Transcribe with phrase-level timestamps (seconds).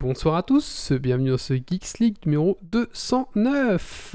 [0.00, 4.14] Bonsoir à tous, bienvenue dans ce Geeks League numéro 209.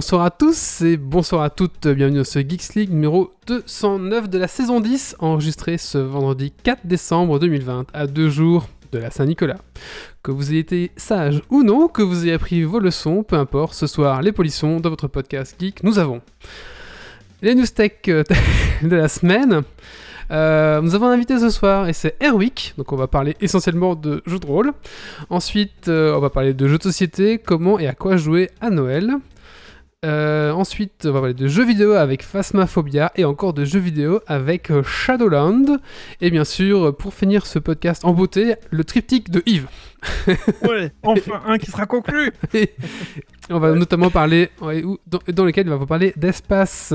[0.00, 4.38] Bonsoir à tous et bonsoir à toutes, bienvenue dans ce Geeks League numéro 209 de
[4.38, 9.58] la saison 10, enregistré ce vendredi 4 décembre 2020, à deux jours de la Saint-Nicolas.
[10.22, 13.74] Que vous ayez été sage ou non, que vous ayez appris vos leçons, peu importe,
[13.74, 16.22] ce soir, les polissons, dans votre podcast Geek, nous avons
[17.42, 18.24] les news tech euh,
[18.82, 19.64] de la semaine.
[20.30, 23.96] Euh, nous avons un invité ce soir et c'est Erwick, donc on va parler essentiellement
[23.96, 24.72] de jeux de rôle.
[25.28, 28.70] Ensuite, euh, on va parler de jeux de société, comment et à quoi jouer à
[28.70, 29.18] Noël.
[30.06, 34.20] Euh, ensuite, on va parler de jeux vidéo avec Phasmaphobia et encore de jeux vidéo
[34.26, 35.78] avec euh, Shadowland.
[36.22, 39.68] Et bien sûr, pour finir ce podcast en beauté, le triptyque de Yves.
[40.62, 42.32] ouais, enfin un qui sera conclu.
[43.50, 44.48] on va notamment parler,
[45.06, 46.94] dans, dans lequel il va vous parler d'espace.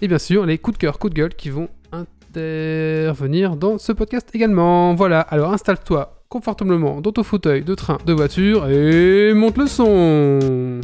[0.00, 3.92] Et bien sûr, les coups de cœur, coups de gueule qui vont intervenir dans ce
[3.92, 4.96] podcast également.
[4.96, 10.80] Voilà, alors installe-toi confortablement dans ton fauteuil de train, de voiture et monte le son.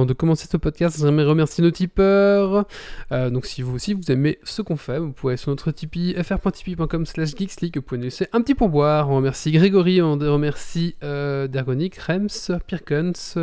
[0.00, 2.64] Avant de commencer ce podcast, j'aimerais remercier nos tipeurs.
[3.12, 6.14] Euh, donc si vous aussi vous aimez ce qu'on fait, vous pouvez sur notre Tipeee
[6.22, 9.10] fr.tipeee.com slash geeksleague, vous pouvez nous laisser un petit pourboire.
[9.10, 12.28] On remercie Grégory, on remercie euh, Dergonic, Rems,
[12.66, 13.36] Pirkens,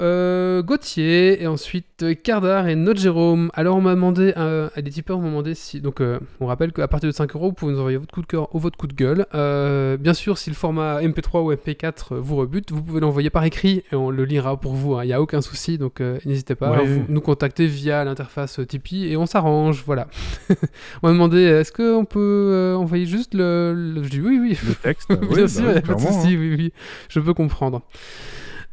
[0.00, 3.50] euh, Gauthier et ensuite Cardar et Note Jérôme.
[3.54, 5.80] Alors on m'a demandé, euh, à des tipeurs on m'a demandé si.
[5.80, 8.20] Donc euh, on rappelle qu'à partir de 5 euros, vous pouvez nous envoyer votre coup
[8.22, 9.26] de cœur ou votre coup de gueule.
[9.34, 13.44] Euh, bien sûr, si le format MP3 ou MP4 vous rebute, vous pouvez l'envoyer par
[13.44, 14.94] écrit et on le lira pour vous.
[14.96, 15.04] hein.
[15.04, 18.60] Il n'y a aucun souci, donc euh, n'hésitez pas à vous- nous contacter via l'interface
[18.66, 19.84] Tipeee et on s'arrange.
[19.86, 20.08] Voilà.
[21.02, 22.18] on m'a demandé est-ce qu'on peut
[22.52, 23.72] euh, envoyer juste le.
[23.94, 24.58] le- Je dis oui, oui.
[24.66, 26.36] Le texte, Bien oui, bah sûr, a pas de souci, hein.
[26.40, 26.72] oui, oui,
[27.08, 27.82] je peux comprendre.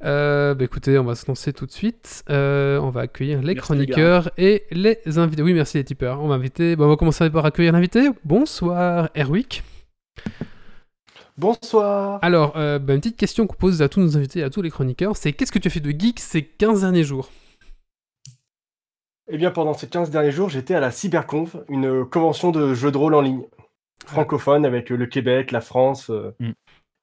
[0.04, 2.24] Euh, bah écoutez, on va se lancer tout de suite.
[2.30, 5.44] Euh, on va accueillir les Merci, chroniqueurs et les invités.
[5.44, 6.22] Oui, merci les tipeurs.
[6.22, 6.76] On va inviter.
[6.78, 8.10] on va commencer par accueillir l'invité.
[8.24, 9.64] Bonsoir, Erwick.
[11.38, 12.20] Bonsoir.
[12.22, 14.62] Alors, euh, bah, une petite question qu'on pose à tous nos invités et à tous
[14.62, 17.30] les chroniqueurs, c'est qu'est-ce que tu as fait de geek ces 15 derniers jours?
[19.30, 22.92] Eh bien, pendant ces 15 derniers jours, j'étais à la Cyberconf, une convention de jeux
[22.92, 23.44] de rôle en ligne,
[24.06, 26.10] francophone avec le Québec, la France.
[26.10, 26.52] euh, Mm.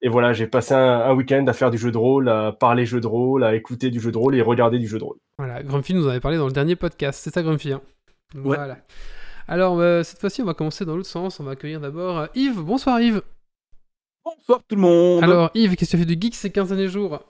[0.00, 2.86] Et voilà, j'ai passé un, un week-end à faire du jeu de rôle, à parler
[2.86, 5.16] jeu de rôle, à écouter du jeu de rôle et regarder du jeu de rôle.
[5.38, 7.20] Voilà, Grumpy nous en avait parlé dans le dernier podcast.
[7.22, 7.72] C'est ça, Grumpy.
[7.72, 7.80] Hein
[8.34, 8.56] Ouais.
[8.56, 8.78] Voilà.
[9.46, 11.40] Alors, euh, cette fois-ci, on va commencer dans l'autre sens.
[11.40, 12.60] On va accueillir d'abord euh, Yves.
[12.60, 13.22] Bonsoir, Yves.
[14.24, 15.24] Bonsoir tout le monde.
[15.24, 17.20] Alors, Yves, qu'est-ce que tu as fait de geek ces 15 derniers jours?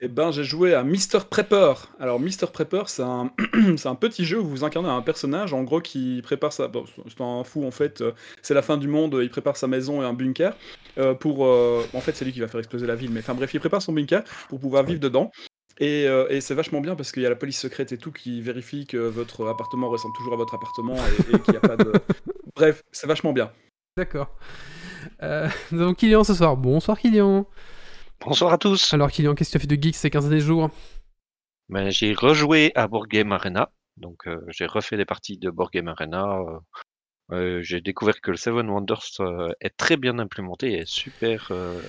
[0.00, 1.72] Eh ben, j'ai joué à Mr Prepper.
[1.98, 3.30] Alors, Mr Prepper, c'est un,
[3.76, 6.68] c'est un petit jeu où vous incarnez un personnage, en gros, qui prépare sa.
[6.68, 8.02] bon, c'est un fou en fait.
[8.02, 8.12] euh,
[8.42, 9.18] C'est la fin du monde.
[9.22, 10.54] Il prépare sa maison et un bunker
[10.98, 11.46] euh, pour.
[11.46, 13.10] euh, En fait, c'est lui qui va faire exploser la ville.
[13.10, 15.30] Mais enfin bref, il prépare son bunker pour pouvoir vivre dedans.
[15.78, 18.10] Et, euh, et c'est vachement bien parce qu'il y a la police secrète et tout
[18.12, 21.60] qui vérifie que votre appartement ressemble toujours à votre appartement et, et qu'il n'y a
[21.60, 21.92] pas de.
[22.56, 23.50] Bref, c'est vachement bien.
[23.96, 24.28] D'accord.
[25.22, 26.56] Euh, nous avons Kylian ce soir.
[26.56, 27.46] Bonsoir, Kylian.
[28.20, 28.92] Bonsoir à tous.
[28.94, 30.70] Alors, Kylian, qu'est-ce que tu as fait de geek ces 15 derniers jours?
[31.68, 33.70] Ben, j'ai rejoué à Board Game Arena.
[33.96, 36.38] Donc, euh, j'ai refait des parties de Board Game Arena.
[36.38, 36.58] euh,
[37.32, 41.80] euh, j'ai découvert que le Seven Wonders euh, est très bien implémenté et super euh,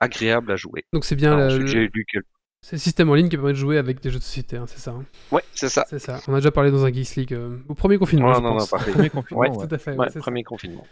[0.00, 0.84] agréable à jouer.
[0.92, 2.18] Donc, c'est bien Alors, le, ensuite, le- j'ai lu que...
[2.62, 4.66] c'est le système en ligne qui permet de jouer avec des jeux de société, hein,
[4.68, 5.04] c'est ça hein?
[5.32, 5.84] Ouais, c'est ça.
[5.90, 6.20] C'est ça.
[6.28, 8.30] On a déjà parlé dans un Geeks League euh, au premier confinement.
[8.32, 8.70] Non, non, pense.
[8.70, 8.92] parfait.
[8.92, 9.66] Premier confinement, Ouais, ouais.
[9.68, 9.90] Tout à fait.
[9.92, 10.20] ouais, Ouais, c'est ça.
[10.20, 10.86] premier confinement.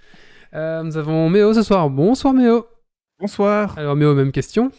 [0.55, 1.89] Euh, nous avons Méo ce soir.
[1.91, 2.67] Bonsoir, Méo.
[3.19, 3.79] Bonsoir.
[3.79, 4.71] Alors, Méo, même question.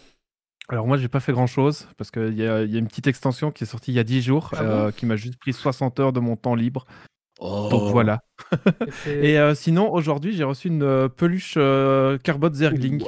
[0.69, 3.07] Alors moi, j'ai pas fait grand-chose parce qu'il y, a il y a une petite
[3.07, 5.37] extension qui est sortie il y a 10 jours Ah bon euh, qui m'a juste
[5.37, 6.85] pris 60 heures de mon temps libre.
[7.39, 7.69] Oh.
[7.71, 8.21] Donc voilà.
[9.07, 13.03] Et euh, sinon, aujourd'hui, j'ai reçu une euh, peluche euh, Carbot Zergling.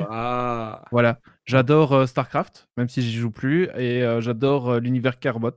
[0.91, 1.19] Voilà.
[1.45, 5.51] J'adore euh, StarCraft, même si j'y joue plus, et euh, j'adore euh, l'univers Carbot.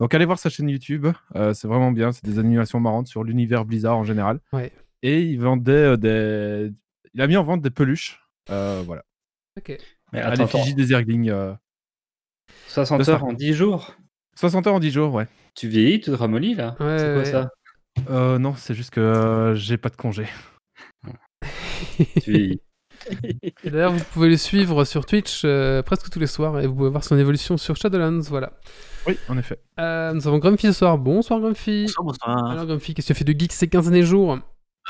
[0.00, 1.06] Donc allez voir sa chaîne YouTube,
[1.36, 4.40] euh, c'est vraiment bien, c'est des animations marrantes sur l'univers Blizzard en général.
[4.52, 4.72] Ouais.
[5.02, 6.72] Et il vendait euh, des...
[7.14, 8.21] Il a mis en vente des peluches.
[8.50, 9.02] Euh, voilà.
[9.58, 9.76] Ok.
[10.12, 11.30] Mais à attends, l'effigie des Zerglings.
[11.30, 11.54] euh.
[12.68, 13.94] 60 de heures en 10 jours
[14.36, 15.26] 60 heures en 10 jours, ouais.
[15.54, 16.74] Tu vieillis, tu te ramollis là?
[16.80, 17.24] Ouais, C'est quoi ouais.
[17.24, 17.50] ça?
[18.10, 20.26] Euh, non, c'est juste que euh, j'ai pas de congé.
[22.22, 22.58] Tu-
[23.64, 26.74] Et D'ailleurs, vous pouvez le suivre sur Twitch euh, presque tous les soirs et vous
[26.74, 28.20] pouvez voir son évolution sur Shadowlands.
[28.28, 28.52] Voilà.
[29.06, 29.58] Oui, en effet.
[29.80, 30.96] Euh, nous avons Grumpy ce soir.
[30.98, 31.82] Bonsoir Grumpy.
[31.86, 32.50] Bonsoir, bonsoir.
[32.50, 34.38] Alors Grumpy, qu'est-ce que tu as fait de geek ces 15 derniers jours?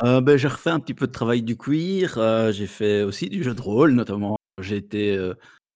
[0.03, 2.17] Euh, ben, j'ai refait un petit peu de travail du cuir.
[2.19, 4.37] euh, j'ai fait aussi du jeu de rôle, notamment.
[4.61, 5.35] J'ai été euh,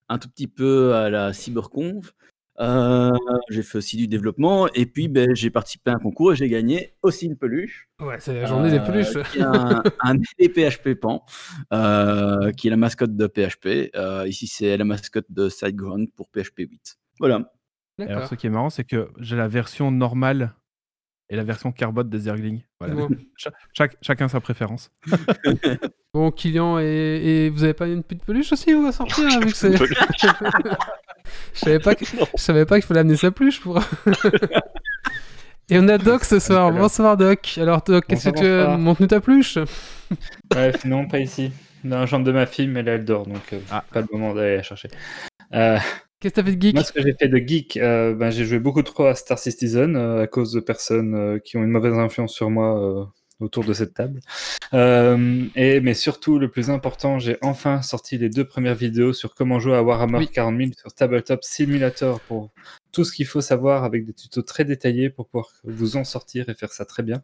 [0.09, 2.13] un tout petit peu à la CyberConf.
[2.59, 3.13] Euh,
[3.51, 4.69] j'ai fait aussi du développement.
[4.69, 7.89] Et puis, ben, j'ai participé à un concours et j'ai gagné aussi une peluche.
[8.01, 9.13] Ouais, c'est la journée des peluches.
[9.31, 11.25] qui est un, un des PHP Pan,
[11.75, 13.91] euh, qui est la mascotte de PHP.
[13.95, 16.97] Euh, ici, c'est la mascotte de SiteGround pour PHP 8.
[17.19, 17.53] Voilà.
[17.99, 18.29] Et alors, D'accord.
[18.29, 20.55] ce qui est marrant, c'est que j'ai la version normale
[21.29, 22.63] et la version Carbot des Zerglings.
[22.81, 22.95] Voilà.
[22.95, 23.09] Bon.
[23.37, 24.91] Cha- chaque- chacun sa préférence.
[26.15, 26.85] Bon, Kylian, et,
[27.45, 29.77] et vous avez pas une petite peluche aussi vous à sortir hein, vu que c'est-
[29.77, 33.79] Je savais pas que- je savais pas qu'il fallait amener sa peluche pour.
[35.69, 36.71] Et on a Doc ce soir.
[36.73, 37.59] Bonsoir Doc.
[37.61, 38.79] Alors Doc, qu'est-ce que tu bonsoir.
[38.79, 39.59] montres-nous ta peluche
[40.49, 41.53] Bref, non, pas ici.
[41.85, 43.85] Dans la chambre de ma fille, mais là, elle dort, donc euh, Ah.
[43.93, 44.89] pas le moment d'aller la chercher.
[45.55, 45.79] Euh,
[46.27, 48.31] Qu'est-ce que t'as fait de geek moi, ce que j'ai fait de geek, euh, ben,
[48.31, 51.63] j'ai joué beaucoup trop à Star Citizen euh, à cause de personnes euh, qui ont
[51.63, 54.21] une mauvaise influence sur moi autour de cette table.
[54.73, 59.61] Et, mais surtout, le plus important, j'ai enfin sorti les deux premières vidéos sur comment
[59.61, 60.29] jouer à Warhammer Oui.
[60.29, 62.51] 40 000 sur Tabletop Simulator pour
[62.91, 66.49] tout ce qu'il faut savoir avec des tutos très détaillés pour pouvoir vous en sortir
[66.49, 67.23] et faire ça très bien.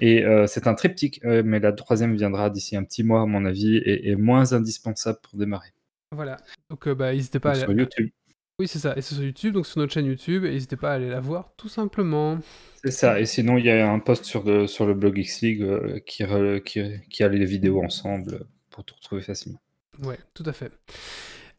[0.00, 3.26] Et euh, c'est un triptyque, euh, mais la troisième viendra d'ici un petit mois, à
[3.26, 5.70] mon avis, et est moins indispensable pour démarrer.
[6.12, 6.36] Voilà.
[6.70, 7.72] Donc euh, bah n'hésitez pas à Donc, aller...
[7.72, 8.10] sur YouTube.
[8.58, 8.96] Oui, c'est ça.
[8.96, 10.44] Et c'est sur YouTube, donc sur notre chaîne YouTube.
[10.44, 12.38] N'hésitez pas à aller la voir, tout simplement.
[12.82, 13.20] C'est ça.
[13.20, 16.24] Et sinon, il y a un post sur le, sur le blog X-League euh, qui,
[16.24, 19.60] re- qui, qui a les vidéos ensemble euh, pour tout retrouver facilement.
[20.02, 20.72] Ouais, tout à fait.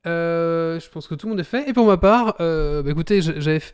[0.07, 1.69] Euh, je pense que tout le monde est fait.
[1.69, 3.19] Et pour ma part, euh, bah, écoutez,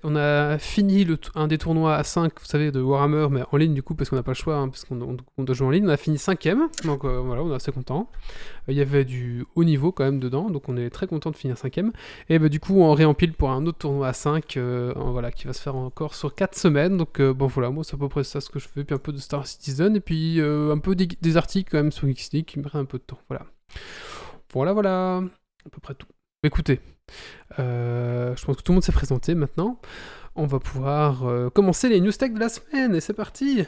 [0.03, 3.73] on a fini un des tournois à 5, vous savez, de Warhammer, mais en ligne
[3.73, 5.67] du coup, parce qu'on n'a pas le choix, hein, parce qu'on on- on doit jouer
[5.67, 5.85] en ligne.
[5.85, 8.09] On a fini cinquième, donc euh, voilà, on est assez content.
[8.67, 11.35] Il y avait du haut niveau quand même dedans, donc on est très content de
[11.35, 11.91] finir cinquième.
[12.29, 15.31] Et bah, du coup, on réempile pour un autre tournoi à 5, euh, en- voilà,
[15.31, 16.97] qui va se faire encore sur 4 semaines.
[16.97, 18.99] Donc bon, voilà, moi c'est à peu près ça ce que je fais, puis un
[18.99, 22.59] peu de Star Citizen, et puis un peu des, articles quand même sur Geeks qui
[22.59, 23.19] me prennent un peu de temps.
[23.29, 23.45] Voilà.
[24.53, 25.17] Voilà, voilà,
[25.65, 26.07] à peu près tout.
[26.45, 26.81] Écoutez,
[27.57, 29.79] euh, je pense que tout le monde s'est présenté maintenant.
[30.35, 33.65] On va pouvoir euh, commencer les news tech de la semaine et c'est parti.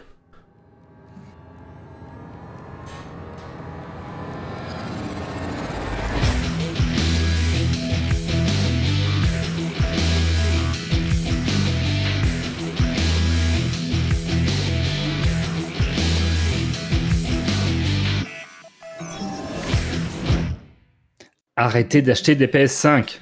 [21.58, 23.22] Arrêtez d'acheter des PS5.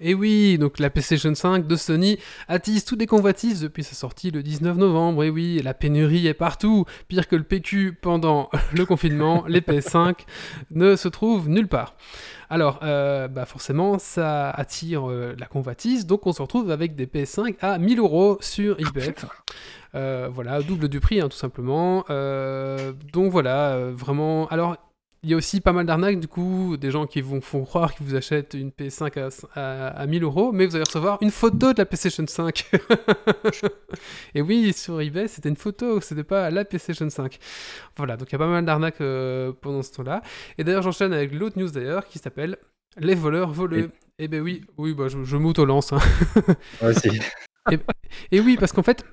[0.00, 4.30] Et oui, donc la PlayStation 5 de Sony attise toutes les convoitises depuis sa sortie
[4.30, 5.22] le 19 novembre.
[5.22, 6.86] Et oui, la pénurie est partout.
[7.08, 10.14] Pire que le PQ pendant le confinement, les PS5
[10.70, 11.94] ne se trouvent nulle part.
[12.48, 16.06] Alors, euh, bah forcément, ça attire euh, la convoitise.
[16.06, 19.14] Donc, on se retrouve avec des PS5 à 1000 euros sur eBay.
[19.94, 22.06] Euh, voilà, double du prix, hein, tout simplement.
[23.12, 24.48] Donc voilà, vraiment.
[24.48, 24.78] Alors,
[25.24, 27.94] il y a aussi pas mal d'arnaques, du coup, des gens qui vont font croire
[27.94, 29.28] qu'ils vous achètent une PS5 à,
[29.60, 32.70] à, à 1000 euros, mais vous allez recevoir une photo de la PlayStation 5.
[34.34, 37.38] Et oui, sur eBay, c'était une photo, c'était pas la PlayStation 5.
[37.96, 40.22] Voilà, donc il y a pas mal d'arnaques euh, pendant ce temps-là.
[40.58, 42.56] Et d'ailleurs, j'enchaîne avec l'autre news d'ailleurs qui s'appelle
[42.98, 43.90] Les voleurs voleux.
[44.18, 45.92] Et, ben oui, oui, bah, je, je m'auto-lance.
[45.92, 45.98] hein.
[46.82, 47.10] Ouais, c'est-
[48.30, 49.04] Et oui, parce qu'en fait,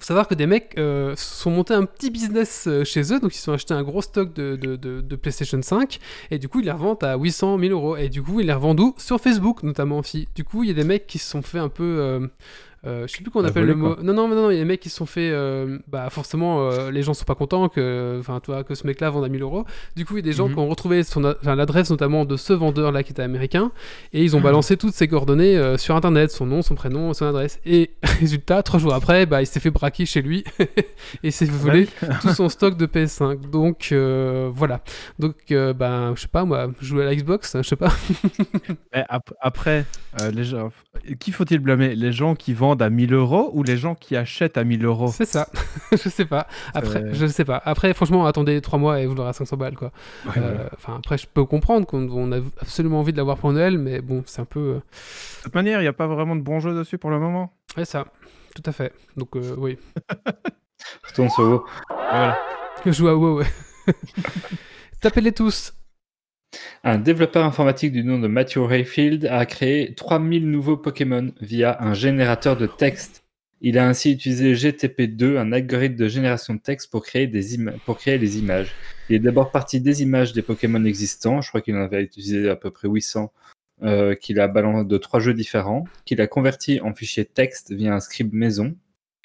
[0.00, 3.34] faut savoir que des mecs euh, sont montés un petit business euh, chez eux, donc
[3.34, 5.98] ils sont achetés un gros stock de, de, de- de PlayStation 5,
[6.30, 8.52] et du coup ils les revendent à 800 000 euros, et du coup ils les
[8.52, 8.94] revendent où?
[8.98, 10.28] Sur Facebook notamment aussi.
[10.34, 11.84] Du coup il y a des mecs qui se sont fait un peu...
[12.00, 12.26] euh,
[12.86, 13.94] euh, je sais plus comment on Bah, appelle voler, le mot.
[13.94, 14.02] quoi.
[14.04, 15.30] Non, non, mais non, il y a des mecs qui se sont fait.
[15.32, 19.10] euh, bah, forcément, euh, les gens sont pas contents que, enfin, toi, que ce mec-là
[19.10, 19.64] vende à 1000 euros.
[19.96, 20.54] Du coup, il y a des gens Mhm.
[20.54, 21.02] qui ont retrouvé
[21.44, 23.72] l'adresse notamment de ce vendeur-là qui était américain,
[24.12, 27.26] et ils ont balancé toutes ses coordonnées euh, sur internet, son nom, son prénom, son
[27.26, 27.58] adresse.
[27.64, 30.44] Et résultat, trois jours après, bah, il s'est fait braquer chez lui
[31.22, 31.88] et s'est fait voler
[32.20, 33.48] tout son stock de PS5.
[33.50, 33.92] Donc
[34.54, 34.82] voilà.
[35.18, 37.92] Donc euh, bah, je sais pas moi, jouer à la Xbox, je sais pas.
[38.92, 39.84] Ap- après,
[40.32, 40.70] les gens...
[41.18, 41.94] qui faut-il blâmer?
[41.94, 45.08] Les gens qui vendent à 1000 euros ou les gens qui achètent à 1000 euros?
[45.08, 45.48] C'est ça.
[45.92, 46.46] je sais pas.
[46.74, 47.60] Après, C'est- je sais pas.
[47.64, 49.92] Après, franchement, attendez trois mois et vous l'aurez à 500 balles quoi.
[50.26, 50.98] Ouais, Euh, voilà.
[50.98, 54.22] Après, je peux comprendre qu'on on a absolument envie de l'avoir pour Noël, mais bon,
[54.26, 54.60] c'est un peu.
[54.60, 57.18] euh, De toute manière, il n'y a pas vraiment de bons jeux dessus pour le
[57.18, 57.52] moment.
[57.76, 58.06] Ouais, ça.
[58.54, 58.92] Tout à fait.
[59.16, 59.78] Donc euh, oui.
[61.08, 61.64] Retourne sur WoW.
[61.88, 62.38] Voilà.
[62.86, 63.38] Je joue à WoW.
[63.38, 63.46] ouais.
[65.00, 65.72] Tapez-les tous.
[66.82, 71.94] Un développeur informatique du nom de Matthew Rayfield a créé 3000 nouveaux Pokémon via un
[71.94, 73.24] générateur de texte.
[73.60, 78.74] Il a ainsi utilisé GTP2, un algorithme de génération de texte pour créer, les images.
[79.08, 82.50] Il est d'abord parti des images des Pokémon existants, je crois qu'il en avait utilisé
[82.50, 83.32] à peu près 800,
[83.82, 87.94] euh, qu'il a balancé de trois jeux différents, qu'il a converti en fichier texte via
[87.94, 88.76] un script maison.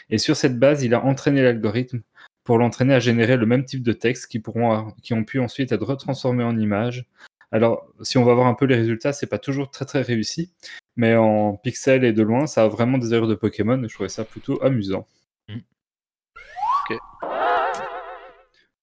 [0.09, 2.01] Et sur cette base, il a entraîné l'algorithme
[2.50, 5.72] pour l'entraîner à générer le même type de texte qui, pourront, qui ont pu ensuite
[5.72, 7.06] être retransformés en images.
[7.51, 10.51] Alors, si on va voir un peu les résultats, c'est pas toujours très très réussi,
[10.96, 13.84] mais en pixels et de loin, ça a vraiment des erreurs de Pokémon.
[13.84, 15.06] et Je trouvais ça plutôt amusant.
[15.48, 15.60] Mm.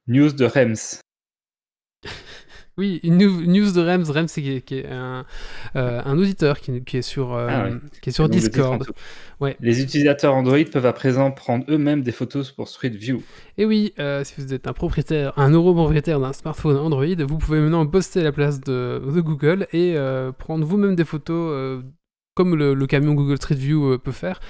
[0.07, 1.01] News de Rems.
[2.79, 4.11] Oui, une news de Rems.
[4.11, 5.25] Rems, c'est qui est, qui est un,
[5.77, 7.69] euh, un auditeur qui, qui est sur, euh, Ah
[8.03, 8.85] qui est sur Discord.
[9.41, 9.57] Ouais.
[9.61, 13.23] Les utilisateurs Android peuvent à présent prendre eux-mêmes des photos pour Street View.
[13.57, 17.39] Et oui, euh, si vous êtes un propriétaire, un euro propriétaire d'un smartphone Android, vous
[17.39, 19.97] pouvez maintenant poster à la place de, de Google et
[20.39, 21.83] prendre vous-même des photos
[22.37, 24.41] comme le, le camion Google Street View euh, peut faire.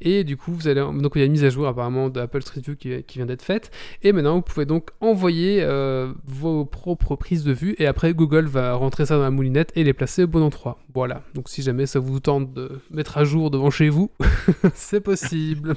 [0.00, 2.42] Et du coup, vous allez donc il y a une mise à jour apparemment d'Apple
[2.42, 3.70] Street View qui, qui vient d'être faite.
[4.02, 8.46] Et maintenant, vous pouvez donc envoyer euh, vos propres prises de vue et après Google
[8.46, 10.78] va rentrer ça dans la moulinette et les placer au bon endroit.
[10.94, 11.22] Voilà.
[11.34, 14.10] Donc si jamais ça vous tente de mettre à jour devant chez vous,
[14.74, 15.74] c'est possible.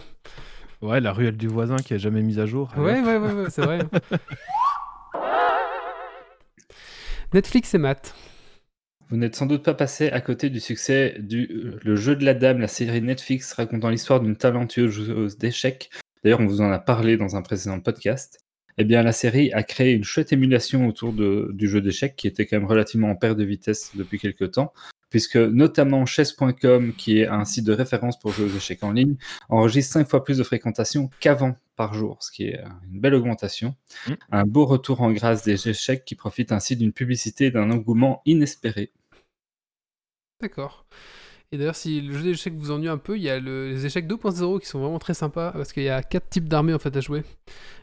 [0.81, 2.71] Ouais, la ruelle du voisin qui est jamais mise à jour.
[2.77, 3.79] Ouais, ouais, ouais, ouais, c'est vrai.
[7.33, 8.15] Netflix et maths.
[9.09, 12.23] Vous n'êtes sans doute pas passé à côté du succès du euh, Le jeu de
[12.23, 15.89] la dame, la série Netflix racontant l'histoire d'une talentueuse joueuse d'échecs.
[16.23, 18.39] D'ailleurs, on vous en a parlé dans un précédent podcast.
[18.77, 22.27] Eh bien, la série a créé une chouette émulation autour de- du jeu d'échecs qui
[22.27, 24.73] était quand même relativement en perte de vitesse depuis quelques temps,
[25.09, 29.15] puisque notamment chess.com, qui est un site de référence pour jouer aux échecs en ligne,
[29.49, 33.15] enregistre 5 fois plus de fréquentation qu'avant par jour, ce qui est euh, une belle
[33.15, 33.75] augmentation.
[34.07, 34.13] Mm.
[34.31, 38.21] Un beau retour en grâce des échecs qui profitent ainsi d'une publicité et d'un engouement
[38.25, 38.91] inespéré.
[40.41, 40.85] D'accord.
[41.51, 43.85] Et d'ailleurs, si le jeu d'échecs vous ennuie un peu, il y a le- les
[43.85, 46.79] échecs 2.0 qui sont vraiment très sympas parce qu'il y a quatre types d'armées en
[46.79, 47.23] fait à jouer.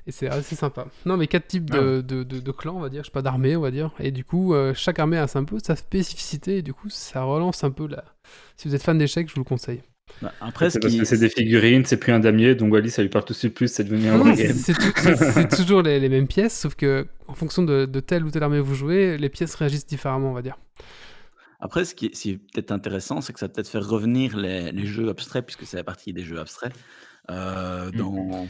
[0.06, 0.86] Et c'est assez sympa.
[1.04, 3.22] Non, mais quatre types de, de, de- de clans, on va dire, je sais pas,
[3.22, 3.90] d'armées, on va dire.
[3.98, 7.24] Et du coup, euh, chaque armée a un peu sa spécificité et du coup, ça
[7.24, 8.04] relance un peu la.
[8.56, 9.82] Si vous êtes fan d'échecs, je vous le conseille.
[10.22, 11.00] Bah, Après, ce C'est parce qui...
[11.00, 13.38] que c'est des figurines, c'est plus un damier, donc Wally, ça lui parle tout de
[13.38, 14.56] suite plus, c'est devenu un Non, vrai non, c'est game.
[14.56, 18.00] c'est tout- c'est- c'est toujours les, les mêmes pièces, sauf que en fonction de, de
[18.00, 20.56] telle ou telle armée vous jouez, les pièces réagissent différemment, on va dire.
[21.60, 23.88] Après, ce qui est, ce qui est peut-être intéressant, c'est que ça va peut-être faire
[23.88, 26.74] revenir les, les jeux abstraits, puisque c'est la partie des jeux abstraits,
[27.30, 28.46] euh, dans,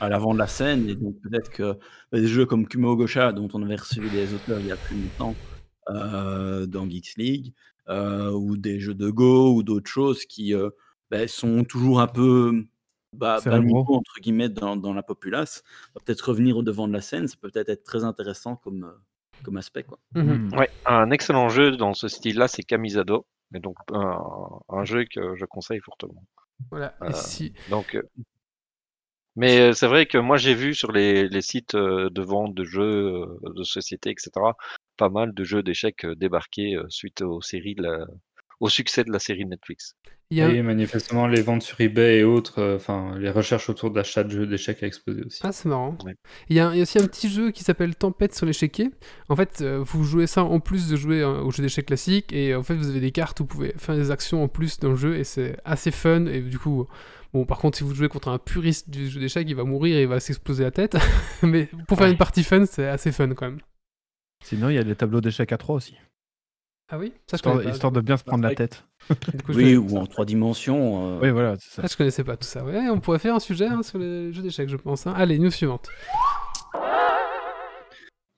[0.00, 0.88] à l'avant de la scène.
[0.88, 1.78] Et donc peut-être que
[2.12, 4.96] des jeux comme Kumo Gosha, dont on avait reçu des auteurs il y a plus
[4.96, 5.34] longtemps
[5.90, 7.52] euh, dans Geeks League,
[7.88, 10.52] euh, ou des jeux de Go, ou d'autres choses qui
[11.10, 12.64] ben, sont toujours un peu
[13.12, 15.62] bah, niveau, entre guillemets, dans, dans la populace,
[16.04, 17.28] peut-être revenir au devant de la scène.
[17.28, 18.92] Ça peut peut-être être très intéressant comme,
[19.42, 19.84] comme aspect.
[19.84, 19.98] Quoi.
[20.14, 20.52] Hmm.
[20.54, 23.26] Ouais, un excellent jeu dans ce style-là, c'est Camisado.
[23.54, 24.18] Et donc, un,
[24.70, 26.24] un jeu que je conseille fortement.
[26.70, 26.94] Voilà.
[27.02, 27.52] Euh, si...
[27.68, 28.02] Donc, euh,
[29.36, 32.64] mais euh, c'est vrai que moi, j'ai vu sur les, les sites de vente de
[32.64, 34.30] jeux, de sociétés, etc.,
[34.96, 38.06] pas mal de jeux d'échecs débarqués suite aux séries de la-
[38.62, 39.96] au succès de la série Netflix.
[40.30, 44.22] a Et manifestement, les ventes sur eBay et autres, euh, enfin, les recherches autour d'achat
[44.22, 45.40] de jeux d'échecs a explosé aussi.
[45.42, 45.98] Ah, c'est marrant.
[46.04, 46.14] Ouais.
[46.48, 48.90] Il y, a, il y a aussi un petit jeu qui s'appelle Tempête sur l'échiquier.
[49.28, 52.32] En fait, euh, vous jouez ça en plus de jouer euh, au jeu d'échecs classique.
[52.32, 54.78] Et en fait, vous avez des cartes où vous pouvez faire des actions en plus
[54.78, 55.16] dans le jeu.
[55.16, 56.26] Et c'est assez fun.
[56.26, 56.86] Et du coup,
[57.34, 59.96] bon, par contre, si vous jouez contre un puriste du jeu d'échecs, il va mourir
[59.96, 60.96] et il va s'exploser la tête.
[61.42, 62.12] Mais pour faire Ouais.
[62.12, 63.60] une partie fun, c'est assez fun quand même.
[64.44, 65.94] Sinon, il y a les tableaux d'échecs à 3 aussi.
[66.94, 67.70] Ah oui Ça, je Histoire, pas.
[67.70, 68.84] histoire de bien se prendre la tête.
[69.34, 71.16] Du coup, je Oui, ou en trois dimensions.
[71.16, 71.82] euh, Oui, voilà, c'est ça.
[71.84, 72.62] Ah, je connaissais pas tout ça.
[72.64, 75.06] Ouais, on pourrait faire un sujet hein, sur les jeux d'échecs, je pense.
[75.06, 75.14] hein.
[75.16, 75.88] Allez, news suivante.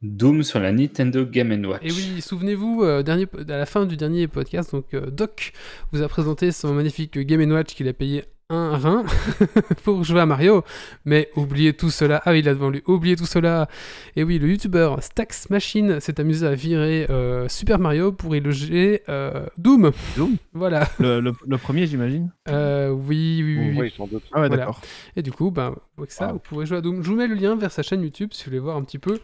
[0.02, 1.80] Doom sur la Nintendo Game Watch.
[1.82, 5.52] Et oui, souvenez-vous, euh, dernier, à la fin du dernier podcast, donc euh, Doc
[5.92, 9.04] vous a présenté son magnifique Game Watch qu'il a payé un rein
[9.84, 10.62] pour jouer à Mario.
[11.04, 12.20] Mais oubliez tout cela.
[12.24, 12.82] Ah oui, il a devant lui.
[12.86, 13.68] Oubliez tout cela.
[14.16, 18.40] Et oui, le youtubeur Stax Machine s'est amusé à virer euh, Super Mario pour y
[18.40, 19.92] loger euh, Doom.
[20.16, 20.36] Doom?
[20.52, 20.88] Voilà.
[20.98, 22.30] Le, le- le premier, j'imagine?
[22.48, 23.68] Euh, oui, oui, oui.
[23.70, 23.78] oui.
[23.80, 24.22] Oui, sans doute.
[24.32, 24.56] Ah ouais, Voilà.
[24.64, 24.80] d'accord.
[25.16, 27.02] Et du coup, ben, avec ça, vous pourrez jouer à Doom.
[27.02, 28.98] Je vous mets le lien vers sa chaîne YouTube si vous voulez voir un petit
[28.98, 29.18] peu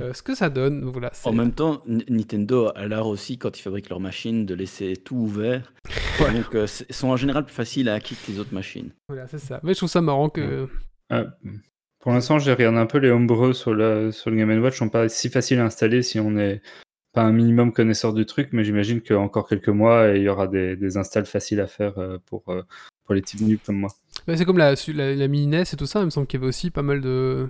[0.00, 0.80] euh, ce que ça donne.
[0.80, 4.54] Donc Voilà, En même temps, Nintendo a l'art aussi, quand ils fabriquent leurs machines, de
[4.54, 5.72] laisser tout ouvert.
[6.18, 8.90] Donc, euh, c'est- sont en général plus faciles à hacker que les autres machines.
[9.08, 9.60] voilà, c'est ça.
[9.62, 10.68] Mais je trouve ça marrant que.
[11.10, 11.24] Ah,
[12.00, 14.88] pour l'instant, j'ai regardé un peu les homebrew sur, la, sur le Game Watch, sont
[14.88, 16.60] pas si faciles à installer si on n'est
[17.12, 20.76] pas un minimum connaisseur du truc, mais j'imagine qu'encore quelques mois, il y aura des,
[20.76, 22.62] des installs faciles à faire euh, pour, euh,
[23.04, 23.90] pour les types nuls comme moi.
[24.28, 26.00] Ouais, c'est comme la, la mini NES et tout ça.
[26.00, 27.48] Il me semble qu'il y avait aussi pas mal de.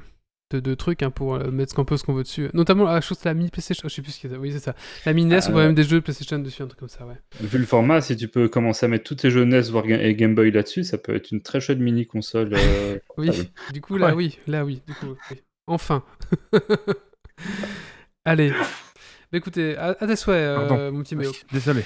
[0.50, 2.48] De, de trucs hein, pour euh, mettre ce qu'on peut, ce qu'on veut dessus.
[2.54, 3.88] Notamment, la chose, c'est la mini PlayStation.
[3.88, 4.38] Je sais plus ce qu'il y a.
[4.38, 4.74] Oui, c'est ça.
[5.04, 6.88] La mini NES, on voit Euh, même des jeux de PlayStation dessus, un truc comme
[6.88, 7.16] ça, ouais.
[7.40, 10.14] Vu le format, si tu peux commencer à mettre tous tes jeux NES voire et
[10.14, 12.50] Game Boy là-dessus, ça peut être une très chouette mini console.
[12.54, 14.12] euh, Oui, du coup, là, Ouais.
[14.12, 15.38] oui, là, oui, du coup, oui.
[15.66, 16.04] Enfin.
[18.24, 18.50] Allez.
[18.50, 21.30] Bah, écoutez, à, à tes souhaits, euh, mon petit Méo.
[21.30, 21.82] Oui, Désolé.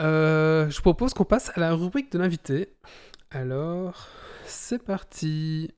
[0.00, 2.72] Euh, je propose qu'on passe à la rubrique de l'invité.
[3.30, 4.08] Alors,
[4.46, 5.72] c'est parti.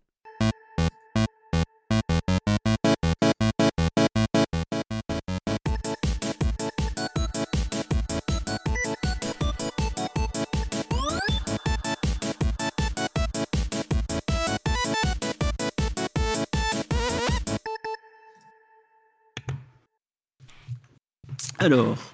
[21.63, 22.13] Alors,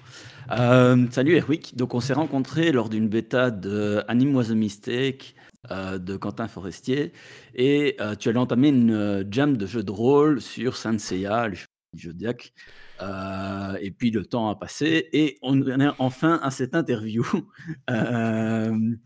[0.51, 1.75] euh, salut Erwick.
[1.75, 5.33] Donc, on s'est rencontrés lors d'une bêta de Anime Was a Mistake
[5.71, 7.13] euh, de Quentin Forestier.
[7.55, 11.57] Et euh, tu allais entamer une jam de jeu de rôle sur Saint Seiya, le.
[13.01, 17.25] Euh, et puis le temps a passé et on est enfin à cette interview.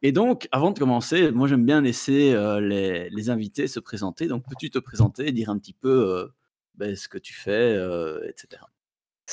[0.00, 4.28] Et donc, avant de commencer, moi j'aime bien laisser les, invités se présenter.
[4.28, 6.30] Donc, peux-tu te présenter, dire un petit peu
[6.76, 7.76] ben, ce que tu fais,
[8.28, 8.62] etc.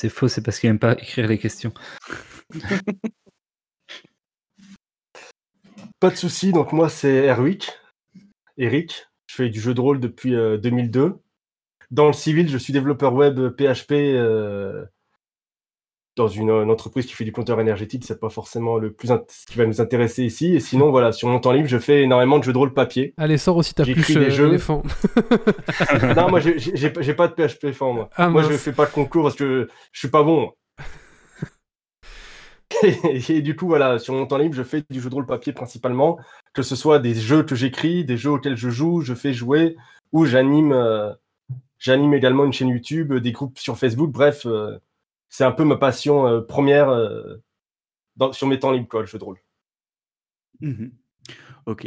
[0.00, 1.74] C'est faux, c'est parce qu'il n'aime pas écrire les questions.
[6.00, 7.70] Pas de souci, donc moi c'est Erwick,
[8.56, 9.08] Eric.
[9.26, 11.18] Je fais du jeu de rôle depuis euh, 2002.
[11.90, 14.86] Dans le civil, je suis développeur web PHP euh,
[16.16, 18.04] dans une, une entreprise qui fait du compteur énergétique.
[18.06, 20.54] C'est pas forcément le plus ce qui va nous intéresser ici.
[20.54, 23.14] Et sinon, voilà, sur mon temps libre, je fais énormément de jeux de rôle papier.
[23.16, 24.48] Allez, sors aussi ta pluche des euh, jeux.
[24.48, 24.82] éléphant.
[26.16, 28.08] non, moi j'ai- pas de PHP fort, moi.
[28.16, 30.52] Ah, moi, je fais pas de concours parce que je suis pas bon.
[32.82, 35.26] Et, et du coup, voilà, sur mon temps libre, je fais du jeu de rôle
[35.26, 36.18] papier principalement,
[36.54, 39.76] que ce soit des jeux que j'écris, des jeux auxquels je joue, je fais jouer,
[40.12, 41.12] ou j'anime, euh,
[41.78, 44.10] j'anime également une chaîne YouTube, des groupes sur Facebook.
[44.12, 44.78] Bref, euh,
[45.30, 47.36] c'est un peu ma passion euh, première euh,
[48.32, 49.38] sur mes temps libres, quoi, le jeu de rôle.
[50.60, 50.92] Mhm.
[51.66, 51.86] Ok.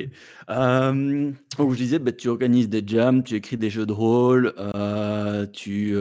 [0.50, 4.54] Euh, donc je disais, bah, tu organises des jams, tu écris des jeux de rôle,
[4.58, 5.96] euh, tu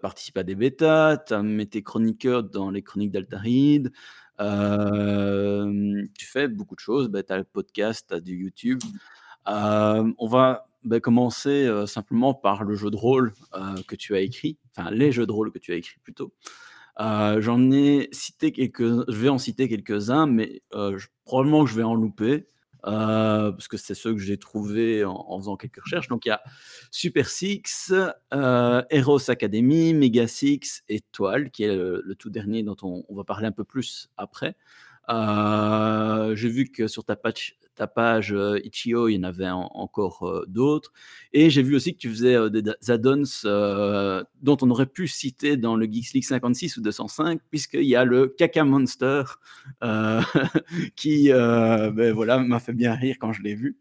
[0.00, 3.92] participes à des bêtas, tu mis tes chroniqueurs dans les chroniques d'Altaride,
[4.38, 8.80] tu fais beaucoup de choses, bah, tu as le podcast, tu as du YouTube.
[9.46, 14.20] On va bah, commencer euh, simplement par le jeu de rôle euh, que tu as
[14.20, 16.32] écrit, enfin les jeux de rôle que tu as écrits plutôt.
[17.00, 20.62] Euh, J'en ai cité quelques, je vais en citer quelques-uns, mais
[21.24, 22.46] probablement que je vais en louper
[22.82, 26.06] parce que c'est ceux que j'ai trouvés en, faisant quelques recherches.
[26.06, 26.40] Donc il y a
[26.92, 27.92] Super Six,
[28.30, 33.24] Heroes Academy, Mega Six et Toile, qui est le, tout dernier dont on, on va
[33.24, 34.54] parler un peu plus après.
[35.08, 37.90] Euh, j'ai vu que sur ta page, ta
[38.32, 40.92] euh, Itch.io, il y en avait en- encore euh, d'autres.
[41.32, 43.22] Et j'ai vu aussi que tu faisais des add-ons
[44.42, 48.04] dont on aurait pu citer dans le Geeks League 56 ou 205, puisqu'il y a
[48.04, 49.22] le Caca Monster
[50.96, 53.76] qui ben voilà, m'a fait bien rire quand je l'ai vu.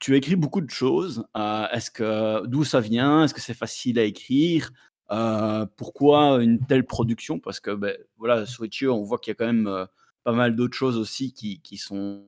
[0.00, 1.24] Tu as écrit beaucoup de choses.
[1.72, 3.24] Est-ce que d'où ça vient?
[3.24, 4.72] Est-ce que c'est facile à écrire?
[5.12, 7.38] Euh, Pourquoi une telle production?
[7.38, 9.86] Parce que ben, voilà, sur Itch.io, on voit qu'il y a quand même euh,
[10.24, 12.24] pas mal d'autres choses aussi qui, sont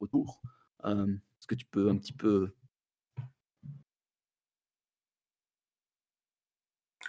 [0.00, 0.40] autour.
[0.84, 2.52] Euh, Est-ce que tu peux un petit peu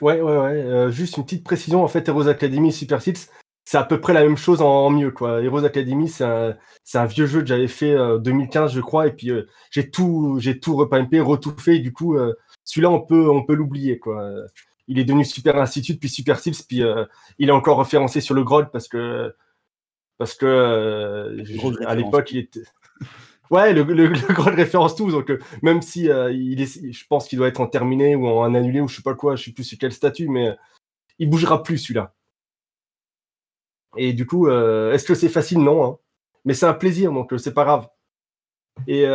[0.02, 0.62] Ouais, ouais, ouais.
[0.62, 3.30] euh, juste une petite précision, en fait, Heroes Academy Super Six,
[3.64, 5.42] c'est à peu près la même chose en, mieux, quoi.
[5.42, 9.32] Heroes Academy, c'est un, vieux jeu que j'avais fait en 2015, je crois, et puis
[9.32, 12.34] euh, j'ai tout, tout repimpé, retouffé, et du coup, euh,
[12.66, 14.32] celui-là, on peut, on peut l'oublier, quoi.
[14.88, 17.06] Il est devenu Super Institute, puis Super Six, puis euh,
[17.40, 19.34] il est encore référencé sur le Grod parce que,
[20.18, 21.44] parce que, euh,
[21.86, 22.64] à l'époque, il était.
[23.52, 24.12] Ouais, le, le,
[24.56, 28.16] référence tout, donc euh, même si il est, je pense qu'il doit être en terminé
[28.16, 30.58] ou en annulé ou je sais pas quoi, je sais plus sur quel statut, mais
[31.20, 32.16] il bougera plus celui-là.
[33.98, 35.60] Et du coup, est-ce que c'est facile?
[35.60, 35.98] Non, hein.
[36.44, 37.88] mais c'est un plaisir, donc c'est pas grave.
[38.88, 39.06] Et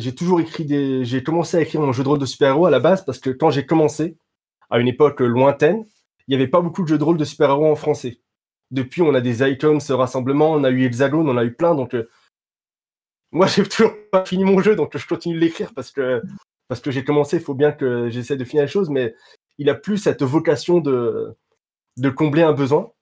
[0.00, 2.70] j'ai toujours écrit des, j'ai commencé à écrire mon jeu de rôle de super-héros à
[2.70, 4.18] la base parce que quand j'ai commencé,
[4.70, 5.84] à une époque lointaine,
[6.28, 8.20] il n'y avait pas beaucoup de jeux de rôle de super-héros en français.
[8.70, 11.74] Depuis, on a des icons, ce rassemblement, on a eu Hexagone, on a eu plein,
[11.74, 12.08] donc euh,
[13.32, 16.22] moi, j'ai toujours pas fini mon jeu, donc je continue de l'écrire parce que,
[16.68, 17.36] parce que j'ai commencé.
[17.36, 19.14] Il faut bien que j'essaie de finir les choses, mais
[19.58, 21.36] il a plus cette vocation de,
[21.96, 22.92] de combler un besoin.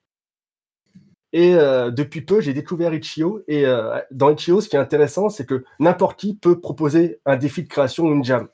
[1.33, 3.43] Et euh, depuis peu, j'ai découvert Itch.io.
[3.49, 7.37] Et euh, dans Itch.io, ce qui est intéressant, c'est que n'importe qui peut proposer un
[7.37, 8.49] défi de création ou une jam.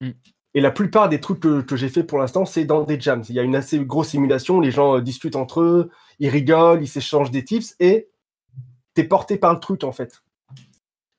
[0.00, 0.10] Mm.
[0.54, 3.24] Et la plupart des trucs que, j'ai fait pour l'instant, c'est dans des jams.
[3.28, 6.82] Il y a une assez grosse simulation, les gens euh, discutent entre eux, ils rigolent,
[6.82, 8.10] ils s'échangent des tips, et
[8.94, 10.22] t'es porté par le truc, en fait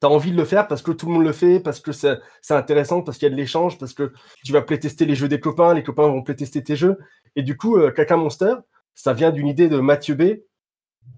[0.03, 1.93] tu as envie de le faire parce que tout le monde le fait, parce que
[1.93, 2.19] c'est
[2.49, 4.11] intéressant, parce qu'il y a de l'échange, parce que
[4.43, 6.97] tu vas playtester les jeux des copains, les copains vont playtester tes jeux.
[7.37, 8.55] Et du coup, euh, Caca Monster,
[8.95, 10.41] ça vient d'une idée de Mathieu B,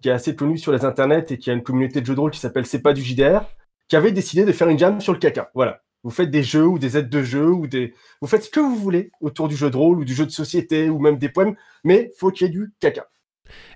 [0.03, 2.19] qui est assez connu sur les internets et qui a une communauté de jeux de
[2.19, 3.41] rôle qui s'appelle C'est pas du JDR,
[3.87, 5.49] qui avait décidé de faire une jam sur le caca.
[5.55, 5.81] Voilà.
[6.05, 7.95] Vous faites des jeux ou des aides de jeu ou des.
[8.21, 10.31] Vous faites ce que vous voulez autour du jeu de rôle ou du jeu de
[10.31, 13.07] société ou même des poèmes, mais faut qu'il y ait du caca.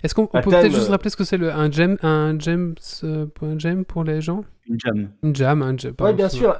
[0.04, 2.76] Est-ce qu'on peut peut-être juste euh, rappeler ce que c'est le, un gem, un gems,
[3.02, 4.44] euh, pour un gem pour les gens?
[4.68, 5.10] Une jam.
[5.24, 5.74] Une jam, un.
[5.74, 6.56] Ouais, pardon, bien sûr.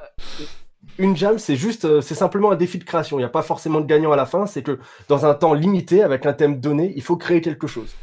[0.99, 3.19] Une jam, c'est juste, euh, c'est simplement un défi de création.
[3.19, 4.47] Il n'y a pas forcément de gagnant à la fin.
[4.47, 7.95] C'est que dans un temps limité, avec un thème donné, il faut créer quelque chose.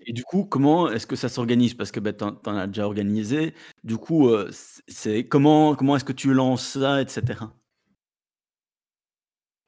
[0.00, 1.74] Et du coup, comment est-ce que ça s'organise?
[1.74, 3.54] Parce que bah, tu en as déjà organisé.
[3.84, 7.40] Du coup, euh, c'est- c'est comment, comment est-ce que tu lances ça, etc.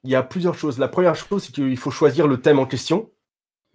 [0.04, 0.78] Il y a plusieurs choses.
[0.78, 3.10] La première chose, c'est qu'il faut choisir le thème en question.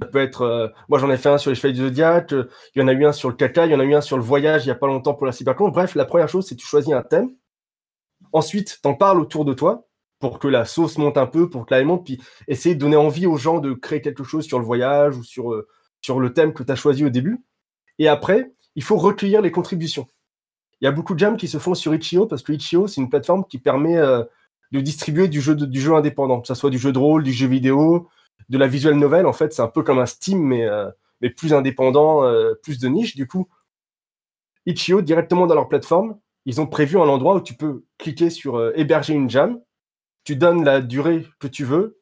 [0.02, 2.50] Ça peut être, euh, moi j'en ai fait un sur les chevaliers du zodiaque, euh,
[2.76, 4.02] il y en a eu un sur le caca, il y en a eu un
[4.02, 5.70] sur le voyage il n'y a pas longtemps pour la cybercon.
[5.70, 7.30] Bref, la première chose, c'est que tu choisis un thème.
[8.32, 9.88] Ensuite, t'en parles autour de toi
[10.20, 12.96] pour que la sauce monte un peu, pour que la monte, puis essayer de donner
[12.96, 15.68] envie aux gens de créer quelque chose sur le voyage ou sur, euh,
[16.04, 17.44] sur le thème que tu as choisi au début.
[17.98, 20.08] Et après, il faut recueillir les contributions.
[20.82, 23.02] Il y a beaucoup de jams qui se font sur Itch.io parce que Itch.io, c'est
[23.02, 24.24] une plateforme qui permet euh,
[24.72, 28.10] de distribuer du jeu, indépendant, que ce soit du jeu de rôle, du jeu vidéo,
[28.50, 29.26] de la visual novel.
[29.26, 30.89] En fait, c'est un peu comme un Steam, mais, euh,
[31.38, 33.16] plus indépendant, euh, plus de niche.
[33.16, 33.48] Du coup,
[34.66, 38.78] Itch.io, directement dans leur plateforme, ils ont prévu un endroit où tu peux cliquer sur
[38.78, 39.62] héberger une jam.
[40.26, 42.02] Tu donnes la durée que tu veux,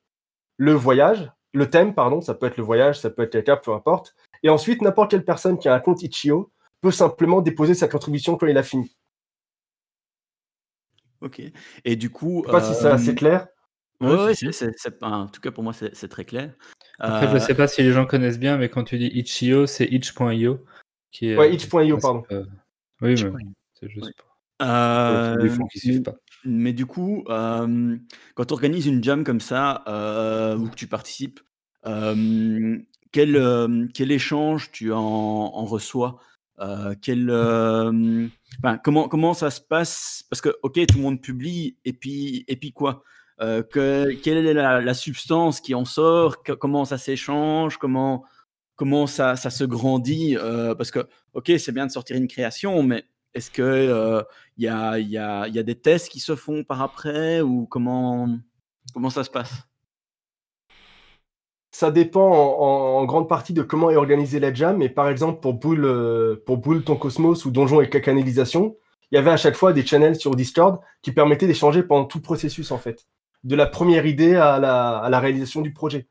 [0.57, 3.73] le voyage, le thème, pardon, ça peut être le voyage, ça peut être quelqu'un, peu
[3.73, 4.15] importe.
[4.43, 8.37] Et ensuite, n'importe quelle personne qui a un compte Itch.io peut simplement déposer sa contribution
[8.37, 8.95] quand il a fini.
[11.21, 11.41] Ok.
[11.85, 12.41] Et du coup.
[12.43, 13.47] Je sais pas si c'est euh, assez clair.
[13.99, 16.07] Ouais, Ouais, ouais, si, c'est- c'est- c'est pas- en tout cas pour moi c'est c'est
[16.07, 16.55] très clair.
[16.97, 19.67] Après, je Euh, sais pas si les gens connaissent bien, mais quand tu dis itch.io,
[19.67, 20.65] c'est itch.io.
[21.11, 22.23] Qui est, Ouais, euh, itch.io, pardon.
[23.01, 23.31] Oui, Itch.io.
[23.33, 23.43] mais
[23.79, 24.13] c'est juste Ouais.
[24.59, 26.15] pour les fonds qui suivent pas.
[26.45, 31.39] Mais du coup, quand tu organises une jam comme ça, euh, ou que tu participes,
[31.83, 32.87] quel,
[33.93, 36.19] quel échange tu en, reçois?
[37.01, 37.27] Quel,
[38.83, 40.23] comment, comment ça se passe?
[40.29, 43.03] Parce que, ok, tout le monde publie, et puis, et puis quoi?
[43.39, 46.43] Que, Quelle est la, substance qui en sort?
[46.43, 47.77] Comment ça s'échange?
[47.77, 48.23] Comment,
[48.75, 50.37] comment ça, ça se grandit?
[50.77, 54.21] Parce que, ok, c'est bien de sortir une création, mais est-ce que euh,
[54.57, 58.27] y, a, des tests qui se font par après ou comment,
[59.09, 59.53] ça se passe?
[61.71, 64.77] Ça dépend en, grande partie de comment est organisée la jam.
[64.77, 68.75] Mais par exemple, euh, pour Boule ton cosmos ou Donjon et Cacanalisation,
[69.11, 72.17] il y avait à chaque fois des channels sur Discord qui permettaient d'échanger pendant tout
[72.17, 73.07] le processus, en fait.
[73.43, 76.07] De la première idée à la réalisation du projet.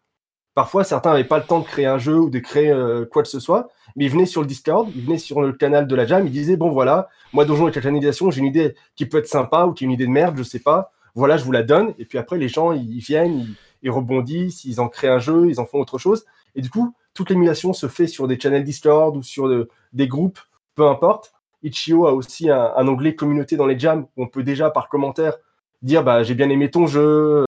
[0.54, 3.22] Parfois, certains n'avaient pas le temps de créer un jeu ou de créer euh, quoi
[3.22, 5.94] que ce soit, mais ils venaient sur le Discord, ils venaient sur le canal de
[5.94, 9.18] la jam, ils disaient Bon, voilà, moi, Donjon et Cacanalisation, j'ai une idée qui peut
[9.18, 10.92] être sympa ou qui est une idée de merde, je sais pas.
[11.14, 11.94] Voilà, je vous la donne.
[11.98, 13.46] Et puis après, les gens, ils viennent,
[13.82, 16.24] ils, rebondissent, ils en créent un jeu, ils en font autre chose.
[16.54, 20.08] Et du coup, toute l'émulation se fait sur des channels Discord ou sur de- des
[20.08, 20.38] groupes,
[20.74, 21.32] peu importe.
[21.62, 24.88] Itch.io a aussi un, un onglet communauté dans les jams où on peut déjà par
[24.88, 25.34] commentaire
[25.82, 27.44] dire bah, j'ai bien aimé ton jeu,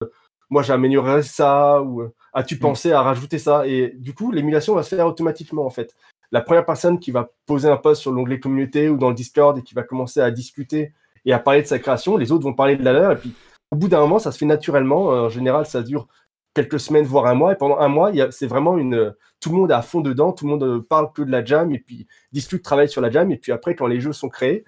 [0.53, 3.67] moi amélioré ça, ou euh, as-tu pensé à rajouter ça?
[3.67, 5.97] Et du coup, l'émulation va se faire automatiquement en fait.
[6.31, 9.57] La première personne qui va poser un post sur l'onglet communauté ou dans le Discord
[9.59, 10.93] et qui va commencer à discuter
[11.25, 13.13] et à parler de sa création, les autres vont parler de la leur.
[13.13, 13.35] Et puis
[13.71, 15.13] au bout d'un moment, ça se fait naturellement.
[15.13, 16.07] Euh, En général, ça dure
[16.55, 17.53] quelques semaines, voire un mois.
[17.53, 19.15] Et pendant un mois, c'est vraiment une.
[19.41, 21.43] Tout le monde est à fond dedans, tout le monde euh, parle que de la
[21.43, 23.31] jam et puis discute, travaille sur la jam.
[23.33, 24.65] Et puis après, quand les jeux sont créés,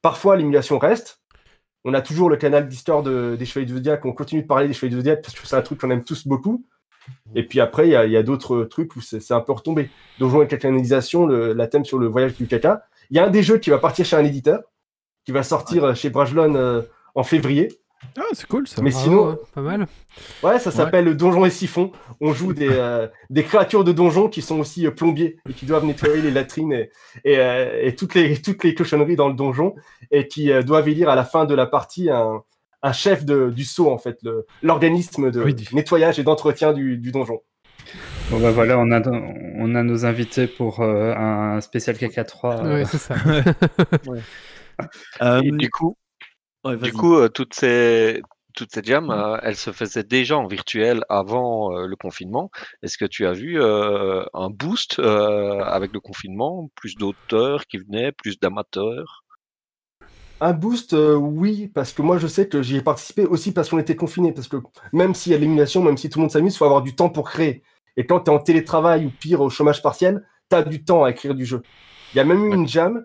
[0.00, 1.17] parfois l'émulation reste.
[1.90, 4.04] On a toujours le canal Discord de- des Chevaliers du Zodiac.
[4.04, 6.04] On continue de parler des Chevaliers du Zodiac parce que c'est un truc qu'on aime
[6.04, 6.66] tous beaucoup.
[7.34, 9.52] Et puis après, il y a, il y a d'autres trucs où c'est un peu
[9.52, 9.88] retombé.
[10.18, 12.82] Donjon et Cacanisation, le, la thème sur le voyage du caca.
[13.08, 14.60] Il y a un des jeux qui va partir chez un éditeur,
[15.24, 16.82] qui va sortir euh, chez Brajlon euh,
[17.14, 17.68] en février.
[18.16, 18.82] Ah, c'est cool ça.
[18.82, 19.86] Mais Bravo, sinon, hein, pas mal.
[20.42, 21.92] Ouais, ça s'appelle le Donjon et Siphon.
[22.20, 25.66] On joue des, euh, des créatures de donjon qui sont aussi euh, plombiers et qui
[25.66, 26.90] doivent nettoyer les latrines et,
[27.24, 29.74] et, euh, et toutes, les, toutes les cochonneries dans le donjon
[30.10, 32.42] et qui euh, doivent élire à la fin de la partie un,
[32.82, 36.98] un chef de, du sceau, en fait, le- l'organisme de Oui, nettoyage et d'entretien du,
[36.98, 37.40] du donjon.
[38.30, 42.64] Bon bah voilà, on a, on a nos invités pour euh, un spécial KK3.
[42.64, 43.14] euh, Ouais, c'est ça.
[45.22, 45.96] Euh, Et du coup,
[46.64, 48.22] ouais, du coup euh, toutes ces
[48.54, 52.50] toutes ces jams, euh, elles se faisaient déjà en virtuel avant euh, le confinement.
[52.82, 57.78] Est-ce que tu as vu euh, un boost euh, avec le confinement, plus d'auteurs qui
[57.78, 59.22] venaient, plus d'amateurs?
[60.40, 63.68] Un boost, euh, oui, parce que moi je sais que j'y ai participé aussi parce
[63.68, 64.32] qu'on était confinés.
[64.32, 64.56] Parce que
[64.92, 66.82] même s'il y a de l'émulation, même si tout le monde s'amuse, il faut avoir
[66.82, 67.62] du temps pour créer.
[67.96, 71.04] Et quand tu es en télétravail ou pire au chômage partiel, tu as du temps
[71.04, 71.62] à écrire du jeu.
[72.12, 73.04] Il y a même eu une jam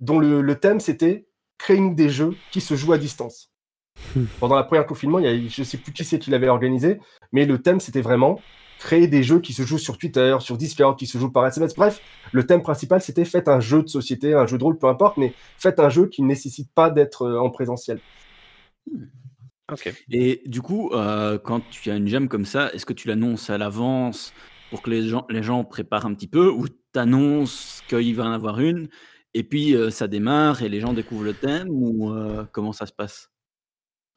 [0.00, 1.27] dont le, le thème c'était
[1.58, 3.50] créez-nous des jeux qui se jouent à distance.
[4.14, 4.24] Hmm.
[4.40, 7.00] Pendant la première confinement, il y a, je sais plus qui c'est qui l'avait organisé,
[7.32, 8.40] mais le thème c'était vraiment
[8.78, 11.74] créer des jeux qui se jouent sur Twitter, sur Discord, qui se jouent par SMS.
[11.74, 12.00] Bref,
[12.32, 15.16] le thème principal c'était faites un jeu de société, un jeu de rôle, peu importe,
[15.16, 18.00] mais faites un jeu qui ne nécessite pas d'être euh, en présentiel.
[19.70, 19.92] Ok.
[20.10, 23.50] Et du coup, euh, quand tu as une jam comme ça, est-ce que tu l'annonces
[23.50, 24.32] à l'avance
[24.70, 28.24] pour que les gens, les gens préparent un petit peu ou tu annonces qu'il va
[28.24, 28.88] en avoir une
[29.34, 32.86] et puis euh, ça démarre et les gens découvrent le thème ou euh, comment ça
[32.86, 33.30] se passe?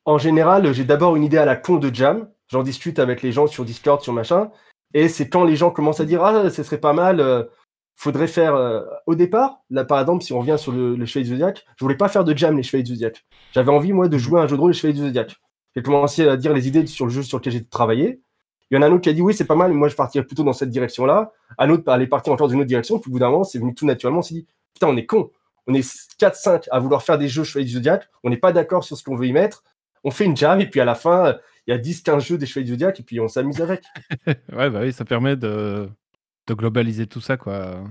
[0.06, 2.30] En général, j'ai d'abord une idée à la con de jam.
[2.47, 4.50] J'en discute avec les gens sur Discord, sur machin.
[4.93, 7.43] Et c'est quand les gens commencent à dire Ah, ce serait pas mal, euh,
[7.95, 8.56] faudrait faire.
[9.06, 11.97] Au départ, là par exemple, si on revient sur le, Chevalier du Zodiac, je voulais
[11.97, 13.24] pas faire de jam les Chevaliers du Zodiac.
[13.54, 15.36] J'avais envie, moi, de jouer à un jeu de rôle les Chevaliers du Zodiac.
[15.76, 18.21] J'ai commencé à dire les idées sur le jeu sur lequel j'ai travaillé.
[18.71, 19.89] Il y en a un autre qui a dit oui, c'est pas mal, mais moi
[19.89, 21.34] je partirais plutôt dans cette direction-là.
[21.58, 23.00] Un autre allait partir encore dans une autre direction.
[23.00, 24.19] Puis au bout d'un moment, c'est venu tout naturellement.
[24.19, 25.31] On s'est dit putain, on est con.
[25.67, 25.88] On est
[26.19, 28.10] 4-5 à vouloir faire des jeux Chevaliers du Zodiac.
[28.23, 29.63] On n'est pas d'accord sur ce qu'on veut y mettre.
[30.03, 32.45] On fait une jam et puis à la fin, il y a 10-15 jeux des
[32.45, 33.84] Chevaliers du Zodiac et puis on s'amuse avec.
[34.51, 35.88] Ouais, bah oui, ça permet de,
[36.47, 37.84] de globaliser tout ça, quoi.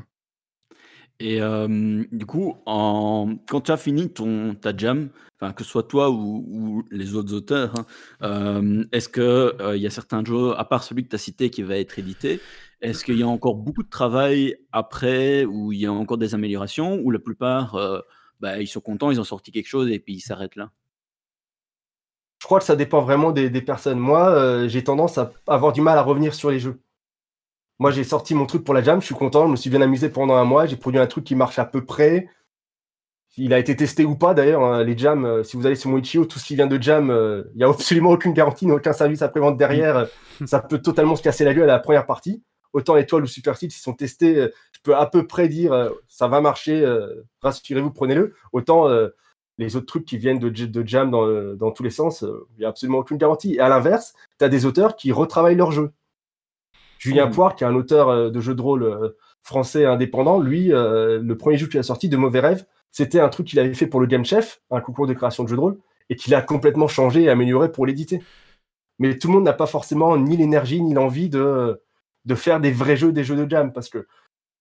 [1.20, 3.36] Et euh, du coup, en...
[3.48, 5.10] quand tu as fini ton, ta jam,
[5.54, 7.86] que ce soit toi ou, ou les autres auteurs, hein,
[8.22, 11.62] euh, est-ce qu'il y a certains jeux, à part celui que tu as cité qui
[11.62, 12.40] va être édité,
[12.80, 16.34] est-ce qu'il y a encore beaucoup de travail après, où il y a encore des
[16.34, 18.00] améliorations, ou la plupart, euh,
[18.40, 20.70] bah, ils sont contents, ils ont sorti quelque chose et puis ils s'arrêtent là?
[22.40, 23.98] Je crois que ça dépend vraiment des, des personnes.
[23.98, 26.80] Moi, euh, j'ai tendance à avoir du mal à revenir sur les jeux.
[27.78, 29.80] Moi, j'ai sorti mon truc pour la jam, je suis content, je me suis bien
[29.80, 32.28] amusé pendant un mois, j'ai produit un truc qui marche à peu près.
[33.36, 35.88] Il a été testé ou pas d'ailleurs, hein, les jams, euh, si vous allez sur
[35.90, 38.70] mon Itch.io, tout ce qui vient de jam, euh, il n'y a absolument aucune garantie,
[38.70, 40.08] aucun service après-vente derrière.
[40.46, 42.42] ça peut totalement se casser la gueule à la première partie.
[42.72, 45.72] Autant Étoile ou Super Seed, s'ils sont testés, euh, je peux à peu près dire
[45.72, 48.34] euh, ça va marcher, euh, rassurez-vous, prenez-le.
[48.52, 48.88] Autant
[49.58, 52.64] les autres trucs qui viennent de, de jam dans, dans tous les sens, il n'y
[52.64, 53.54] a absolument aucune garantie.
[53.56, 55.92] Et à l'inverse, tu as des auteurs qui retravaillent leur jeu.
[56.98, 57.32] Julien Mhm.
[57.32, 61.66] Poire, qui est un auteur de jeux de rôle français indépendant, lui, le premier jeu
[61.66, 64.24] qu'il a sorti, De Mauvais Rêves, c'était un truc qu'il avait fait pour le Game
[64.24, 65.78] Chef, un concours de création de jeux de rôle,
[66.08, 68.22] et qu'il a complètement changé et amélioré pour l'éditer.
[68.98, 71.80] Mais tout le monde n'a pas forcément ni l'énergie ni l'envie de,
[72.24, 74.06] de faire des vrais jeux, des jeux de jam, parce que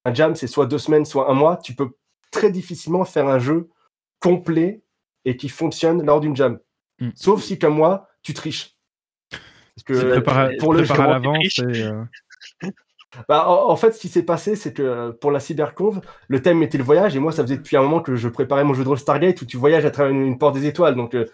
[0.06, 1.58] un jam, c'est soit deux semaines, soit un mois.
[1.58, 1.90] Tu peux
[2.32, 3.70] très difficilement faire un jeu
[4.20, 4.82] complet
[5.26, 6.60] et qui fonctionne lors d'une jam.
[7.00, 7.10] Mm.
[7.16, 8.76] Sauf si, comme moi, tu triches.
[9.30, 12.04] Parce que Tu prépares, pour tu le prépares à jeu- l'avance et, euh,
[13.28, 16.42] bah, en, en fait, ce qui s'est passé, c'est que euh, pour la cyberconve, le
[16.42, 18.74] thème était le voyage, et moi, ça faisait depuis un moment que je préparais mon
[18.74, 20.96] jeu de rôle Stargate où tu voyages à travers une, une porte des étoiles.
[20.96, 21.26] Donc, euh,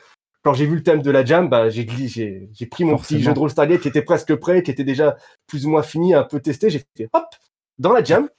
[0.45, 2.91] quand j'ai vu le thème de la jam, bah, j'ai gli- j'ai j'ai pris mon
[3.01, 5.81] petit jeu de rôle Stargate qui était presque prêt, qui était déjà plus ou moins
[5.83, 6.69] fini, un peu testé.
[6.69, 7.25] J'ai fait hop
[7.79, 8.29] dans la jam.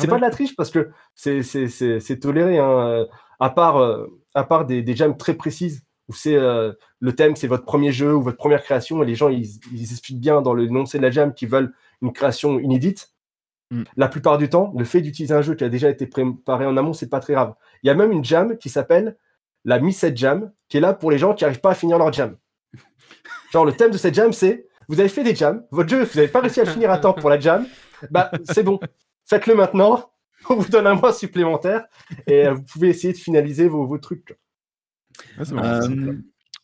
[0.00, 2.58] C'est pas de la triche parce que c'est c'est- c'est- c'est toléré.
[2.58, 2.70] Hein.
[2.88, 3.06] euh,
[3.40, 7.36] À part, euh, à part des, des jams très précises où c'est euh, le thème,
[7.36, 10.42] c'est votre premier jeu ou votre première création, et les gens ils, ils expliquent bien
[10.42, 13.12] dans l'énoncé de la jam qu'ils veulent une création inédite.
[13.70, 13.84] Mm.
[13.96, 16.76] La plupart du temps, le fait d'utiliser un jeu qui a déjà été préparé en
[16.76, 17.54] amont, c'est pas très grave.
[17.82, 19.16] Il y a même une jam qui s'appelle
[19.64, 22.12] la Missed Jam, qui est là pour les gens qui n'arrivent pas à finir leur
[22.12, 22.36] jam.
[23.52, 26.16] Genre, le thème de cette jam, c'est vous avez fait des jams, votre jeu, vous
[26.16, 27.66] n'avez pas réussi à le finir à temps pour la jam,
[28.10, 28.80] bah c'est bon,
[29.26, 30.10] faites-le maintenant,
[30.48, 31.86] on vous donne un mois supplémentaire
[32.26, 34.38] et euh, vous pouvez essayer de finaliser vos, vos trucs.
[35.38, 35.80] Ah.
[35.82, 36.14] Euh,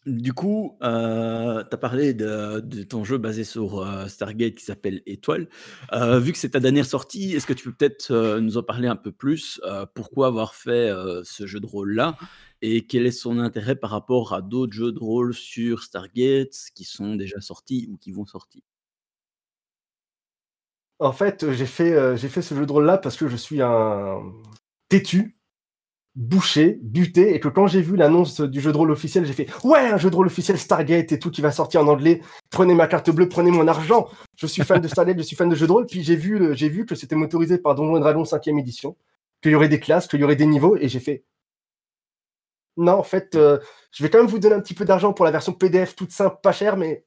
[0.07, 5.02] du coup, tu as parlé de, de ton jeu basé sur euh, Stargate qui s'appelle
[5.07, 5.48] Étoile.
[5.92, 8.62] Euh, vu que c'est ta dernière sortie, est-ce que tu peux peut-être euh, nous en
[8.62, 12.16] parler un peu plus euh, Pourquoi avoir fait euh, ce jeu de rôle-là?
[12.62, 16.84] Et quel est son intérêt par rapport à d'autres jeux de rôle sur Stargate qui
[16.84, 18.62] sont déjà sortis ou qui vont sortir?
[21.00, 23.60] En fait, j'ai fait, euh, j'ai fait ce jeu de rôle-là parce que je suis
[23.60, 24.22] un
[24.88, 25.36] têtu,
[26.14, 29.48] bouché, buté, et que quand j'ai vu l'annonce du jeu de rôle officiel, j'ai fait
[29.64, 32.20] Ouais, un jeu de rôle officiel Stargate et tout qui va sortir en anglais.
[32.50, 34.08] Prenez ma carte bleue, prenez mon argent.
[34.36, 35.86] Je suis fan de Stargate, je suis fan de jeux de rôle.
[35.86, 38.96] Puis j'ai vu, j'ai vu que c'était motorisé par Donjons et Dragons 5e édition,
[39.42, 41.24] qu'il y aurait des classes, qu'il y aurait des niveaux, et j'ai fait
[42.76, 43.58] Non, en fait, euh,
[43.92, 46.10] je vais quand même vous donner un petit peu d'argent pour la version PDF toute
[46.10, 47.04] simple, pas chère, mais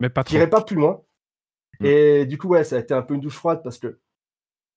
[0.00, 1.02] Mais pas j'irai pas plus loin.
[1.80, 1.86] Mm.
[1.86, 3.98] Et du coup, ouais, ça a été un peu une douche froide parce que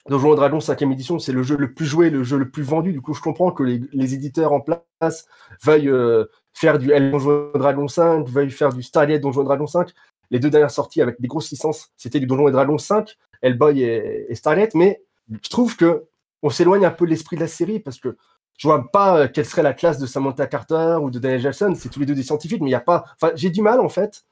[0.07, 2.63] Donjons et Dragons 5 édition, c'est le jeu le plus joué, le jeu le plus
[2.63, 2.91] vendu.
[2.91, 5.27] Du coup, je comprends que les, les éditeurs en place
[5.63, 9.45] veuillent euh, faire du L Donjons et Dragons 5, veuillent faire du Stargate Donjons et
[9.45, 9.93] Dragons 5.
[10.31, 13.81] Les deux dernières sorties avec des grosses licences, c'était du Donjons et Dragons 5, Hellboy
[13.81, 14.75] et, et Stargate.
[14.75, 15.03] Mais
[15.41, 16.05] je trouve que
[16.43, 18.17] on s'éloigne un peu de l'esprit de la série parce que
[18.57, 21.73] je vois pas euh, quelle serait la classe de Samantha Carter ou de Daniel Jelson.
[21.75, 23.05] C'est tous les deux des scientifiques, mais il n'y a pas.
[23.19, 24.25] Enfin, j'ai du mal en fait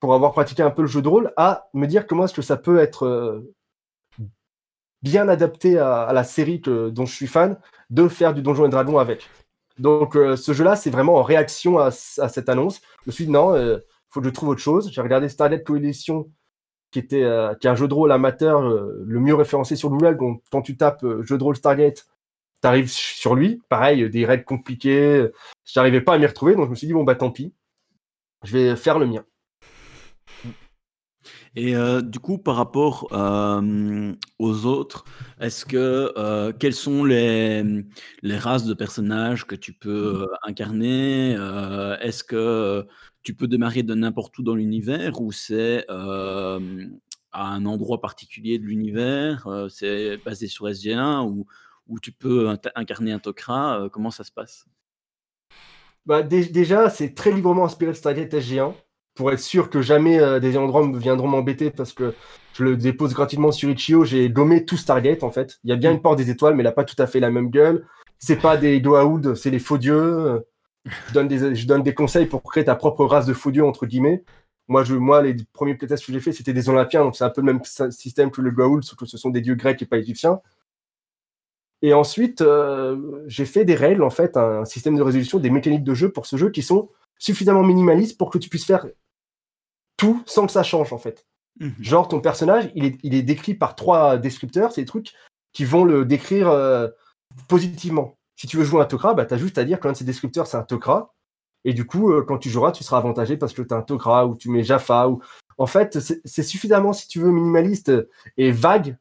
[0.00, 2.42] pour avoir pratiqué un peu le jeu de rôle, à me dire comment est-ce que
[2.42, 3.54] ça peut être euh,
[5.02, 8.68] bien adapté à, la série que, dont je suis fan, de faire du Donjon et
[8.68, 9.28] Dragon avec.
[9.78, 12.82] Donc euh, ce jeu-là, c'est vraiment en réaction à, cette annonce.
[13.04, 14.90] Je me suis dit non, il faut que je trouve autre chose.
[14.92, 16.28] J'ai regardé Starlight Coalition,
[16.90, 17.24] qui, était,
[17.60, 20.18] qui est un jeu de rôle amateur le mieux référencé sur Google.
[20.50, 22.06] Quand tu tapes jeu de rôle Stargate,
[22.62, 23.60] tu arrives sur lui.
[23.68, 25.28] Pareil, des règles compliquées.
[25.64, 27.54] J'arrivais pas à m'y retrouver, donc je me suis dit bon bah tant pis,
[28.44, 29.24] je vais faire le mien.
[31.56, 35.04] Et euh, du coup, par rapport euh, aux autres,
[35.40, 37.64] est-ce que euh, quelles sont les,
[38.22, 41.32] les races de personnages que tu peux euh, incarner
[42.02, 42.86] Est-ce que
[43.22, 46.58] tu peux démarrer de n'importe où dans l'univers ou c'est à
[47.32, 51.46] un endroit particulier de l'univers C'est basé sur SG1 ou,
[51.88, 54.66] ou tu peux incarner un Tok'ra Euh, Comment ça se passe?
[56.04, 58.74] Bah, dé- déjà, c'est très librement inspiré de Stargate SG1
[59.14, 62.14] pour être sûr que jamais euh, des endroits viendront m'embêter parce que
[62.52, 64.04] je le dépose gratuitement sur Itch.io.
[64.04, 65.58] J'ai gommé tout Stargate en fait.
[65.64, 67.20] Il y a bien une porte des étoiles, mais elle n'a pas tout à fait
[67.20, 67.86] la même gueule.
[68.18, 70.42] C'est pas des Goa'uld, c'est les faux dieux.
[71.08, 73.64] Je donne, des, je donne des conseils pour créer ta propre race de faux dieux,
[73.64, 74.24] entre guillemets.
[74.68, 77.30] Moi, je, moi les premiers playtests que j'ai fait, c'était des Olympiens, donc c'est un
[77.30, 79.80] peu le même sy- système que le Goa'uld, sauf que ce sont des dieux grecs
[79.82, 80.40] et pas égyptiens.
[81.82, 85.84] Et ensuite, euh, j'ai fait des règles, en fait, un système de résolution, des mécaniques
[85.84, 88.86] de jeu pour ce jeu qui sont suffisamment minimalistes pour que tu puisses faire
[89.96, 91.26] tout sans que ça change, en fait.
[91.80, 95.14] Genre, ton personnage, il est, il est décrit par trois descripteurs, c'est des trucs
[95.52, 96.88] qui vont le décrire euh,
[97.48, 98.18] positivement.
[98.36, 99.96] Si tu veux jouer un Tok'ra, bah, tu as juste à dire que l'un de
[99.96, 101.14] ces descripteurs, c'est un Tok'ra.
[101.64, 103.82] Et du coup, euh, quand tu joueras, tu seras avantagé parce que tu as un
[103.82, 105.08] Tok'ra ou tu mets Jaffa.
[105.08, 105.22] Ou...
[105.56, 107.90] En fait, c'est suffisamment, si tu veux, minimaliste
[108.36, 108.98] et vague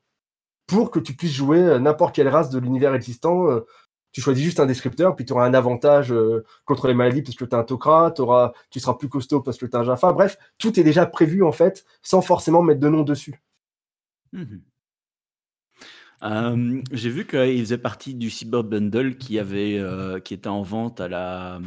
[0.67, 3.49] pour que tu puisses jouer euh, n'importe quelle race de l'univers existant.
[3.49, 3.65] euh,
[4.11, 7.35] tu choisis juste un descripteur, puis tu auras un avantage euh, contre les maladies parce
[7.35, 8.13] que tu as un Tok'ra,
[8.69, 10.13] tu seras plus costaud parce que tu as un Jaffa.
[10.13, 13.41] Bref, tout est déjà prévu en fait, sans forcément mettre de nom dessus.
[14.31, 14.61] Mhm.
[16.91, 21.59] J'ai vu qu'il faisait partie du Cyber Bundle qui était en vente à la,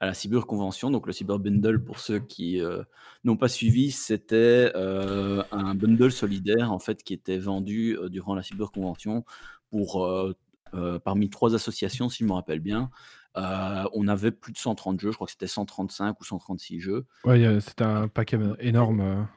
[0.00, 0.90] à la Cyber Convention.
[0.90, 2.82] Donc, le Cyber Bundle, pour ceux qui euh,
[3.24, 8.34] n'ont pas suivi, c'était euh, un bundle solidaire en fait, qui était vendu euh, durant
[8.34, 9.24] la Cyber Convention
[9.70, 10.08] pour,
[11.04, 12.90] parmi trois associations, si je me rappelle bien.
[13.36, 17.06] On avait plus de 130 jeux, je crois que c'était 135 ou 136 jeux.
[17.24, 19.28] Ouais, c'était un paquet énorme.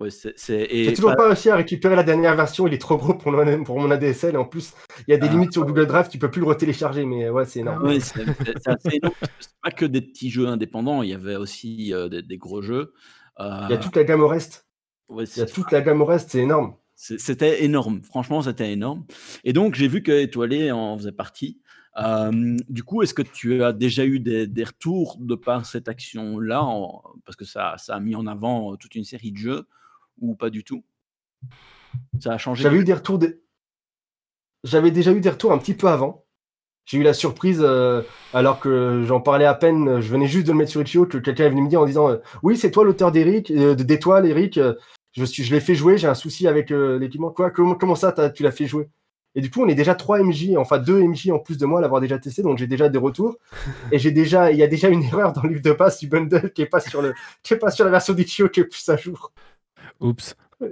[0.00, 0.04] Euh.
[0.04, 3.14] Ouais, c'est- toujours pas- pas réussi à récupérer la dernière version, il est trop gros
[3.14, 4.36] pour mon, pour mon ADSL.
[4.36, 4.72] En plus,
[5.06, 7.28] il y a des Ah, limites sur Google Drive, tu peux plus le retélécharger, mais
[7.30, 7.84] ouais, c'est énorme.
[7.84, 8.24] Ouais, c'est
[9.62, 12.92] pas que des petits jeux indépendants, il y avait aussi euh, des, des gros jeux.
[13.40, 14.66] Euh, Il y a toute la gamme au reste.
[15.08, 16.74] ouais, Il y a toute la gamme au reste, c'est énorme.
[17.00, 19.04] C'était énorme, franchement, c'était énorme.
[19.44, 21.60] Et donc, j'ai vu que Étoilé en faisait partie.
[21.96, 25.88] Euh, du coup, est-ce que tu as déjà eu des, des retours de par cette
[25.88, 26.60] action-là,
[27.24, 29.66] parce que ça, ça a mis en avant euh, toute une série de jeux,
[30.20, 30.82] ou pas du tout
[32.20, 33.18] Ça a changé J'avais eu des retours.
[33.18, 33.40] de-
[34.64, 36.24] J'avais déjà eu des retours un petit peu avant.
[36.84, 38.02] J'ai eu la surprise, euh,
[38.32, 41.18] alors que j'en parlais à peine, je venais juste de le mettre sur Itch.io, que
[41.18, 44.26] quelqu'un est venu me dire en disant euh, Oui, c'est toi l'auteur d'Eric, euh, d'étoiles,
[44.26, 44.56] Eric.
[44.56, 44.74] euh,
[45.12, 47.30] je, suis, je l'ai fait jouer, j'ai un souci avec l'équipement.
[47.30, 48.88] Quoi comment, comment ça, tu l'as fait jouer?
[49.34, 51.78] Et du coup, on est déjà 3 MJ, enfin 2 MJ en plus de moi
[51.78, 53.36] à l'avoir déjà testé, donc j'ai déjà des retours.
[53.92, 56.08] Et j'ai déjà, il y a déjà une erreur dans le livre de passe du
[56.08, 58.64] bundle qui est pas sur, le, qui est pas sur la version d'Itch.io qui est
[58.64, 59.32] plus à jour.
[60.00, 60.34] Oups.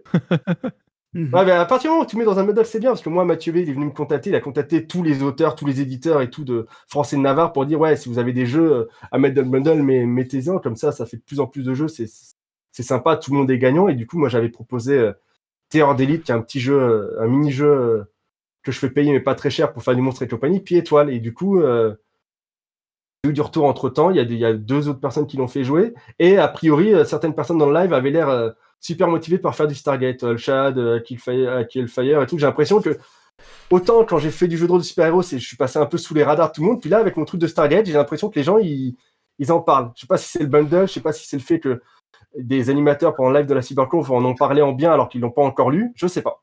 [1.33, 3.01] Ouais, mais à partir du moment où tu mets dans un bundle, c'est bien, parce
[3.03, 5.55] que moi, Mathieu B, il est venu me contacter, il a contacté tous les auteurs,
[5.55, 8.19] tous les éditeurs et tout de France et de Navarre pour dire, ouais, si vous
[8.19, 11.17] avez des jeux euh, à mettre dans le bundle, mais mettez-en, comme ça, ça fait
[11.17, 12.07] de plus en plus de jeux, c'est
[12.73, 15.13] c'est sympa, tout le monde est gagnant, et du coup, moi, j'avais proposé euh,
[15.71, 18.05] Terror d'Elite, qui est un petit jeu, euh, un mini-jeu euh,
[18.63, 20.77] que je fais payer, mais pas très cher pour faire du monstre et compagnie, puis
[20.77, 21.95] étoile, et du coup, euh,
[23.25, 25.37] du retour entre temps, il y, a des- il y a deux autres personnes qui
[25.37, 29.39] l'ont fait jouer, et a priori, certaines personnes dans le live avaient l'air super motivées
[29.39, 32.39] par faire du Stargate, euh, le Shad, euh, Killfire, euh, Killfire et tout.
[32.39, 32.97] J'ai l'impression que
[33.71, 35.87] autant quand j'ai fait du jeu de rôle de super-héros, c'est- je suis passé un
[35.87, 37.87] peu sous les radars de tout le monde, puis là, avec mon truc de Stargate,
[37.87, 38.97] j'ai l'impression que les gens, ils,
[39.39, 39.93] ils en parlent.
[39.97, 41.81] Je sais pas si c'est le bundle, je sais pas si c'est le fait que
[42.39, 45.21] des animateurs pendant le live de la CyberConf en ont parlé en bien alors qu'ils
[45.23, 46.43] l'ont pas encore lu, je sais pas.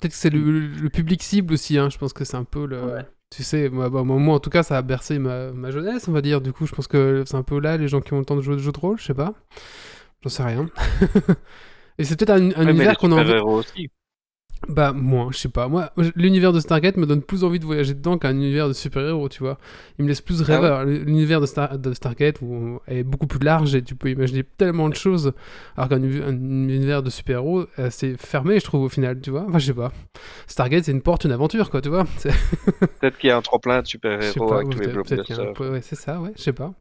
[0.00, 1.88] Peut-être que c'est le, le public cible aussi, hein.
[1.88, 2.98] je pense que c'est un peu le...
[3.30, 6.12] Tu sais, moi, bah, moi, en tout cas, ça a bercé ma, ma jeunesse, on
[6.12, 6.40] va dire.
[6.40, 8.36] Du coup, je pense que c'est un peu là les gens qui ont le temps
[8.36, 9.34] de jouer de jeux de rôle, je sais pas.
[10.24, 10.66] J'en sais rien.
[11.98, 13.32] Et c'est peut-être un, un Ouais, mais univers qu'on a envie...
[13.40, 13.88] aussi.
[14.66, 15.68] Bah, moi, je sais pas.
[15.68, 19.28] Moi, l'univers de Stargate me donne plus envie de voyager dedans qu'un univers de super-héros,
[19.28, 19.58] tu vois.
[19.98, 20.84] Il me laisse plus Ah ouais rêveur.
[20.86, 24.88] L'univers de, Star- de Stargate où est beaucoup plus large et tu peux imaginer tellement
[24.88, 25.34] de choses.
[25.76, 29.30] Alors qu'un uni- un univers de super-héros, euh, c'est fermé, je trouve, au final, tu
[29.30, 29.44] vois.
[29.46, 29.92] Enfin, je sais pas.
[30.46, 32.04] Stargate, c'est une porte, une aventure, quoi, tu vois.
[33.00, 36.20] Peut-être qu'il y a un trop-plein de super-héros avec tous les un ouais, c'est ça,
[36.22, 36.72] ouais, je sais pas.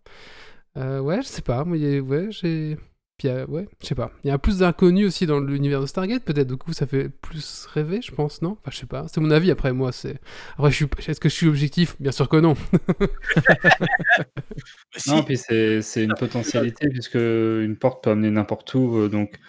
[0.77, 1.65] Euh, ouais, je sais pas.
[1.65, 2.77] Moi, a- ouais, j'ai.
[3.23, 4.11] Puis, euh, ouais, je sais pas.
[4.25, 6.47] Il y a plus d'inconnus aussi dans l'univers de Stargate, peut-être.
[6.47, 8.57] Du coup, ça fait plus rêver, je pense, non?
[8.59, 9.05] Enfin, je sais pas.
[9.07, 9.49] C'est mon avis.
[9.49, 10.19] Après, moi, c'est.
[10.57, 10.85] Après, je suis...
[11.07, 11.95] est-ce que je suis objectif?
[12.01, 12.55] Bien sûr que non.
[15.07, 18.97] Non, puis c'est c'est une potentialité puisque une porte peut amener n'importe où.
[18.97, 19.39] euh, Donc,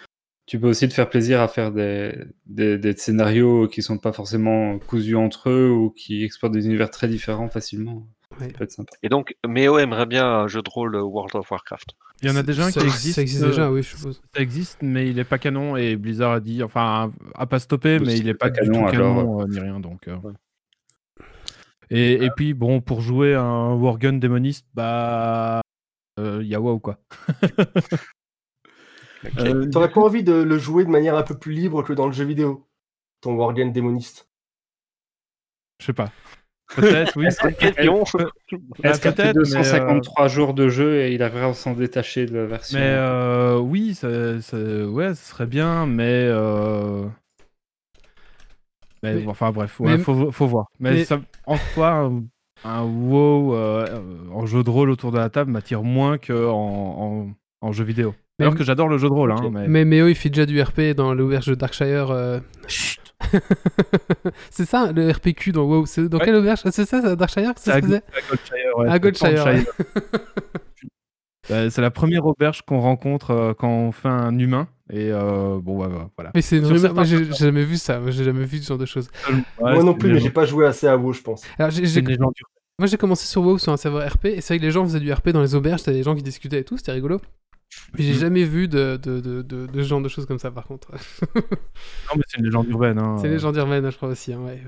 [0.47, 2.15] tu peux aussi te faire plaisir à faire des,
[2.45, 6.89] des, des scénarios qui sont pas forcément cousus entre eux ou qui explorent des univers
[6.91, 8.07] très différents facilement.
[8.39, 8.47] Ouais.
[8.47, 8.91] Ça peut être sympa.
[9.01, 11.95] Et donc, Méo aimerait bien un jeu de rôle World of Warcraft.
[12.21, 13.15] Il y en a déjà un qui existe.
[13.15, 14.21] Ça existe euh, déjà, oui, je suppose.
[14.35, 17.99] Ça existe, mais il est pas canon et Blizzard a dit, enfin, a pas stoppé,
[17.99, 19.79] mais Si il est pas, pas du canon, tout alors, canon euh, ni rien.
[19.79, 20.17] Donc, euh.
[21.89, 25.61] et, et puis, bon, pour jouer un Wargun démoniste, bah.
[26.19, 26.99] euh, Il y a WoW quoi.
[29.39, 32.05] Euh, T'aurais pas envie de le jouer de manière un peu plus libre que dans
[32.05, 32.67] le jeu vidéo
[33.21, 34.29] Ton Wargame démoniste?
[35.79, 36.11] Je sais pas.
[36.75, 37.25] Peut-être, oui.
[37.59, 38.03] Question.
[38.13, 41.73] Bah, Est-ce qu'après peut-être, mais, euh, 253 jours de jeu et il arrivera à s'en
[41.73, 46.25] détacher de la version Mais euh, oui, ça, ça- ouais, ce serait bien, mais.
[46.27, 47.03] euh,
[49.03, 50.65] mais Mais- bon, enfin bref, ouais, mais- faut, faut voir.
[50.79, 52.23] Mais, mais- ça- en soi, un,
[52.63, 53.99] un WoW euh,
[54.33, 57.27] en jeu de rôle autour de la table m'attire moins qu'en en,
[57.61, 58.15] en jeu vidéo.
[58.39, 59.67] Mais- Alors que j'adore le jeu de rôle, hein, mais.
[59.67, 62.41] Mais Méo, il fait déjà du RP dans l'auberge de Darkshire.
[64.51, 65.85] c'est ça, le RPQ dans WoW.
[65.85, 66.25] C'est dans Ouais.
[66.25, 66.61] quelle auberge?
[66.65, 67.71] Ah, C'est ça, c'est Darkshire que C'est?
[67.71, 69.73] Ça à se faisait à Goldshire, ouais, À c'est Goldshire, Goldshire.
[71.69, 74.67] C'est la première auberge qu'on rencontre euh, quand on fait un humain.
[74.89, 76.31] Et euh, bon, ouais, ouais, voilà.
[76.33, 76.95] Mais c'est une Sur rumeur.
[76.95, 77.99] Moi, certains j'ai jamais vu ça.
[77.99, 79.09] Moi, j'ai jamais vu ce genre de choses.
[79.29, 81.43] Ouais, Moi non plus, mais j'ai pas joué assez à WoW, je pense.
[81.59, 81.83] Alors, j'ai-
[82.79, 84.25] moi, j'ai commencé sur WoW sur un serveur RP.
[84.25, 85.83] Et c'est vrai que les gens faisaient du RP dans les auberges.
[85.83, 86.77] T'avais des gens qui discutaient et tout.
[86.77, 87.21] C'était rigolo.
[87.93, 88.19] Mais j'ai Mhm.
[88.19, 90.91] jamais vu de, de, de, de, de ce genre de choses comme ça, par contre.
[90.91, 92.99] Non, mais c'est une légende urbaine.
[92.99, 93.17] Hein.
[93.17, 94.33] c'est les gens d'Irvine, je crois aussi.
[94.33, 94.61] hein, ouais.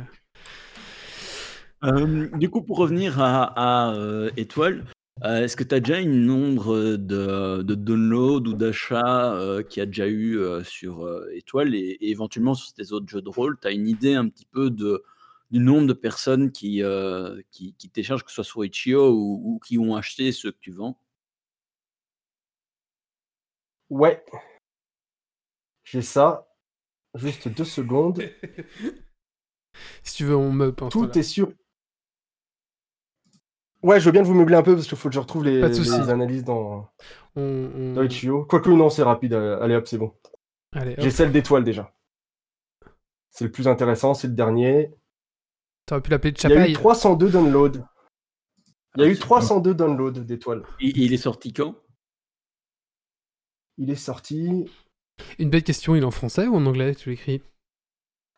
[1.84, 3.44] Euh, du coup, pour revenir à,
[3.90, 4.86] à, euh, Étoile,
[5.24, 9.80] euh, est-ce que tu as déjà une nombre de, de downloads ou d'achats euh, qu'il
[9.82, 13.22] y a déjà eu euh, sur euh, Étoile et, et éventuellement sur tes autres jeux
[13.22, 15.04] de rôle Tu as une idée un petit peu de,
[15.52, 19.42] du nombre de personnes qui, euh, qui, qui téléchargent, que ce soit sur Itch.io ou,
[19.44, 21.00] ou qui ont acheté ceux que tu vends?
[23.90, 24.24] Ouais.
[25.84, 26.48] J'ai ça.
[27.16, 28.22] Juste deux secondes.
[30.02, 30.92] Si tu veux, on me pense.
[30.92, 31.52] Tout est sur.
[33.84, 35.62] Ouais, je veux bien vous meubler un peu parce qu'il faut que je retrouve les,
[35.62, 35.92] Pas de souci.
[36.00, 36.90] les analyses dans,
[37.36, 37.42] On,
[37.76, 38.44] on- dans.
[38.46, 39.34] Quoique, non, c'est rapide.
[39.34, 40.14] euh, Allez, hop, c'est bon.
[40.98, 41.94] J'ai celle d'étoile déjà.
[43.30, 44.92] C'est le plus intéressant, c'est le dernier.
[45.86, 46.74] T'aurais pu l'appeler Il y a eu Chapaille.
[46.74, 47.72] 302 downloads.
[48.96, 50.64] Il y a Ah, eu c'est 302 downloads d'étoiles.
[50.80, 51.76] Et, et il est sorti quand?
[53.78, 54.66] Il est sorti.
[55.40, 57.42] Une belle question, il est en français ou en anglais Tu l'écris?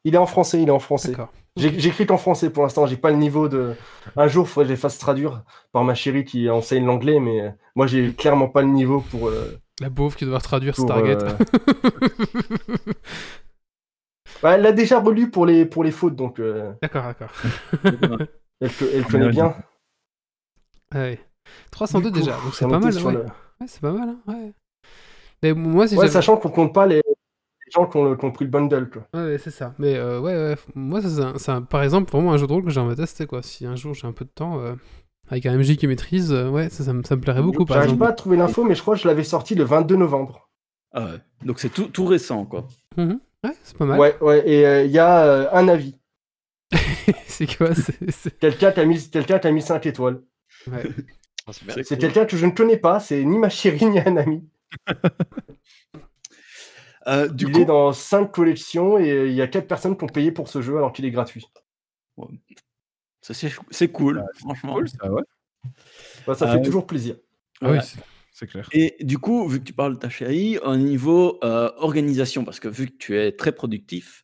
[0.05, 1.15] Il est en français, il est en français.
[1.57, 3.75] J'écris qu'en français pour l'instant, j'ai pas le niveau de.
[4.15, 7.19] Un jour, il faudrait que je les fasse traduire par ma chérie qui enseigne l'anglais,
[7.19, 9.27] mais euh, moi, j'ai clairement pas le niveau pour.
[9.27, 11.23] euh, La beauve qui doit traduire pour, Stargate.
[11.23, 11.37] euh,
[14.41, 17.31] bah, elle l'a déjà relu pour les, pour les fautes, donc euh, D'accord, d'accord.
[18.61, 19.55] elle, co- elle connaît bien.
[20.95, 21.19] Ouais.
[21.71, 22.93] 302 Du coup, déjà, donc c'est pas mal.
[22.93, 23.25] sur Ouais, le-
[23.59, 24.15] Ouais, c'est pas mal.
[25.43, 25.53] Ouais.
[25.53, 28.31] Mais moi, si Ouais, sachant qu'on compte pas les, les gens qui ont, qui ont
[28.31, 28.89] pris le bundle.
[28.89, 29.07] Quoi.
[29.13, 29.73] Ouais, ouais, c'est ça.
[29.79, 32.47] Mais euh, ouais, ouais, moi, ça, c'est un- c'est un- par exemple vraiment un jeu
[32.47, 33.25] de rôle que j'aimerais tester.
[33.25, 33.41] Quoi.
[33.43, 34.73] Si un jour j'ai un peu de temps, euh,
[35.29, 37.65] avec un MJ qui maîtrise, euh, ouais, ça, ça, me, ça me plairait beaucoup.
[37.65, 39.95] Par J'arrive pas à trouver l'info, mais je crois que je l'avais sorti le 22
[39.95, 40.49] novembre.
[40.91, 41.19] Ah ouais.
[41.45, 42.67] Donc c'est tout, tout récent, quoi.
[42.97, 43.19] Mhm.
[43.43, 43.99] Ouais, c'est pas mal.
[43.99, 45.95] Ouais, ouais, et euh, il y a euh, un avis.
[47.27, 47.69] c'est quoi
[48.39, 50.21] Quelqu'un qui a mis, quelqu'un mis 5 étoiles.
[50.71, 50.83] ouais.
[51.47, 51.51] Ah,
[51.83, 54.47] c'est quelqu'un que je ne connais pas, c'est ni ma chérie ni un ami.
[57.07, 59.97] Euh, du il coup, est dans 5 collections et euh, il y a 4 personnes
[59.97, 61.47] qui ont payé pour ce jeu alors qu'il est gratuit.
[63.21, 64.73] ça, c'est cool, franchement.
[64.75, 65.23] Cool, ça, ouais.
[66.27, 66.61] Bah, ça fait oui.
[66.63, 67.15] toujours plaisir.
[67.61, 67.81] Ah oui, Ouais.
[67.81, 67.99] c'est-
[68.33, 68.67] c'est clair.
[68.73, 72.59] Et du coup, vu que tu parles de ta chérie, au niveau euh, organisation, parce
[72.59, 74.21] que vu que tu es très productif,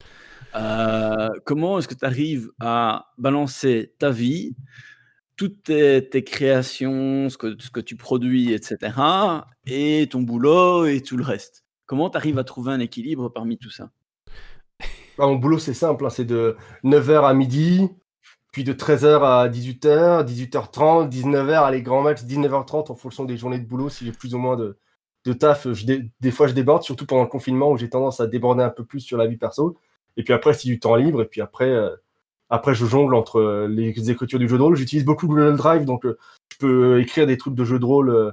[0.55, 4.55] euh, comment est-ce que tu arrives à balancer ta vie,
[5.37, 8.93] toutes tes, créations, ce que, tu produis, etc.,
[9.65, 13.57] et ton boulot et tout le reste Comment tu arrives à trouver un équilibre parmi
[13.57, 13.91] tout ça?
[15.17, 17.89] Bah, mon boulot, c'est simple, hein, c'est de 9h à midi,
[18.51, 23.59] puis de 13h à 18h, 18h30, 19h, allez, grand max 19h30 en fonction des journées
[23.59, 23.89] de boulot.
[23.89, 24.77] Si j'ai plus ou moins de,
[25.33, 28.69] taf, des fois je déborde, surtout pendant le confinement où j'ai tendance à déborder un
[28.69, 29.77] peu plus sur la vie perso.
[30.17, 31.95] Et puis après, c'est du temps libre, et puis après, euh,
[32.49, 34.75] après je jongle entre euh, les écritures du jeu de rôle.
[34.75, 36.17] J'utilise beaucoup Google Drive, donc euh,
[36.51, 38.31] je peux écrire des trucs de jeu de rôle euh,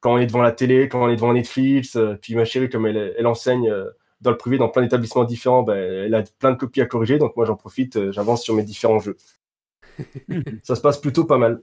[0.00, 1.96] quand on est devant la télé, quand on est devant Netflix.
[1.96, 3.68] euh, puis ma chérie, comme elle, elle enseigne.
[3.70, 3.90] euh,
[4.22, 7.18] dans le privé, dans plein d'établissements différents, ben, elle a plein de copies à corriger,
[7.18, 9.16] donc moi j'en profite, euh, j'avance sur mes différents jeux.
[10.62, 11.60] ça se passe plutôt pas mal.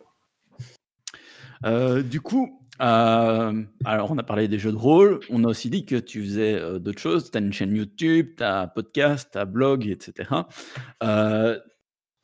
[1.66, 5.20] Euh, du coup, Euh, alors, on a parlé des jeux de rôle.
[5.30, 7.30] On a aussi dit que tu faisais euh, d'autres choses.
[7.30, 10.30] Tu as une chaîne YouTube, tu as un podcast, tu as un blog, etc.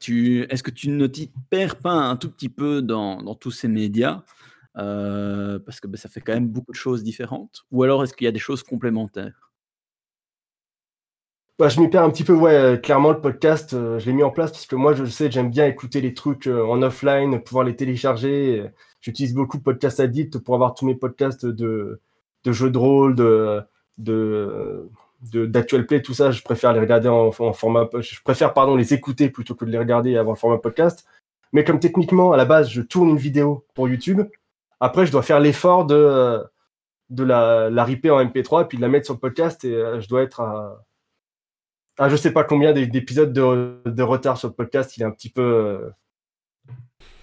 [0.02, 4.24] Est-ce que tu ne t'y perds pas un tout petit peu dans, tous ces médias
[4.78, 7.66] euh, Parce que ben, ça fait quand même beaucoup de choses différentes.
[7.72, 9.52] Ou alors, est-ce qu'il y a des choses complémentaires?
[11.58, 12.54] Bah, je m'y perds un petit peu, ouais.
[12.54, 15.10] euh, Clairement, le podcast, euh, je l'ai mis en place parce que moi, je le
[15.10, 18.70] sais, j'aime bien écouter les trucs en offline, pouvoir les télécharger.
[19.02, 22.00] J'utilise beaucoup Podcast Addict pour avoir tous mes podcasts de,
[22.46, 23.62] jeux de rôle, de-
[25.22, 26.32] d'actual play, tout ça.
[26.32, 29.72] Je préfère les regarder en, en format, je préfère, pardon, les écouter plutôt que de
[29.72, 31.06] les regarder et avoir le format podcast.
[31.52, 34.22] Mais comme techniquement, à la base, je tourne une vidéo pour YouTube.
[34.80, 36.44] Après, je dois faire l'effort de,
[37.10, 39.74] de la, la ripper en MP3 et puis de la mettre sur le podcast et
[39.74, 40.86] euh, je dois être à,
[41.98, 44.96] à je sais pas combien d'é- d'épisodes de, de retard sur le podcast.
[44.96, 45.90] Il est un petit peu, euh,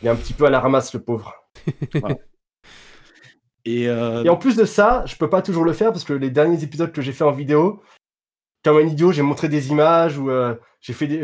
[0.03, 1.33] il est un petit peu à la ramasse, le pauvre.
[3.67, 6.12] Et, euh, Et en plus de ça, je peux pas toujours le faire parce que
[6.12, 7.83] les derniers épisodes que j'ai fait en vidéo,
[8.64, 11.23] comme un idiot, j'ai montré des images ou euh, j'ai fait des,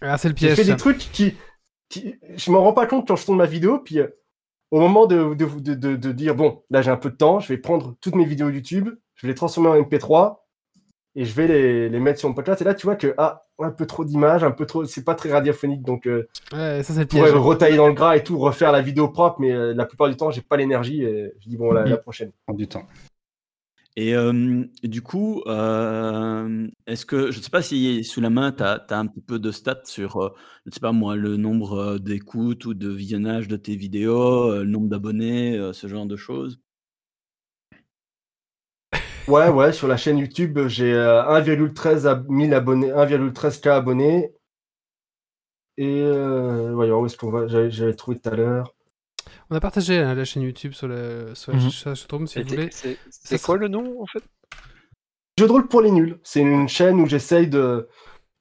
[0.00, 0.56] Ah, c'est le j'ai piège.
[0.56, 0.76] fait des ça.
[0.76, 1.34] trucs qui,
[1.88, 3.78] qui je m'en rends pas compte quand je tourne ma vidéo.
[3.78, 4.08] Puis euh,
[4.70, 7.38] au moment de, de, de, de- de dire bon, là j'ai un peu de temps,
[7.40, 10.38] je vais prendre toutes mes vidéos YouTube, je vais les transformer en MP3
[11.14, 12.60] et je vais les, les mettre sur mon podcast.
[12.62, 15.14] Et là, tu vois que ah, un peu trop d'images, un peu trop, c'est pas
[15.14, 17.32] très radiophonique, donc euh, Ouais, ça c'est le je pourrais piège.
[17.32, 20.16] retailler dans le gras et tout, refaire la vidéo propre, mais euh, la plupart du
[20.16, 21.02] temps, j'ai pas l'énergie.
[21.02, 22.32] Et je dis bon, la, la prochaine.
[22.46, 22.86] Prend du temps.
[23.96, 28.52] Et euh, du coup, euh, est-ce que, je ne sais pas si sous la main,
[28.52, 30.34] tu as, un petit peu de stats sur, euh,
[30.64, 34.50] je ne sais pas moi, le nombre euh, d'écoutes ou de visionnages de tes vidéos,
[34.52, 36.60] euh, le nombre d'abonnés, euh, ce genre de choses?
[39.28, 44.32] Ouais, ouais, sur la chaîne YouTube, j'ai euh, 1,13 ab- 1000 abonnés, 1,13K abonnés.
[45.78, 47.46] Et euh, voyons, où est-ce qu'on va?
[47.48, 48.72] J'avais trouvé tout à l'heure.
[49.50, 51.70] On a partagé hein, la chaîne YouTube sur, le, sur la Mhm.
[51.70, 52.70] chatroom si vous voulez.
[53.10, 54.22] C'est quoi le nom en fait?
[55.38, 56.18] Jeu de rôle pour les nuls.
[56.22, 57.88] C'est une chaîne où j'essaye de,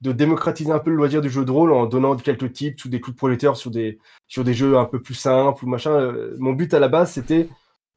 [0.02, 2.90] de démocratiser un peu le loisir du jeu de rôle en donnant quelques tips ou
[2.90, 5.92] des coups de projecteur sur des, sur des jeux un peu plus simples ou machin.
[5.92, 7.50] Euh, Mon but à la base, c'était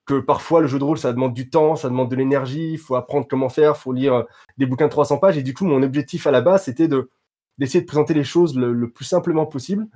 [0.08, 2.78] que parfois le jeu de rôle, ça demande du temps, ça demande de l'énergie, il
[2.78, 4.24] faut apprendre comment faire, il faut lire euh,
[4.58, 5.38] des bouquins de 300 pages.
[5.38, 7.10] Et du coup, mon objectif à la base, c'était de
[7.58, 9.88] d'essayer de présenter les choses le, le plus simplement possible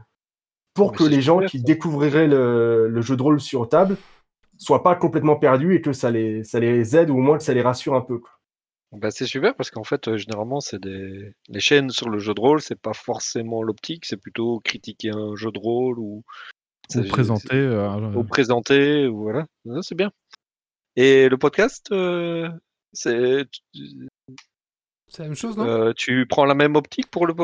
[0.74, 1.62] pour Mais que les gens qui ça.
[1.62, 3.96] découvriraient le, le jeu de rôle sur table
[4.58, 7.44] soient pas complètement perdus et que ça les, ça les aide ou au moins que
[7.44, 8.18] ça les rassure un peu.
[8.18, 8.30] quoi.
[8.92, 12.34] Bah, c'est super parce qu'en fait, euh, généralement, c'est des les chaînes sur le jeu
[12.34, 16.24] de rôle, c'est pas forcément l'optique, c'est plutôt critiquer un jeu de rôle ou
[17.00, 17.54] Ou présenter.
[17.56, 19.46] euh, un- ou présenter, ou voilà.
[19.82, 20.10] C'est bien.
[20.96, 22.48] Et le podcast, euh,
[22.92, 23.46] c'est
[25.08, 25.66] C'est la même chose, non?
[25.66, 27.34] euh, tu prends la même optique pour le,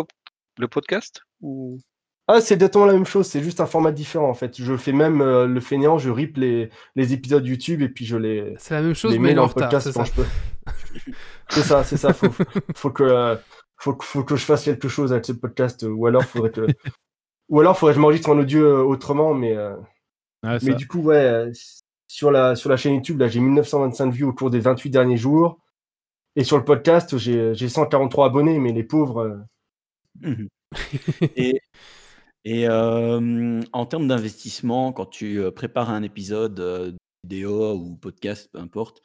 [0.58, 1.78] le podcast ou?
[2.30, 4.60] Ah, c'est exactement la même chose, c'est juste un format différent en fait.
[4.60, 8.18] Je fais même euh, le fainéant, je rip les, les épisodes YouTube et puis je
[8.18, 10.04] les, C'est la même chose, les mais mets en dans le retard, podcast c'est quand
[10.04, 10.12] ça.
[10.14, 11.12] je peux.
[11.48, 12.12] c'est ça, c'est ça.
[12.12, 12.28] Faut,
[12.76, 13.36] faut, que, euh,
[13.78, 16.50] faut, que- faut que je fasse quelque chose avec ce podcast euh, ou alors faudrait
[16.50, 16.66] que.
[17.48, 19.76] Ou alors faudrait que je m'enregistre en audio euh, autrement, mais, euh,
[20.44, 21.52] Ouais, ça- mais du coup, ouais, euh,
[22.08, 25.16] sur la, sur la chaîne YouTube, là j'ai 1925 vues au cours des 28 derniers
[25.16, 25.58] jours.
[26.36, 29.20] Et sur le podcast, j'ai j'ai 143 abonnés, mais les pauvres.
[29.22, 29.36] euh,
[30.20, 30.48] Mhm.
[31.36, 31.60] Et,
[32.44, 36.92] et euh, en termes d'investissement, quand tu prépares un épisode euh,
[37.24, 39.00] vidéo ou podcast, peu importe,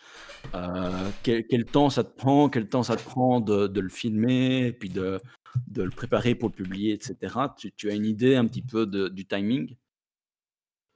[0.56, 3.90] euh, quel, quel temps ça te prend Quel temps ça te prend de, de le
[3.90, 5.20] filmer et puis de,
[5.68, 7.56] de le préparer pour le publier, etc.
[7.58, 9.76] Tu, as une idée un petit peu du timing?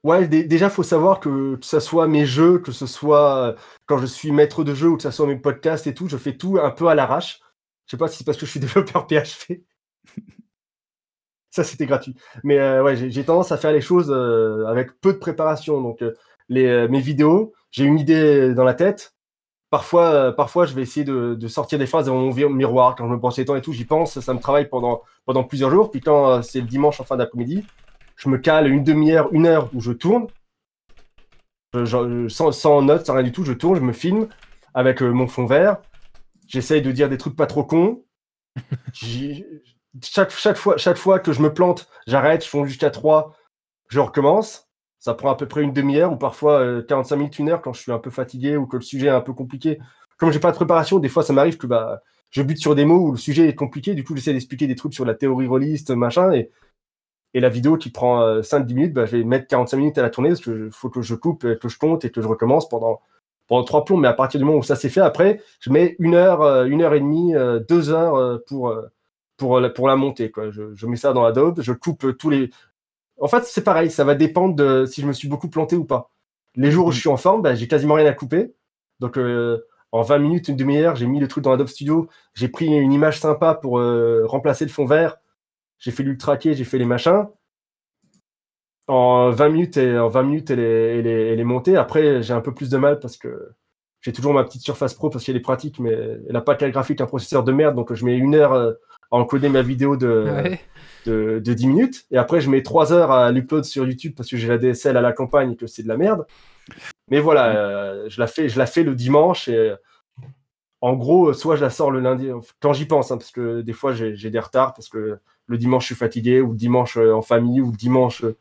[0.04, 3.56] Ouais, dé- déjà, faut savoir que que ce soit mes jeux, que ce soit euh,
[3.86, 6.16] quand je suis maître de jeu ou que ce soit mes podcasts et tout, je
[6.16, 7.40] fais tout un peu à l'arrache.
[7.86, 9.64] Je sais pas si c'est parce que je suis développeur PHP.
[11.50, 12.14] Ça, c'était gratuit.
[12.44, 15.80] Mais euh, ouais, j'ai tendance à faire les choses euh, avec peu de préparation.
[15.80, 16.02] Donc,
[16.48, 19.14] mes vidéos, j'ai une idée dans la tête.
[19.70, 22.94] Parfois, euh, parfois je vais essayer de, de sortir des phrases dans mon miroir.
[22.96, 24.18] Quand je me brosse les dents et tout, j'y pense.
[24.20, 25.90] Ça me travaille pendant, pendant plusieurs jours.
[25.90, 27.64] Puis quand euh, c'est le dimanche en fin d'après-midi,
[28.16, 30.26] je me cale une demi-heure, une heure où je tourne.
[31.74, 34.28] Je- je- sans, sans notes, sans rien du tout, je tourne, je me filme
[34.74, 35.76] avec euh, mon fond vert.
[36.46, 38.04] J'essaye de dire des trucs pas trop cons.
[40.02, 43.34] Chaque, chaque, fois, chaque fois que je me plante, j'arrête, je fonce jusqu'à 3,
[43.88, 44.67] je recommence.
[44.98, 47.72] Ça prend à peu près une demi-heure ou parfois euh, 45 minutes, une heure quand
[47.72, 49.78] je suis un peu fatigué ou que le sujet est un peu compliqué.
[50.16, 52.84] Comme j'ai pas de préparation, des fois ça m'arrive que bah, je bute sur des
[52.84, 55.46] mots où le sujet est compliqué, du coup j'essaie d'expliquer des trucs sur la théorie
[55.46, 56.50] rôliste, machin, et,
[57.34, 60.02] et la vidéo qui prend euh, 5-10 minutes, bah, je vais mettre 45 minutes à
[60.02, 62.26] la tourner parce qu'il faut que je coupe, et que je compte et que je
[62.28, 63.00] recommence pendant,
[63.48, 63.98] pendant trois plombs.
[63.98, 66.64] Mais à partir du moment où ça s'est fait, après, je mets une heure, euh,
[66.66, 68.82] une heure et demie, euh, deux heures euh, pour, euh,
[69.36, 70.30] pour, la- pour la monter.
[70.30, 70.50] Quoi.
[70.50, 72.50] Je, je mets ça dans Adobe, je coupe euh, tous les.
[73.20, 75.84] En fait, c'est pareil, ça va dépendre de si je me suis beaucoup planté ou
[75.84, 76.10] pas.
[76.54, 78.54] Les jours où je suis en forme, bah, j'ai quasiment rien à couper.
[79.00, 79.58] Donc euh,
[79.92, 82.92] en 20 minutes, une demi-heure, j'ai mis le truc dans Adobe Studio, j'ai pris une
[82.92, 85.16] image sympa pour euh, remplacer le fond vert,
[85.78, 87.26] j'ai fait l'ultra j'ai fait les machins.
[88.86, 91.76] En 20 minutes, et, en 20 minutes elle, est, elle, est, elle est montée.
[91.76, 93.50] Après, j'ai un peu plus de mal parce que
[94.00, 96.70] j'ai toujours ma petite Surface Pro parce qu'elle est pratique, mais elle n'a pas qu'un
[96.70, 97.76] graphique, un processeur de merde.
[97.76, 98.72] Donc je mets une heure euh,
[99.10, 100.60] à encoder ma vidéo de, Ouais.
[101.08, 102.06] De, de 10 minutes.
[102.10, 104.96] Et après, je mets 3 heures à l'upload sur YouTube parce que j'ai la DSL
[104.96, 106.26] à la campagne et que c'est de la merde.
[107.10, 109.48] Mais voilà, euh, je, la fais, je la fais le dimanche.
[109.48, 109.76] Et euh,
[110.80, 112.28] en gros, soit je la sors le lundi,
[112.60, 115.84] quand j'y pense, hein, parce que des fois j'ai des retards, parce que le dimanche
[115.84, 118.36] je suis fatigué, ou le dimanche euh, en famille, ou le dimanche euh,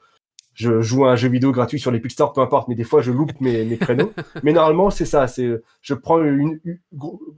[0.54, 3.02] je joue à un jeu vidéo gratuit sur l'Epic Store, peu importe, mais des fois
[3.02, 4.12] je loupe mes, mes créneaux.
[4.44, 6.60] mais normalement, c'est ça, c'est je prends une,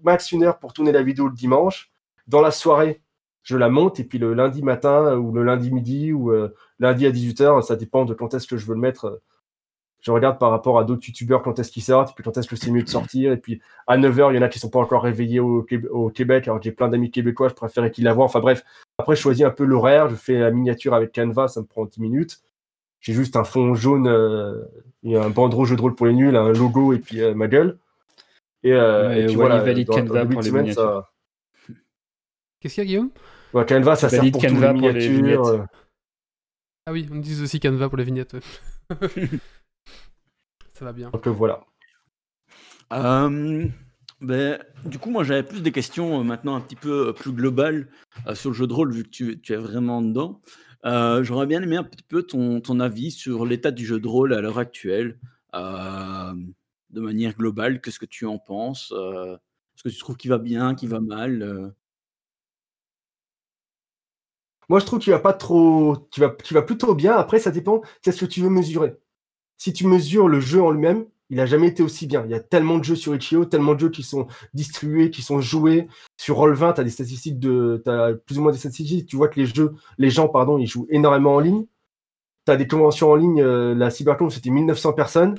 [0.04, 1.92] max une heure pour tourner la vidéo le dimanche.
[2.28, 3.02] Dans la soirée,
[3.50, 7.08] je la monte, et puis le lundi matin, ou le lundi midi, ou euh, lundi
[7.08, 9.06] à 18h, ça dépend de quand est-ce que je veux le mettre.
[9.06, 9.22] euh,
[10.02, 12.48] Je regarde par rapport à d'autres youtubeurs quand est-ce qu'ils sortent, et puis quand est-ce
[12.48, 13.32] que c'est mieux de sortir.
[13.32, 15.90] Et puis à 9h, il y en a qui sont pas encore réveillés au, Québec-
[15.92, 18.26] au Québec, alors que j'ai plein d'amis québécois, je préférais qu'ils la voient.
[18.26, 18.64] Enfin bref,
[19.00, 21.86] après je choisis un peu l'horaire, je fais la miniature avec Canva, ça me prend
[21.86, 22.40] 10 minutes.
[23.02, 24.64] J'ai juste un fond jaune euh,
[25.04, 27.48] et un bandeau jeu de rôle pour les nuls, un logo et puis euh, ma
[27.48, 27.80] gueule.
[28.62, 31.10] Et, euh, Ouais, et puis Wally voilà, valide dans- dans Canva pour les ça-
[32.60, 33.10] Qu'est-ce qu'il y a, Guillaume?
[33.54, 35.52] Ouais, Canva, ça sert valide pour Canva les pour les miniatures.
[35.52, 35.70] vignettes.
[36.86, 38.34] Ah oui, on dit aussi Canva pour les vignettes.
[38.34, 38.40] ouais.
[40.74, 41.10] Ça va bien.
[41.10, 41.66] donc voilà.
[42.94, 43.68] Euh,
[44.22, 47.32] ben, du coup, moi, j'avais plus des questions euh, maintenant un petit peu euh, plus
[47.34, 47.88] globales
[48.28, 50.42] euh, sur le jeu de rôle, vu que tu, tu es vraiment dedans.
[50.86, 54.08] Euh, J'aurais bien aimé un petit peu ton, ton avis sur l'état du jeu de
[54.08, 55.20] rôle à l'heure actuelle,
[55.54, 56.34] euh,
[56.90, 57.82] de manière globale.
[57.82, 59.36] Qu'est-ce que tu en penses euh,
[59.76, 61.70] Est-ce que tu trouves qu'il va bien, qu'il va mal euh?
[64.70, 67.14] Moi, je trouve qu'il va pas trop, qu'il va, qu'il va plutôt bien.
[67.16, 67.82] Après, ça dépend.
[68.02, 68.96] Qu'est-ce que tu veux mesurer
[69.58, 72.24] Si tu mesures le jeu en lui-même, il n'a jamais été aussi bien.
[72.26, 75.22] Il y a tellement de jeux sur Itch.io, tellement de jeux qui sont distribués, qui
[75.22, 75.88] sont joués.
[76.18, 79.08] Sur Roll20, tu as des statistiques de, t'as plus ou moins des statistiques.
[79.08, 81.66] Tu vois que les jeux, les gens, pardon, ils jouent énormément en ligne.
[82.46, 83.42] Tu as des conventions en ligne.
[83.42, 85.38] euh, la CyberCon, c'était 1900 personnes.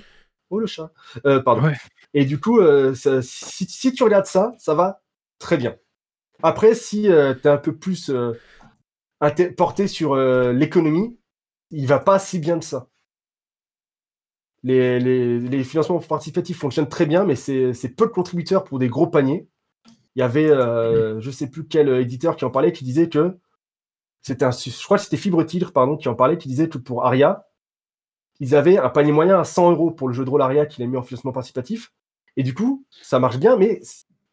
[0.51, 0.93] Oh le chat.
[1.27, 1.63] Euh, pardon.
[1.63, 1.77] Ouais.
[2.15, 5.03] Et du coup, euh, ça- si, si tu regardes ça, ça va
[5.39, 5.77] très bien.
[6.43, 8.11] Après, si tu es un peu plus
[9.57, 11.19] porté sur euh, l'économie,
[11.71, 12.89] il va pas si bien que ça.
[14.63, 19.07] Les, financements participatifs fonctionnent très bien, mais c'est c'est peu de contributeurs pour des gros
[19.07, 19.49] paniers.
[20.17, 23.39] Il y avait, euh, je sais plus quel éditeur qui en parlait, qui disait que
[24.23, 26.79] c'était un, je crois que c'était Fibre Tigre, pardon, qui en parlait, qui disait que
[26.79, 27.47] pour Aria,
[28.41, 30.85] ils avaient un panier moyen à 100 euros pour le jeu de rôle Aria qu'il
[30.85, 31.93] a mis en financement participatif.
[32.37, 33.81] Et du coup, ça marche bien, mais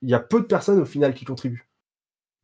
[0.01, 1.66] il y a peu de personnes au final qui contribuent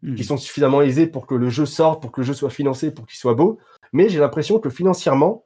[0.04, 0.16] Hmm.
[0.16, 2.94] qui sont suffisamment aisés pour que le jeu sorte, pour que le jeu soit financé,
[2.94, 3.58] pour qu'il soit beau.
[3.94, 5.46] Mais j'ai l'impression que financièrement,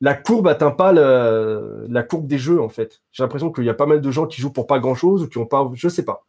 [0.00, 3.02] la courbe atteint pas le- la courbe des jeux en fait.
[3.10, 5.24] J'ai l'impression qu'il y a pas mal de gens qui jouent pour pas grand chose
[5.24, 6.24] ou qui ont pas, je sais pas.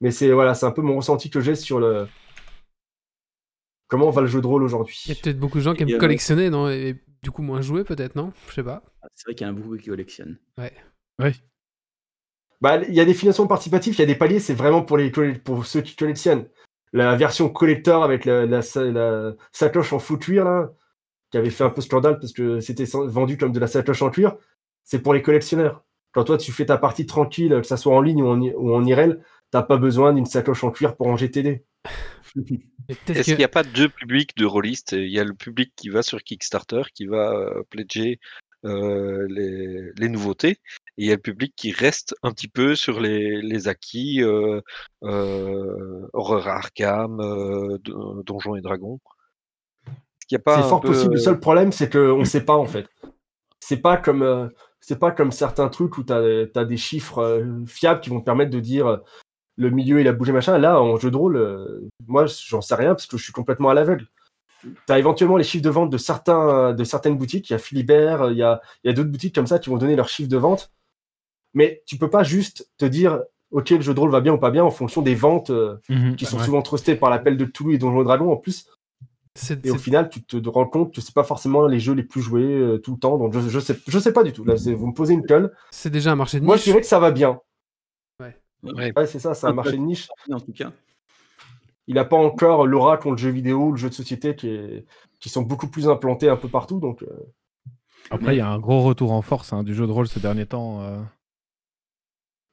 [0.00, 2.06] Mais c'est voilà, c'est un peu mon ressenti que j'ai sur le
[3.88, 5.02] comment va le jeu de rôle aujourd'hui.
[5.06, 7.60] Il y a peut-être beaucoup de gens qui aiment collectionner, non Et du coup, moins
[7.60, 8.32] jouer, peut-être, non?
[8.50, 8.84] Je sais pas.
[9.16, 10.38] C'est vrai qu'il y a un beaucoup qui collectionne.
[12.60, 14.96] Bah, il y a des financements participatifs, il y a des paliers, c'est vraiment pour
[14.96, 16.46] les pour ceux qui collectionnent.
[16.92, 20.72] La version collector avec la, la, sa- la sacoche en faux cuir là,
[21.30, 24.10] qui avait fait un peu scandale parce que c'était vendu comme de la sacoche en
[24.10, 24.36] cuir,
[24.84, 25.84] c'est pour les collectionneurs.
[26.12, 28.74] Quand toi tu fais ta partie tranquille, que ça soit en ligne ou en, ou
[28.74, 31.64] en IRL, t'as pas besoin d'une sacoche en cuir pour ranger tes dés.
[32.88, 34.92] Et peut-être Est-ce qu'il n'y a pas deux publics de rôlistes?
[34.92, 38.20] Il y a le public qui va sur Kickstarter, qui va euh, pledger
[38.64, 40.58] les, les nouveautés,
[40.96, 44.22] et il y a le public qui reste un petit peu sur les, les acquis
[44.22, 44.60] euh,
[45.04, 48.98] euh, Horror Arkham, euh, Don- Donjons et Dragons.
[50.30, 51.14] C'est fort peu- possible.
[51.14, 52.86] Le seul problème, c'est qu'on ne sait pas en fait.
[53.60, 54.48] C'est pas comme euh,
[54.80, 58.26] c'est pas comme certains trucs où tu as, des chiffres euh, fiables qui vont te
[58.26, 58.96] permettre de dire euh,
[59.56, 60.58] le milieu il a bougé machin.
[60.58, 63.70] Là, en jeu de rôle, euh, moi j'en sais rien parce que je suis complètement
[63.70, 64.06] à l'aveugle.
[64.62, 67.48] Tu as éventuellement les chiffres de vente de, certains, de certaines boutiques.
[67.50, 69.70] Il y a Philibert, il y a, il y a d'autres boutiques comme ça qui
[69.70, 70.72] vont donner leurs chiffres de vente.
[71.54, 74.38] Mais tu peux pas juste te dire ok le jeu de rôle va bien ou
[74.38, 75.76] pas bien en fonction des ventes euh,
[76.16, 76.44] qui sont Ouais.
[76.44, 78.66] souvent trustées par l'appel de Toulouse et Donjons et Dragons en plus.
[79.62, 82.20] Et au final, tu te rends compte que c'est pas forcément les jeux les plus
[82.20, 83.18] joués euh, tout le temps.
[83.18, 84.44] Donc je, je sais, je sais pas du tout.
[84.44, 85.54] Là, c'est- vous me posez une colle.
[85.70, 86.64] c'est déjà un marché de Moi, je niche.
[86.64, 87.40] dirais que ça va bien.
[88.20, 88.92] Ouais.
[88.96, 90.08] Ouais, c'est ça, c'est un marché de niche.
[90.32, 90.72] En tout cas.
[91.88, 94.84] Il n'a pas encore l'aura qu'ont le jeu vidéo, le jeu de société qui, est,
[95.20, 96.78] qui sont beaucoup plus implantés un peu partout.
[96.80, 97.06] Donc, euh,
[98.10, 100.20] Après, il y a un gros retour en force hein, du jeu de rôle ces
[100.20, 100.82] derniers temps.
[100.82, 100.98] euh.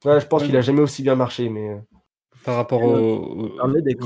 [0.05, 1.49] ouais, je pense qu'il a jamais aussi bien marché.
[1.49, 1.77] Mais euh,
[2.45, 3.49] Par rapport au-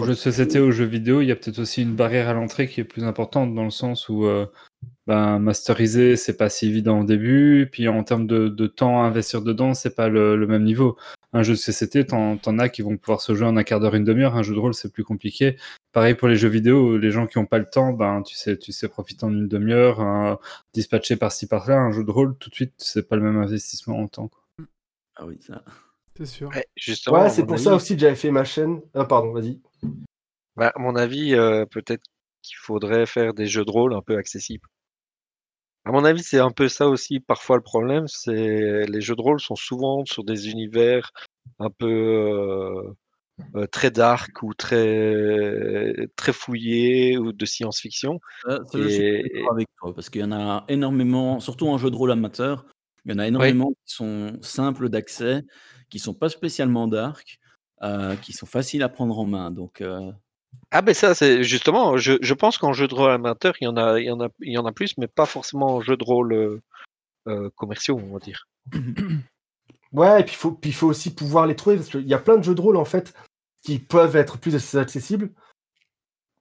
[0.05, 2.67] jeux de société, aux jeux vidéo, il y a peut-être aussi une barrière à l'entrée
[2.67, 4.47] qui est plus importante dans le sens où euh,
[5.09, 7.67] ben, masteriser, c'est pas si évident au début.
[7.71, 10.97] Puis en termes de, de temps à investir dedans, c'est pas le, le même niveau.
[11.33, 13.79] Un jeu de société, t'en, t'en as qui vont pouvoir se jouer en un quart
[13.79, 14.35] d'heure, une demi-heure.
[14.35, 15.57] Un jeu de rôle, c'est plus compliqué.
[15.93, 18.55] Pareil pour les jeux vidéo, les gens qui n'ont pas le temps, ben, tu sais,
[18.57, 20.37] tu sais profiter en une demi-heure, un-
[20.73, 21.75] dispatcher par-ci par-là.
[21.77, 24.27] Un jeu de rôle, tout de suite, c'est pas le même investissement en temps.
[24.27, 24.65] quoi.
[25.15, 25.63] Ah oui, ça.
[26.17, 26.49] C'est sûr.
[26.49, 28.81] Ouais, justement, Ouais, c'est pour avis- ça aussi que j'avais fait ma chaîne.
[28.93, 29.59] Ah, pardon, vas-y.
[30.55, 32.03] Bah, à mon avis, euh, peut-être
[32.43, 34.67] qu'il faudrait faire des jeux de rôle un peu accessibles.
[35.89, 39.21] À mon avis, c'est un peu ça aussi parfois le problème, c'est les jeux de
[39.23, 41.09] rôle sont souvent sur des univers
[41.57, 42.93] un peu euh,
[43.55, 48.19] euh, très dark ou très très fouillés ou de science-fiction.
[48.71, 52.11] Je suis avec toi, parce qu'il y en a énormément, surtout en jeu de rôle
[52.11, 52.67] amateur,
[53.05, 55.41] il y en a énormément qui sont simples d'accès,
[55.89, 57.39] qui sont pas spécialement dark,
[57.81, 59.49] euh, qui sont faciles à prendre en main.
[59.49, 59.83] Donc,
[60.71, 63.67] Ah ben ça, c'est justement, je, je pense qu'en jeu de rôle amateur, il y
[63.67, 65.81] en a, il y en a, il y en a plus, mais pas forcément en
[65.81, 66.61] jeu de rôle euh,
[67.27, 68.47] euh, commerciaux, on va dire.
[69.91, 72.13] Ouais, et puis il faut, puis il faut aussi pouvoir les trouver, parce qu'il y
[72.13, 73.11] a plein de jeux de rôle, en fait,
[73.63, 75.31] qui peuvent être plus accessibles.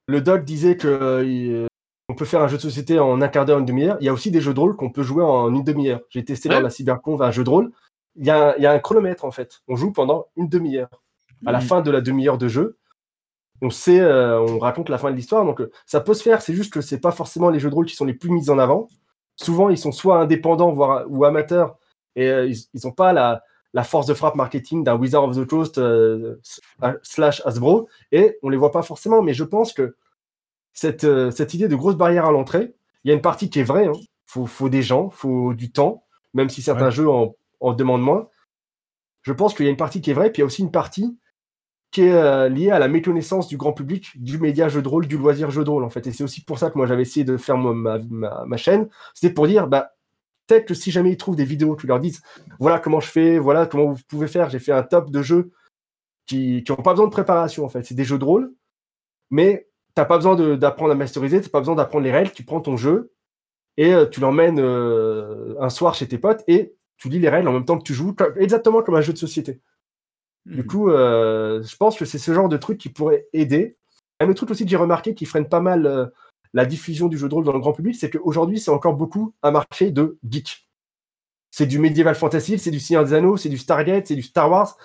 [0.06, 1.66] Le doc disait que euh, il-
[2.10, 3.96] on peut faire un jeu de société en un quart d'heure, une demi-heure.
[4.00, 6.00] Il y a aussi des jeux de rôle qu'on peut jouer en une demi-heure.
[6.10, 7.72] J'ai testé de la cyberconf un jeu de rôle.
[8.16, 9.60] Il y, a, un- il y a un chronomètre, en fait.
[9.66, 10.90] On joue pendant une demi-heure.
[11.46, 11.64] À la Mhm.
[11.64, 12.76] fin de la demi-heure de jeu,
[13.62, 15.44] on sait, euh, on raconte la fin de l'histoire.
[15.44, 17.74] Donc euh, ça peut se faire, c'est juste que c'est pas forcément les jeux de
[17.74, 18.88] rôle qui sont les plus mis en avant.
[19.36, 21.76] Souvent, ils sont soit indépendants, voire ou amateurs,
[22.16, 23.42] et euh, ils n'ont pas la,
[23.72, 25.80] la force de frappe marketing d'un Wizard of the Coast
[27.02, 29.22] slash Hasbro, et on les voit pas forcément.
[29.22, 29.96] Mais je pense que
[30.72, 33.64] cette, cette idée de grosse barrière à l'entrée, il y a une partie qui est
[33.64, 33.86] vraie.
[33.86, 36.04] Il faut, faut des gens, faut du temps,
[36.34, 36.90] même si certains Ouais.
[36.90, 38.28] jeux en, en demandent moins.
[39.22, 40.62] Je pense qu'il y a une partie qui est vraie, puis il y a aussi
[40.62, 41.18] une partie
[41.90, 45.06] qui est euh, liée à la méconnaissance du grand public du média jeu de rôle,
[45.06, 46.06] du loisir jeu de rôle en fait.
[46.06, 48.88] Et c'est aussi pour ça que moi j'avais essayé de faire ma, chaîne.
[49.14, 49.92] C'était pour dire, bah,
[50.46, 52.20] peut-être que si jamais ils trouvent des vidéos, tu leur dises,
[52.58, 54.50] voilà comment je fais, voilà comment vous pouvez faire.
[54.50, 55.50] J'ai fait un top de jeux
[56.26, 57.84] qui n'ont pas besoin de préparation en fait.
[57.84, 58.52] C'est des jeux de rôle,
[59.30, 62.32] mais t'as pas besoin d'apprendre à masteriser, t'as pas besoin d'apprendre les règles.
[62.32, 63.12] Tu prends ton jeu
[63.78, 67.48] et euh, tu l'emmènes euh, un soir chez tes potes et tu lis les règles
[67.48, 69.60] en même temps que tu joues, exactement comme un jeu de société.
[70.48, 70.66] Du Mhm.
[70.66, 73.76] coup, euh, je pense que c'est ce genre de truc qui pourrait aider.
[74.20, 76.06] Un autre truc aussi que j'ai remarqué qui freine pas mal euh,
[76.54, 79.34] la diffusion du jeu de rôle dans le grand public, c'est qu'aujourd'hui, c'est encore beaucoup
[79.42, 80.66] un marché de geeks.
[81.50, 84.50] C'est du Medieval Fantasy, c'est du Seigneur des Anneaux, c'est du Stargate, c'est du Star
[84.50, 84.76] Wars.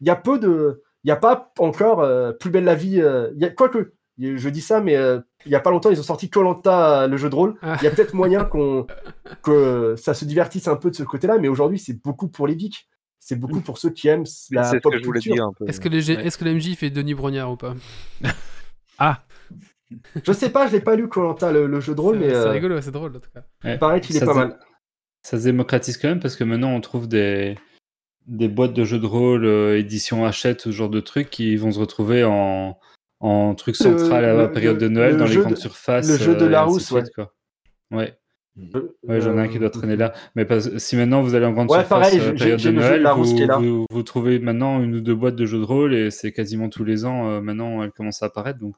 [0.00, 0.82] Il y a peu de.
[1.04, 2.96] Il n'y a pas encore euh, Plus belle la vie.
[2.96, 3.50] il y a...
[3.50, 4.94] Quoique, je dis ça, mais
[5.46, 7.54] il n'y a pas longtemps, ils ont sorti Colanta, le jeu de rôle.
[7.62, 7.76] Ah.
[7.80, 8.86] Il y a peut-être moyen qu'on
[9.44, 12.58] que ça se divertisse un peu de ce côté-là, mais aujourd'hui, c'est beaucoup pour les
[12.58, 12.88] geeks.
[13.28, 15.52] C'est beaucoup pour ceux qui aiment la C'est ce pop que culture.
[15.66, 16.24] Est-ce que, les Ouais.
[16.26, 17.74] est-ce que le MJ fait Denis Brognard ou pas?
[18.98, 19.22] Ah,
[20.24, 22.34] Je sais pas, je l'ai pas lu Colanta le, le jeu de rôle, mais c'est
[22.36, 23.42] euh, rigolo, c'est drôle en tout cas.
[23.64, 23.74] Ouais.
[23.74, 24.58] il paraît qu'il est pas mal.
[25.22, 27.56] Ça se démocratise quand même parce que maintenant on trouve des,
[28.26, 31.70] des boîtes de jeux de rôle, euh, édition Hachette, ce genre de trucs qui vont
[31.70, 32.78] se retrouver en,
[33.20, 35.56] en truc Le- central à la période le- de Noël le dans les grandes de-
[35.58, 36.08] surfaces.
[36.10, 37.34] le jeu de euh, Larousse, suite, quoi.
[37.92, 38.17] Ouais,
[39.04, 40.12] ouais j'en ai un qui doit Euh, traîner là.
[40.34, 43.86] Mais parce- si maintenant vous allez en grande Ouais, surface pareil, euh, période de de
[43.90, 46.84] vous, trouvez maintenant une ou deux boîtes de jeux de rôle et c'est quasiment tous
[46.84, 47.28] les ans.
[47.30, 48.58] euh, maintenant, elles commencent à apparaître.
[48.58, 48.74] Donc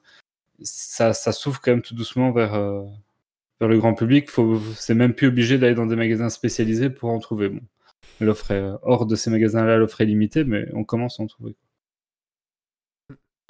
[0.61, 2.83] ça, ça s'ouvre quand même tout doucement vers, euh,
[3.59, 4.29] vers le grand public.
[4.29, 7.49] Faut, c'est même plus obligé d'aller dans des magasins spécialisés pour en trouver.
[7.49, 7.61] Bon,
[8.19, 11.55] l'offre est, hors de ces magasins-là, l'offre est limitée, mais on commence à en trouver.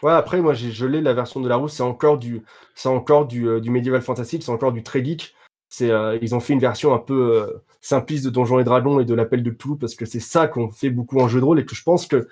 [0.03, 2.41] Ouais, après, moi, j'ai gelé la version de la rousse, c'est encore du,
[2.73, 5.35] c'est encore du, euh, du Medieval Fantasy, c'est encore du très geek.
[5.73, 8.99] C'est, euh, ils ont fait une version un peu euh, simpliste de Donjons et Dragons
[8.99, 11.45] et de l'Appel de Cthulhu parce que c'est ça qu'on fait beaucoup en jeu de
[11.45, 12.27] rôle et que je pense que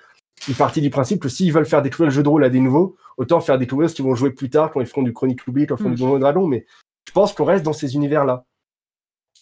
[0.46, 2.60] ils partent du principe que s'ils veulent faire découvrir le jeu de rôle à des
[2.60, 5.46] nouveaux, autant faire découvrir ce qu'ils vont jouer plus tard quand ils feront du Chronique
[5.48, 5.94] Oubli, quand ils feront Mm.
[5.94, 6.46] du Donjons et Dragons.
[6.46, 6.66] Mais
[7.08, 8.44] je pense qu'on reste dans ces univers-là.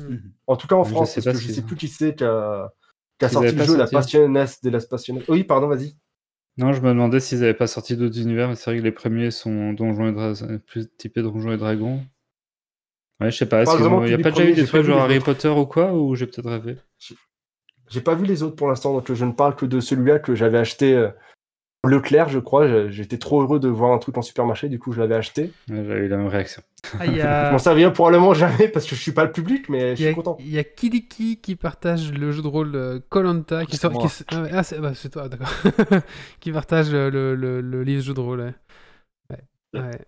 [0.01, 0.33] Mhm.
[0.47, 2.25] En tout cas en Je France, sais parce que je sais plus qui c'est qui
[2.25, 2.71] a,
[3.29, 3.95] sorti le jeu, la sorti.
[3.97, 5.25] Passionesse de la Passionesse.
[5.29, 5.97] Oui, pardon, vas-y.
[6.57, 8.93] Non, je me demandais s'ils n'avaient pas sorti d'autres univers, mais c'est vrai que les
[8.93, 12.01] premiers sont Donjons et plus typés Donjons et Dragons.
[13.21, 13.65] Ouais, je sais pas.
[13.65, 15.19] Il n'y a pas déjà eu des trucs genre Harry.
[15.21, 16.77] Potter ou quoi Ou j'ai peut-être rêvé?
[17.91, 20.35] J'ai pas vu les autres pour l'instant, donc je ne parle que de celui-là que
[20.35, 21.09] j'avais acheté euh,
[21.87, 22.89] Leclerc, je crois.
[22.91, 25.53] J'étais trop heureux de voir un truc en supermarché, du coup je l'avais acheté.
[25.71, 26.63] Ouais, J'avais eu la même réaction.
[27.01, 29.33] Ah, il y Je a, m'en servirai probablement jamais parce que je suis pas le
[29.33, 30.37] public, mais je suis a, content.
[30.41, 33.93] il y a Kiliki qui partage le jeu de rôle Colanta qui sort.
[33.99, 35.49] qui ah, ah, c'est bah, c'est toi, d'accord.
[36.41, 38.41] qui partage le, le, le, le livre jeu de rôle.
[39.31, 39.39] Ouais.
[39.75, 39.81] Ouais.
[39.81, 39.99] ouais.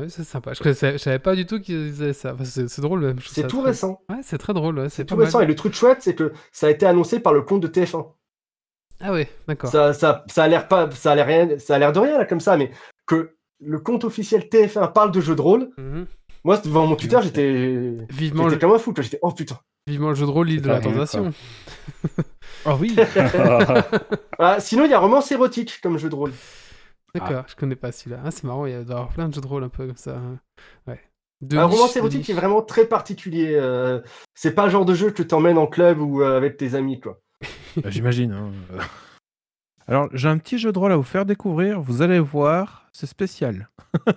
[0.00, 0.52] Ouais, c'est sympa.
[0.54, 2.34] Je, connaissais- je savais pas du tout qu'ils faisaient ça.
[2.34, 3.18] Enfin, c'est drôle même.
[3.24, 4.00] C'est tout très- récent.
[4.08, 4.78] Ouais, c'est très drôle.
[4.78, 5.40] ouais, C'est tout récent.
[5.40, 8.06] Et le truc chouette, c'est que ça a été annoncé par le compte de TF1.
[9.00, 9.70] Ah ouais, d'accord.
[9.70, 12.16] Ça, ça, ça a l'air pas, ça a l'air rien, ça a l'air de rien
[12.16, 12.70] là comme ça, mais
[13.06, 15.70] que le compte officiel TF1 parle de jeux de rôle.
[15.76, 16.06] Mhm.
[16.44, 18.56] Moi, devant mon Twitter, j'étais, Vivement, le...
[18.56, 18.94] comme un fou.
[18.96, 19.58] J'étais, oh putain.
[19.88, 21.32] Vivement le jeu de rôle, l'île de la tentation.
[22.64, 22.96] Oh oui
[24.38, 26.32] Ah, sinon, il y a romance érotique comme jeu de rôle.
[27.20, 28.20] D'accord, je connais pas celui-là.
[28.24, 29.68] Ah, c'est marrant, il y a doit y avoir plein de jeux de rôle un
[29.68, 30.16] peu comme ça.
[30.16, 30.38] hein.
[30.86, 31.00] Ouais.
[31.42, 33.52] De Un de érotique qui est vraiment très particulier.
[33.54, 34.00] euh,
[34.34, 37.00] c'est pas le genre de jeu que t'emmènes en club ou euh, avec tes amis,
[37.00, 37.20] quoi.
[37.82, 38.32] Bah, J'imagine.
[38.32, 38.50] hein.
[39.86, 41.80] Alors, j'ai un petit jeu de rôle à vous faire découvrir.
[41.80, 43.68] Vous allez voir, c'est spécial.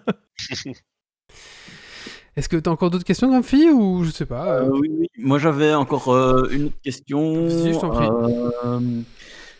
[2.36, 5.08] Est-ce que t'as encore d'autres questions, Grumpy, ou je sais pas euh, Euh, oui, oui.
[5.18, 7.34] Moi, j'avais encore euh, une autre question.
[7.47, 8.08] Vas-y, je t'en prie.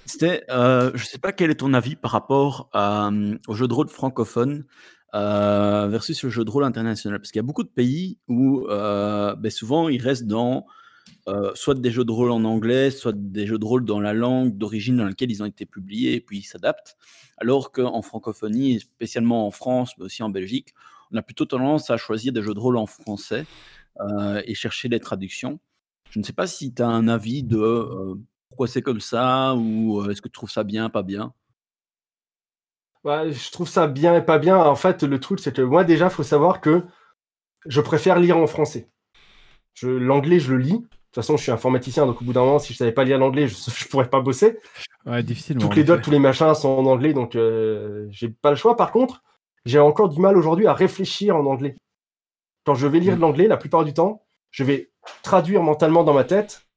[0.10, 3.74] C'était, euh, je sais pas quel est ton avis par rapport euh, au jeu de
[3.76, 4.66] rôle francophone
[5.14, 7.20] euh, versus le jeu de rôle international.
[7.20, 10.66] Parce qu'il y a beaucoup de pays où euh, ben, souvent ils restent dans
[11.28, 14.14] euh, soit des jeux de rôle en anglais, soit des jeux de rôle dans la
[14.14, 16.97] langue d'origine dans laquelle ils ont été publiés et puis ils s'adaptent.
[17.38, 20.74] Alors qu'en francophonie, spécialement en France, mais aussi en Belgique,
[21.12, 23.45] on a plutôt tendance à choisir des jeux de rôle en français
[24.45, 25.60] et chercher les traductions.
[26.10, 28.18] Je ne sais pas si tu as un avis de
[28.50, 31.34] pourquoi c'est comme ça ou euh, est-ce que tu trouves ça bien, pas bien?
[33.04, 34.58] Ouais, je trouve ça bien et pas bien.
[34.58, 36.84] En fait, le truc, c'est que moi, déjà, faut savoir que
[37.66, 38.89] je préfère lire en français.
[39.74, 40.80] Je, l'anglais, je le lis.
[40.80, 43.04] De toute façon, je suis informaticien, donc au bout d'un moment, si je savais pas
[43.04, 44.60] lire l'anglais, je, je pourrais pas bosser.
[45.06, 45.62] Ouais, difficilement.
[45.62, 46.04] Toutes les docs, effet.
[46.04, 48.76] tous les machins sont en anglais, donc euh, j'ai pas le choix.
[48.76, 49.24] Par contre,
[49.66, 51.76] j'ai encore du mal aujourd'hui à réfléchir en anglais.
[52.66, 54.22] Quand je vais lire de l'anglais, la plupart du temps,
[54.52, 54.91] je vais
[55.24, 56.68] traduire mentalement dans ma tête,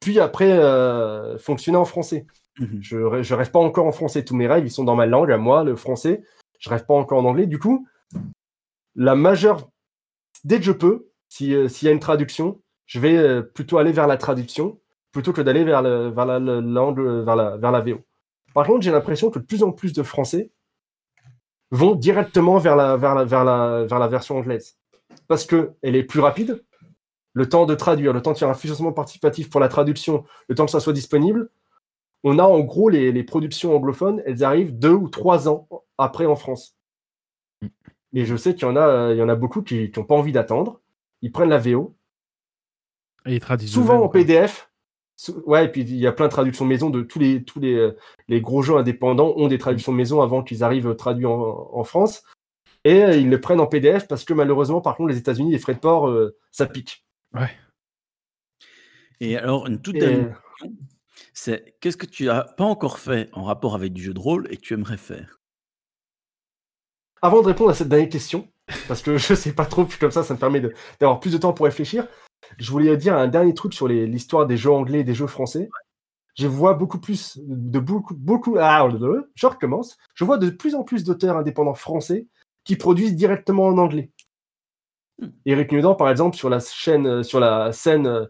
[0.00, 2.26] puis après euh, fonctionner en français.
[2.58, 2.78] Mhm.
[2.80, 4.24] Je, je rêve pas encore en français.
[4.24, 6.22] Tous mes rêves, ils sont dans ma langue, à moi, le français.
[6.58, 7.46] Je rêve pas encore en anglais.
[7.46, 7.86] Du coup,
[8.94, 9.68] la majeure,
[10.44, 13.78] dès que je peux, si, euh, s'il y a une traduction, je vais euh, plutôt
[13.78, 14.80] aller vers la traduction
[15.12, 18.00] plutôt que d'aller vers, le, vers la, la langue, vers la, vers la VO.
[18.54, 20.50] Par contre, j'ai l'impression que de plus en plus de Français
[21.70, 24.78] vont directement vers la, vers la, vers la, vers la version anglaise.
[25.26, 26.64] Parce qu'elle est plus rapide,
[27.38, 30.56] le temps de traduire, le temps de faire un financement participatif pour la traduction, le
[30.56, 31.50] temps que ça soit disponible.
[32.24, 35.68] On a en gros les, les productions anglophones, elles arrivent deux ou trois ans
[35.98, 36.76] après en France.
[38.12, 40.02] Et je sais qu'il y en a, euh, il y en a beaucoup qui n'ont
[40.04, 40.80] pas envie d'attendre.
[41.22, 41.94] Ils prennent la VO,
[43.24, 44.08] Et ils traduisent souvent en.
[44.08, 44.68] PDF.
[45.46, 47.74] Ouais, et puis il y a plein de traductions maison de tous les tous les,
[47.74, 47.96] euh,
[48.28, 52.22] les gros jeux indépendants ont des traductions maison avant qu'ils arrivent traduits en, en France.
[52.84, 55.58] Et euh, ils le prennent en PDF parce que malheureusement, par contre, les États-Unis, les
[55.58, 57.04] frais de port, euh, ça pique.
[59.20, 60.76] Et alors, une toute Et- dernière question,
[61.34, 64.46] c'est qu'est-ce que tu as pas encore fait en rapport avec du jeu de rôle
[64.50, 65.40] et que tu aimerais faire?
[67.20, 68.48] Avant de répondre à cette dernière question,
[68.86, 71.32] parce que je sais pas trop, puis comme ça, ça me permet de- d'avoir plus
[71.32, 72.06] de temps pour réfléchir,
[72.58, 75.26] je voulais dire un dernier truc sur les- l'histoire des jeux anglais et des jeux
[75.26, 75.68] français.
[76.36, 78.56] Je vois beaucoup plus de beaucoup, beaucoup.
[78.60, 78.88] Ah,
[79.34, 79.98] je recommence.
[80.14, 82.28] Je vois de plus en plus d'auteurs indépendants français
[82.62, 84.12] qui produisent directement en anglais.
[85.46, 88.26] Eric Nudan, par exemple, sur la chaîne, euh, sur la scène euh,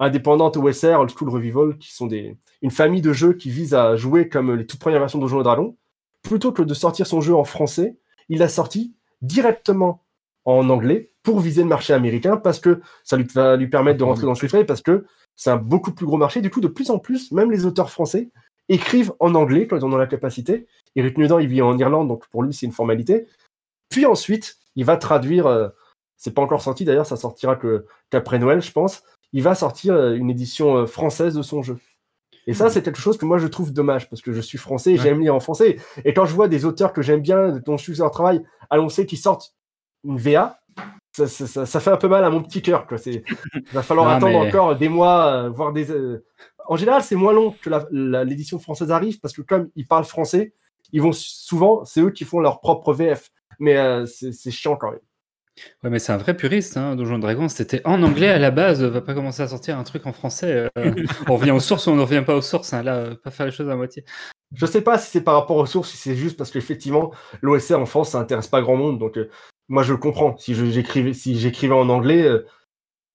[0.00, 3.96] indépendante OSR, Old School Revival, qui sont des, une famille de jeux qui visent à
[3.96, 5.76] jouer comme les toutes premières versions de Donjons et Dragons,
[6.22, 7.96] plutôt que de sortir son jeu en français,
[8.28, 10.04] il l'a sorti directement
[10.44, 14.04] en anglais pour viser le marché américain parce que ça lui, va lui permettre de
[14.04, 15.04] rentrer dans ses frais parce que
[15.36, 16.40] c'est un beaucoup plus gros marché.
[16.40, 18.30] Du coup, de plus en plus, même les auteurs français
[18.68, 20.66] écrivent en anglais quand ils en ont la capacité.
[20.96, 23.26] Eric Nudan, il vit en Irlande, donc pour lui, c'est une formalité.
[23.88, 25.68] Puis ensuite, il va traduire, euh,
[26.24, 29.02] c'est pas encore sorti d'ailleurs, ça sortira que qu'après Noël, je pense.
[29.32, 31.78] Il va sortir euh, une édition euh, française de son jeu.
[32.46, 34.92] Et ça, c'est quelque chose que moi je trouve dommage parce que je suis français
[34.92, 34.98] Ouais.
[34.98, 35.76] j'aime lire en français.
[36.04, 39.04] Et quand je vois des auteurs que j'aime bien, dont je suis leur travail, annoncer
[39.06, 39.54] qu'ils sortent
[40.04, 40.60] une VA,
[41.16, 42.86] ça, ça- ça- ça fait un peu mal à mon petit cœur.
[42.86, 42.98] quoi.
[43.06, 43.22] Il
[43.72, 45.90] va falloir Non, attendre mais- encore des mois, euh, voire des.
[45.90, 46.24] euh,
[46.68, 47.70] En général, c'est moins long que
[48.24, 50.54] l'édition française arrive parce que comme ils parlent français,
[50.92, 53.30] ils vont souvent, c'est eux qui font leur propre VF.
[53.58, 55.00] Mais euh, c'est chiant quand même.
[55.84, 57.48] Ouais, mais c'est un vrai puriste, hein, Donjon Dragon.
[57.48, 58.82] C'était en anglais à la base.
[58.82, 60.68] Va pas commencer à sortir un truc en français.
[60.78, 60.94] euh,
[61.28, 62.72] on revient aux sources ou on ne revient pas aux sources.
[62.72, 64.04] hein, là, euh, pas faire les choses à moitié.
[64.54, 67.74] Je sais pas si c'est par rapport aux sources, si c'est juste parce qu'effectivement, l'OSR
[67.80, 68.98] en France, ça intéresse pas grand monde.
[68.98, 69.30] Donc, euh,
[69.68, 70.36] moi, je le comprends.
[70.38, 72.28] Si j'écrivais si j'écrivais en anglais,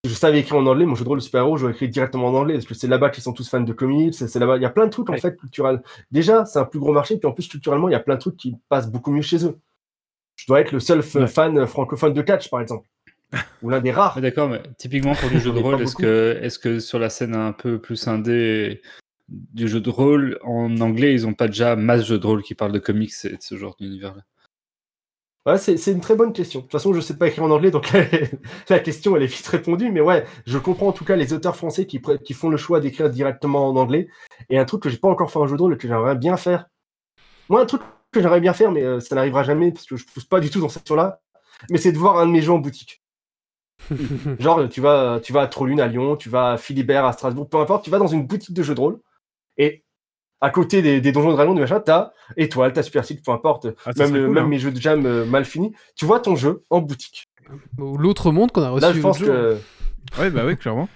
[0.04, 2.28] si je savais écrire en anglais, mon jeu de rôle de super-héros, j'aurais écrit directement
[2.28, 2.54] en anglais.
[2.54, 4.14] Parce que c'est là-bas qu'ils sont tous fans de comics.
[4.14, 4.56] C'est c'est là-bas.
[4.56, 5.20] Il y a plein de trucs, en Ouais.
[5.20, 5.82] fait, culturels.
[6.12, 7.18] Déjà, c'est un plus gros marché.
[7.18, 9.44] Puis en plus, culturellement, il y a plein de trucs qui passent beaucoup mieux chez
[9.44, 9.58] eux.
[10.38, 11.26] Je dois être le seul Ouais.
[11.26, 12.88] fan francophone de catch, par exemple.
[13.62, 14.20] Ou l'un des rares.
[14.20, 17.34] D'accord, mais typiquement pour du jeu de rôle, est-ce que, est que sur la scène
[17.34, 18.80] un peu plus indé
[19.28, 22.54] du jeu de rôle, en anglais, ils ont pas déjà masse jeu de rôle qui
[22.54, 24.22] parle de comics et de ce genre d'univers-là?
[25.46, 26.60] Ouais, c'est une très bonne question.
[26.60, 27.90] De toute façon, je sais pas écrire en anglais, donc
[28.68, 29.90] la question, elle est vite répondue.
[29.90, 32.80] Mais ouais, je comprends en tout cas les auteurs français qui, qui font le choix
[32.80, 34.08] d'écrire directement en anglais.
[34.50, 36.16] Et un truc que j'ai pas encore fait un jeu de rôle et que j'aimerais
[36.16, 36.66] bien faire.
[37.48, 37.80] Moi, un truc
[38.12, 40.50] que j'aimerais bien faire, mais euh, ça n'arrivera jamais parce que je pousse pas du
[40.50, 41.20] tout dans cette là
[41.70, 43.02] mais c'est de voir un de mes jeux en boutique.
[44.38, 47.48] Genre, tu vas, tu vas à Trollune à Lyon, tu vas à Philibert à Strasbourg,
[47.48, 49.00] peu importe, tu vas dans une boutique de jeux de rôle
[49.56, 49.84] et
[50.40, 53.32] à côté des, des donjons de dragons, du machin, t'as Étoile, t'as Super Six, peu
[53.32, 54.48] importe, Ah, même, serait le- cool, même hein.
[54.48, 57.28] mes jeux de jam euh, mal finis, tu vois ton jeu en boutique.
[57.78, 58.82] Ou L'autre monde qu'on a reçu.
[58.82, 59.58] Là, je pense que.
[60.18, 60.88] Ouais, bah oui, clairement.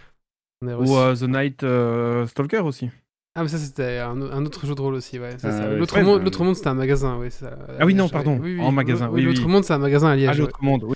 [0.62, 2.90] On a reçu- Ou euh, The Night euh, Stalker aussi.
[3.34, 5.30] Ah, mais ça, c'était un, un autre jeu de rôle aussi, ouais.
[5.42, 6.24] Ah, ouais, L'autre ouais, monde, ouais.
[6.24, 7.30] l'autre monde, c'était un magasin, oui.
[7.30, 9.50] ça- Ah oui, non, pardon, en magasin, oui, L'autre oui.
[9.50, 10.28] monde, c'est un magasin à Liège.
[10.28, 10.38] Ah, ouais.
[10.40, 10.94] l'autre monde, oui.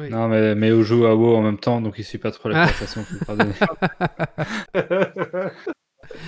[0.00, 0.08] Oui.
[0.08, 2.48] Non, mais, mais on joue à WoW en même temps, donc il suit pas trop
[2.48, 2.66] la Ah.
[2.66, 3.04] conversation.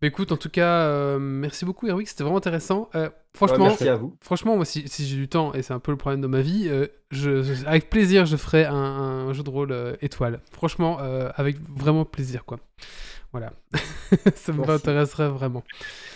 [0.00, 2.08] Mais écoute, en tout cas, euh, merci beaucoup, Erwick.
[2.08, 2.88] C'était vraiment intéressant.
[2.94, 3.08] Euh,
[3.40, 4.16] Ouais, franchement, merci à vous.
[4.20, 6.40] franchement, moi, si, si j'ai du temps, et c'est un peu le problème de ma
[6.40, 10.40] vie, euh, je, je- avec plaisir, je ferai un, un jeu de rôle euh, étoile.
[10.50, 12.58] Franchement, euh, avec vraiment plaisir, quoi.
[13.32, 13.52] Voilà.
[14.34, 14.72] Ça me Merci.
[14.72, 15.62] intéresserait vraiment.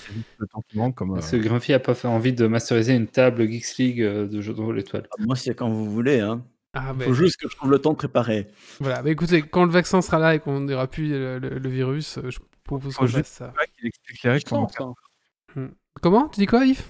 [0.07, 0.95] C'est juste le temps qui manque.
[0.97, 4.41] Comme, Parce que Grumpy a pas fait envie de masteriser une table Geeks League de
[4.41, 5.07] jeux de rôle étoile.
[5.20, 6.18] Moi, c'est quand vous voulez.
[6.20, 6.43] Hein.
[6.74, 8.49] Ah, Il mais, faut juste que je trouve le temps de préparer.
[8.80, 9.03] voilà.
[9.03, 12.18] Mais écoutez, quand le vaccin sera là et qu'on n'aura plus le, le- le virus,
[12.18, 12.30] euh,
[12.64, 13.46] je propose qu'on fasse ça.
[13.58, 14.44] ouais, qu'il explique les règles.
[14.44, 14.94] comment Distance,
[15.56, 15.68] hein.
[16.00, 16.28] Comment?
[16.28, 16.82] Tu dis quoi, Yves?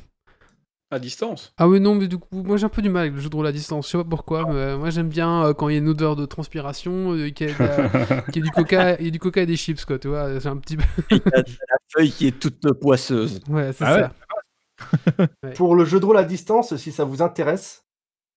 [0.90, 1.54] À distance.
[1.56, 3.30] Ah oui, non, mais du coup, moi j'ai un peu du mal avec le jeu
[3.30, 3.86] de rôle à distance.
[3.86, 5.88] Je sais pas pourquoi, mais euh, moi j'aime bien euh, quand il y a une
[5.88, 7.50] odeur de transpiration, euh, qu'il y,
[8.36, 10.38] y ait du coca, il y ait du coca et des chips, quoi, tu vois.
[10.38, 10.84] J'ai un petit peu.
[11.10, 13.40] Il y a la feuille qui est toute poisseuse.
[13.48, 14.02] Ouais, c'est Ah ouais.
[15.18, 15.28] ça.
[15.56, 17.86] Pour le jeu de rôle à distance, si ça vous intéresse,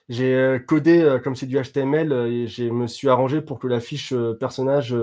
[0.07, 4.13] j'ai codé, comme c'est du HTML, et je me suis arrangé pour que la fiche
[4.39, 4.95] personnage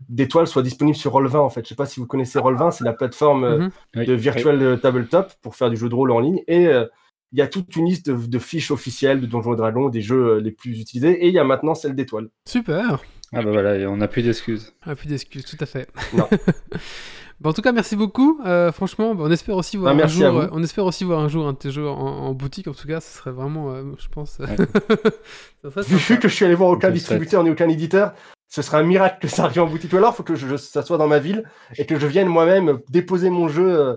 [0.00, 1.62] euh, d'étoile soit disponible sur Roll20 en fait.
[1.64, 3.70] Je sais pas si vous connaissez Roll20, c'est la plateforme euh, Mhm.
[3.96, 4.06] Oui.
[4.06, 6.40] de virtual euh, tabletop pour faire du jeu de rôle en ligne.
[6.48, 6.84] Et euh,
[7.32, 10.00] il y a toute une liste de, de fiches officielles de Donjons et Dragons, des
[10.00, 11.24] jeux les plus utilisés.
[11.24, 12.28] Et il y a maintenant celle d'étoile.
[12.48, 13.02] Super.
[13.34, 14.72] Ah bah voilà, et on n'a plus d'excuses.
[14.82, 15.88] Ah, plus d'excuses, tout à fait.
[16.16, 16.28] Non.
[17.38, 18.40] Bon, en tout cas, merci beaucoup.
[18.46, 20.40] Euh, franchement, bah, on espère aussi voir Bah, un merci à jour.
[20.40, 20.46] vous.
[20.46, 22.66] euh, on espère aussi voir un jour un de tes jeux en, en boutique.
[22.66, 24.30] En tout cas, ce serait vraiment, euh, je pense.
[24.40, 24.46] ça
[25.82, 28.14] serait Vu que je suis allé voir aucun On distributeur ni aucun éditeur,
[28.48, 29.92] ce serait un miracle que ça arrive en boutique.
[29.92, 31.44] Ou alors, il faut que je, je- ça soit dans ma ville
[31.78, 33.96] et que je vienne moi-même déposer mon jeu euh,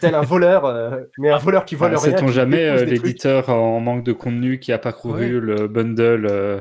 [0.00, 2.16] tel un voleur, euh, mais un voleur qui vole Ah, rien.
[2.16, 5.40] Sait-on jamais euh, l'éditeur en manque de contenu qui a parcouru Ouais.
[5.40, 6.60] le bundle euh,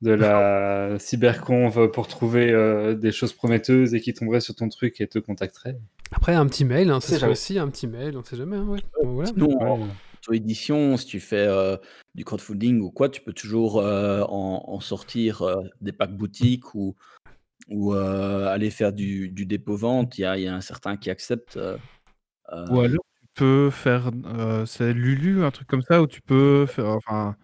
[0.00, 5.00] de la cyberconv pour trouver euh, des choses prometteuses et qui tomberait sur ton truc
[5.00, 5.76] et te contacterait
[6.10, 7.32] Après, un petit mail, hein, ça sait serait jamais.
[7.32, 8.56] aussi un petit mail, on sait jamais.
[8.56, 8.80] hein, ouais.
[9.00, 9.28] Bon, voilà.
[9.30, 9.86] Sinon, en Ouais.
[10.26, 11.76] Auto-édition, si tu fais euh,
[12.14, 16.74] du crowdfunding ou quoi, tu peux toujours euh, en, en sortir euh, des packs boutiques
[16.74, 16.94] ou,
[17.68, 20.18] ou euh, aller faire du, du dépôt-vente.
[20.18, 21.58] Il y a, il y a un certain qui accepte.
[22.70, 26.66] Ou alors tu peux faire, euh, c'est Lulu, un truc comme ça, où tu peux
[26.66, 27.34] faire, enfin,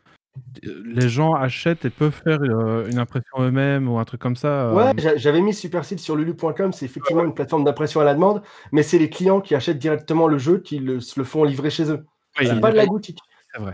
[0.62, 4.68] les gens achètent et peuvent faire euh, une impression eux-mêmes ou un truc comme ça.
[4.68, 8.14] euh, Ouais, j'a- j'avais mis Supercell sur lulu.com, c'est effectivement une plateforme d'impression à la
[8.14, 11.42] demande, mais c'est les clients qui achètent directement le jeu qui le, se le font
[11.44, 12.04] livrer chez eux.
[12.40, 13.18] C'est pas de la boutique.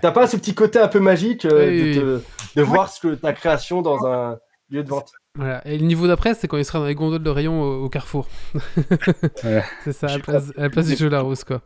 [0.01, 2.21] T'as pas ce petit côté un peu magique euh, Oui, de, te-
[2.57, 4.39] de voir ce que ta création dans un
[4.71, 5.13] lieu de vente.
[5.37, 5.67] Voilà.
[5.67, 7.89] Et le niveau d'après, c'est quand il sera dans les gondoles de rayon au, au
[7.89, 8.29] carrefour.
[8.55, 9.63] Ouais.
[9.85, 11.61] c'est ça, à la place, à la place du jeu Larousse, quoi.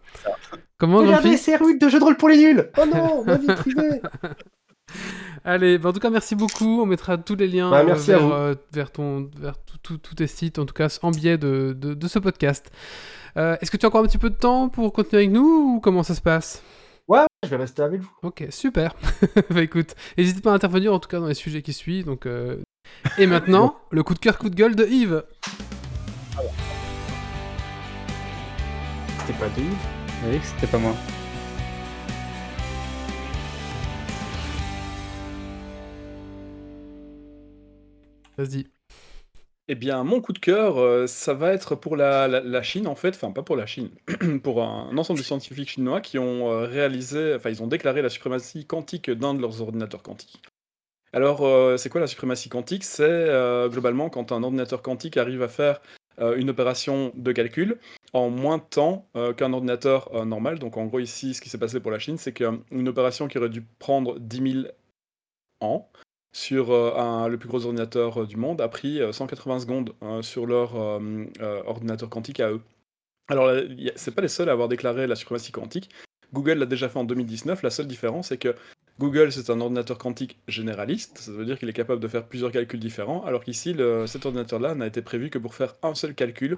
[0.78, 3.46] Comment, Regardez, c'est Rude de jeu de rôle pour les nuls Oh non, ma vie
[3.46, 4.00] privée
[5.44, 6.80] Allez, bah, en tout cas, merci beaucoup.
[6.82, 9.98] On mettra tous les liens Bah, euh, merci vers, euh, vers, ton, vers tout- tout-
[9.98, 12.70] tous tes sites, en tout cas en biais de, de, de ce podcast.
[13.36, 15.74] Euh, Est-ce que tu as encore un petit peu de temps pour continuer avec nous
[15.76, 16.62] ou comment ça se passe?
[17.44, 18.10] Je vais rester avec vous.
[18.22, 18.96] Ok, super.
[19.50, 22.06] bah écoute, n'hésite pas à intervenir en tout cas dans les sujets qui suivent.
[22.06, 22.60] Donc, euh,
[23.16, 25.24] Et maintenant, le coup de cœur, coup de gueule de Yves.
[29.20, 29.86] C'était pas de Yves.
[30.26, 30.94] Oui, c'était pas moi.
[38.36, 38.66] Vas-y.
[39.70, 42.86] Eh bien, mon coup de cœur, euh, ça va être pour la, la- la Chine,
[42.86, 43.90] en fait, enfin pas pour la Chine,
[44.42, 48.08] pour un, ensemble de scientifiques chinois qui ont euh, réalisé, enfin ils ont déclaré la
[48.08, 50.40] suprématie quantique d'un de leurs ordinateurs quantiques.
[51.12, 52.84] Alors, euh, c'est quoi la suprématie quantique?
[52.84, 53.28] C'est
[53.70, 55.80] globalement quand un ordinateur quantique arrive à faire
[56.36, 57.78] une opération de calcul
[58.12, 59.06] en moins de temps
[59.36, 60.58] qu'un ordinateur normal.
[60.58, 63.38] Donc en gros ici, ce qui s'est passé pour la Chine, c'est qu'une opération qui
[63.38, 64.64] aurait dû prendre 10 000
[65.60, 65.88] ans
[66.32, 70.22] sur euh, le plus gros ordinateur euh, du monde a pris euh, 180 secondes euh,
[70.22, 72.60] sur leur euh, euh, ordinateur quantique à eux.
[73.28, 73.50] Alors,
[73.96, 75.90] c'est pas les seuls à avoir déclaré la suprématie quantique.
[76.32, 77.62] Google l'a déjà fait en 2019.
[77.62, 78.54] La seule différence, c'est que
[78.98, 81.18] Google, c'est un ordinateur quantique généraliste.
[81.18, 83.76] Ça veut dire qu'il est capable de faire plusieurs calculs différents, alors qu'ici,
[84.06, 86.56] cet ordinateur-là n'a été prévu que pour faire un seul calcul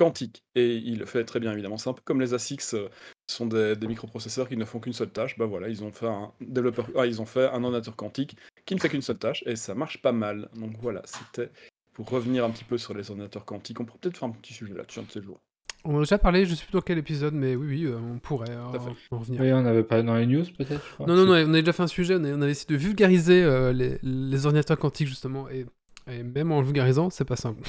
[0.00, 0.44] quantique.
[0.54, 1.76] Et il le fait très bien, évidemment.
[1.76, 2.88] C'est un peu comme les ASICs, euh,
[3.30, 5.38] sont des, des microprocesseurs qui ne font qu'une seule tâche.
[5.38, 8.74] Bah voilà, ils ont fait un développeur, ah, ils ont fait un ordinateur quantique qui
[8.74, 10.48] ne fait qu'une seule tâche et ça marche pas mal.
[10.56, 11.50] Donc voilà, c'était
[11.92, 13.80] pour revenir un petit peu sur les ordinateurs quantiques.
[13.80, 15.40] On pourrait peut-être faire un petit sujet là-dessus un de ces jours.
[15.82, 17.96] On en a déjà parlé, je sais plus dans quel épisode, mais oui, oui, euh,
[17.96, 18.62] on pourrait euh,
[19.10, 19.40] en revenir.
[19.40, 20.82] Oui, on avait parlé dans les news, peut-être.
[21.00, 22.76] Non, non, non, on avait déjà fait un sujet, on avait, on avait essayé de
[22.76, 25.64] vulgariser euh, les, les ordinateurs quantiques, justement, et,
[26.06, 27.62] et même en le vulgarisant, c'est pas simple.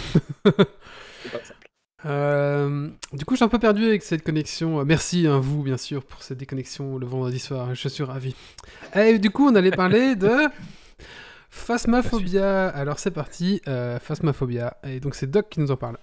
[0.44, 1.61] C'est pas simple.
[2.06, 4.84] Euh, du coup, je suis un peu perdu avec cette connexion.
[4.86, 7.74] Merci à vous, bien sûr, pour cette déconnexion le vendredi soir.
[7.76, 8.36] Je suis ravi.
[8.96, 10.48] Et du coup, on allait parler de
[11.50, 12.70] Phasmaphobia.
[12.70, 13.62] Alors, c'est parti.
[13.68, 14.78] Euh, Phasmaphobia.
[14.84, 15.98] Et donc, c'est Doc qui nous en parle.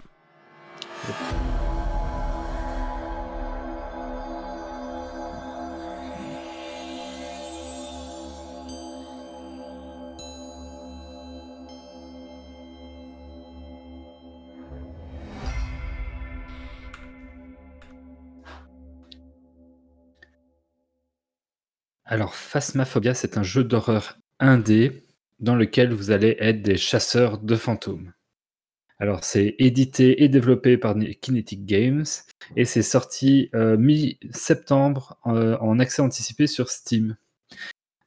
[22.11, 25.05] Alors, Phasmaphobia, c'est un jeu d'horreur indé
[25.39, 28.13] dans lequel vous allez être des chasseurs de fantômes.
[28.97, 32.05] Alors, c'est édité et développé par Kinetic Games
[32.55, 37.15] et c'est sorti euh, mi-septembre euh, en accès anticipé sur Steam.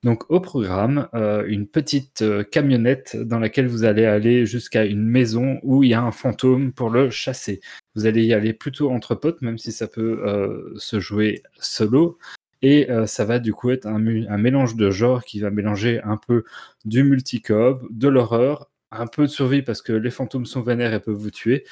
[0.02, 5.60] Donc, au programme, euh, une petite camionnette dans laquelle vous allez aller jusqu'à une maison
[5.62, 7.60] où il y a un fantôme pour le chasser.
[7.94, 12.18] Vous allez y aller plutôt entre potes, même si ça peut se jouer solo.
[12.62, 16.16] Et euh, ça va du coup être un, mélange de genres qui va mélanger un
[16.16, 16.44] peu
[16.84, 21.00] du multicoop, de l'horreur, un peu de survie parce que les fantômes sont vénères et
[21.00, 21.64] peuvent vous tuer,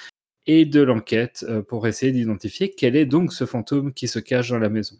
[0.46, 4.50] et de l'enquête euh, pour essayer d'identifier quel est donc ce fantôme qui se cache
[4.50, 4.96] dans la maison.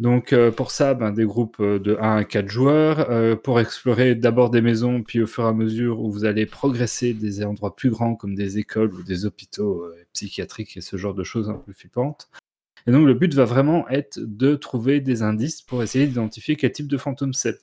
[0.00, 4.50] Donc euh, pour ça, ben, des groupes de 1 à 4 joueurs pour explorer d'abord
[4.50, 7.90] des maisons, puis au fur et à mesure où vous allez progresser des endroits plus
[7.90, 11.72] grands comme des écoles ou des hôpitaux psychiatriques et ce genre de choses un peu
[11.72, 12.28] flippantes.
[12.86, 16.72] Et donc le but va vraiment être de trouver des indices pour essayer d'identifier quel
[16.72, 17.58] type de fantôme c'est.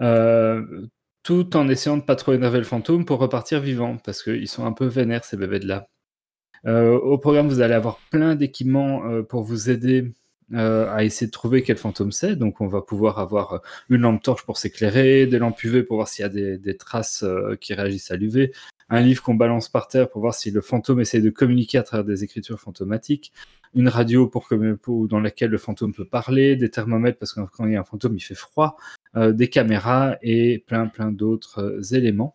[0.00, 0.86] Euh,
[1.22, 4.64] tout en essayant de pas trop énerver le fantôme pour repartir vivant, parce qu'ils sont
[4.64, 5.88] un peu vénères ces bébés de là.
[6.66, 10.12] Euh, au programme, vous allez avoir plein d'équipements euh, pour vous aider
[10.52, 12.34] à essayer de trouver quel fantôme c'est.
[12.34, 16.08] Donc, on va pouvoir avoir une lampe torche pour s'éclairer, des lampes UV pour voir
[16.08, 16.28] s'il y a
[16.58, 17.24] des, traces
[17.60, 18.50] qui réagissent à l'UV,
[18.90, 21.82] un livre qu'on balance par terre pour voir si le fantôme essaie de communiquer à
[21.82, 23.32] travers des écritures fantomatiques,
[23.74, 24.48] une radio pour,
[25.08, 27.84] dans laquelle le fantôme peut parler, des thermomètres parce que quand il y a un
[27.84, 28.76] fantôme, il fait froid,
[29.16, 32.34] euh, des caméras et plein plein d'autres euh, éléments.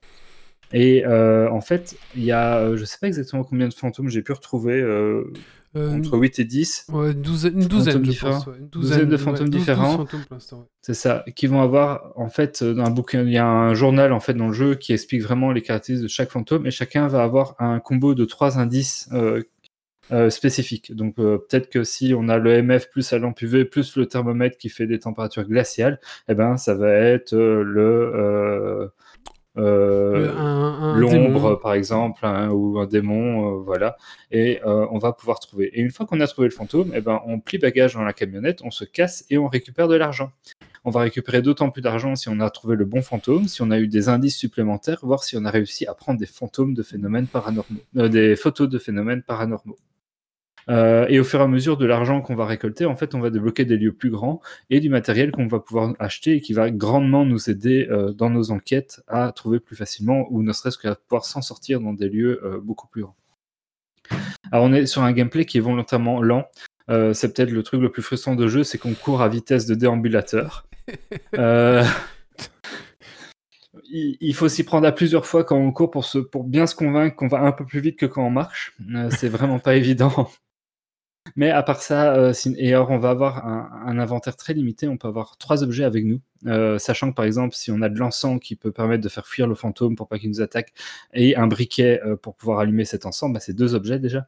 [0.72, 4.22] Et euh, en fait, il y a, je sais pas exactement combien de fantômes j'ai
[4.22, 4.82] pu retrouver,
[5.76, 8.32] entre 8 et 10, ouais, une douzaine, une douzaine, Fantômes je différents.
[8.34, 8.48] pense.
[8.48, 9.98] ouais, Une Douzaine de fantômes 12 12 différents.
[9.98, 10.22] fantômes
[10.82, 13.74] c'est ça, qui vont avoir, en fait, euh, dans un bouquin, il y a un
[13.74, 16.72] journal, en fait, dans le jeu qui explique vraiment les caractéristiques de chaque fantôme, et
[16.72, 19.42] chacun va avoir un combo de trois indices euh,
[20.12, 20.96] euh, spécifiques.
[20.96, 24.06] Donc, euh, peut-être que si on a le MF plus la lampe UV plus le
[24.06, 26.00] thermomètre qui fait des températures glaciales,
[26.30, 28.92] eh ben, ça va être euh, le...
[29.58, 33.96] euh, l'ombre par exemple hein, ou un démon euh, voilà.
[34.32, 35.68] Et euh, on va pouvoir trouver.
[35.74, 38.14] Et une fois qu'on a trouvé le fantôme eh ben on plie bagage dans la
[38.14, 40.32] camionnette on se casse et on récupère de l'argent.
[40.84, 43.72] On va récupérer d'autant plus d'argent si on a trouvé le bon fantôme si on
[43.72, 46.84] a eu des indices supplémentaires voir si on a réussi à prendre des fantômes de
[46.84, 49.78] phénomènes paranormaux des photos de phénomènes paranormaux
[50.70, 53.20] Euh, et au fur et à mesure de l'argent qu'on va récolter, en fait, on
[53.20, 56.54] va débloquer des lieux plus grands et du matériel qu'on va pouvoir acheter et qui
[56.54, 60.78] va grandement nous aider euh, dans nos enquêtes à trouver plus facilement ou ne serait-ce
[60.78, 63.16] qu'à pouvoir s'en sortir dans des lieux euh, beaucoup plus grands.
[64.52, 66.48] Alors, on est sur un gameplay qui est volontairement lent.
[66.88, 69.74] C'est peut-être le truc le plus frustrant de jeu, c'est qu'on court à vitesse de
[69.74, 70.68] déambulateur.
[73.90, 76.68] Il, il faut s'y prendre à plusieurs fois quand on court pour, se, pour bien
[76.68, 78.76] se convaincre qu'on va un peu plus vite que quand on marche.
[78.94, 80.30] Euh, c'est vraiment pas évident.
[81.36, 84.88] Mais à part ça, euh, et alors on va avoir un, inventaire très limité.
[84.88, 87.90] On peut avoir trois objets avec nous, Euh, sachant que par exemple, si on a
[87.90, 90.74] de l'encens qui peut permettre de faire fuir le fantôme pour pas qu'il nous attaque,
[91.14, 94.28] et un briquet euh, pour pouvoir allumer cet encens, bah, c'est deux objets déjà.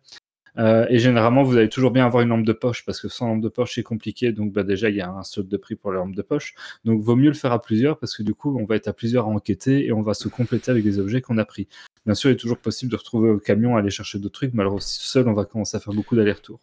[0.90, 3.41] Et généralement, vous allez toujours bien avoir une lampe de poche parce que sans lampe
[3.41, 4.32] de poche, c'est compliqué.
[4.32, 6.56] Donc, bah, déjà, il y a un saut de prix pour la lampe de poche.
[6.84, 8.94] Donc, vaut mieux le faire à plusieurs parce que du coup, on va être à
[8.94, 11.68] plusieurs à enquêter et on va se compléter avec des objets qu'on a pris.
[12.07, 14.61] Bien sûr, il est toujours possible de retrouver au camion, aller chercher d'autres trucs, mais
[14.61, 16.60] alors seul, on va commencer à faire beaucoup d'allers-retours.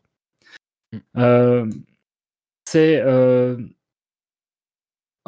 [1.16, 1.71] Euh,
[2.66, 3.57] c'est euh,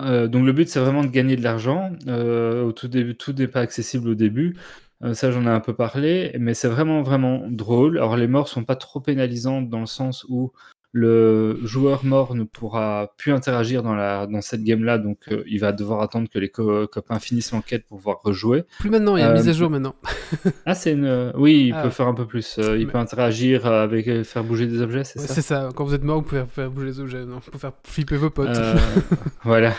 [0.00, 1.92] euh, donc le but, c'est vraiment de gagner de l'argent.
[2.06, 4.56] Euh, au tout début, tout n'est pas accessible au début.
[5.02, 7.98] Euh, ça, j'en ai un peu parlé, mais c'est vraiment vraiment drôle.
[7.98, 10.52] Alors les morts sont pas trop pénalisantes dans le sens où
[10.92, 15.60] le joueur mort ne pourra plus interagir dans, la, dans cette game-là, donc euh, il
[15.60, 18.64] va devoir attendre que les co- copains finissent l'enquête pour pouvoir rejouer.
[18.78, 19.94] Plus maintenant, il y a Euh, une mise à jour maintenant.
[20.64, 21.32] Ah, c'est une.
[21.36, 21.82] Oui, il Ah.
[21.82, 22.56] peut faire un peu plus.
[22.58, 25.42] Euh, il Mais- peut interagir avec, euh, faire bouger des objets, c'est Ouais, ça C'est
[25.42, 28.16] ça, quand vous êtes mort, vous pouvez faire bouger les objets, non Pour faire flipper
[28.16, 28.48] vos potes.
[28.56, 28.74] Euh,
[29.44, 29.74] voilà.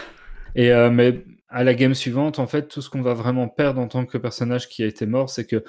[0.55, 3.79] Et euh, mais à la game suivante, en fait, tout ce qu'on va vraiment perdre
[3.81, 5.63] en tant que personnage qui a été mort, c'est que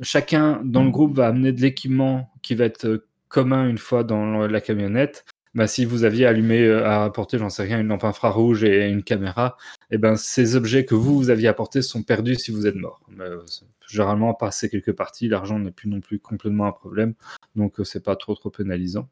[0.00, 4.04] chacun dans le groupe va amener de l'équipement qui va être euh, commun une fois
[4.04, 5.24] dans la camionnette.
[5.54, 8.88] Bah, si vous aviez allumé euh, à apporter, j'en sais rien, une lampe infrarouge et
[8.88, 9.58] une caméra,
[9.90, 13.02] et ben ces objets que vous, vous aviez apportés sont perdus si vous êtes mort.
[13.08, 13.40] Mais, euh,
[13.86, 17.14] généralement, passer quelques parties, l'argent n'est plus non plus complètement un problème,
[17.54, 19.10] donc euh, c'est pas trop trop pénalisant.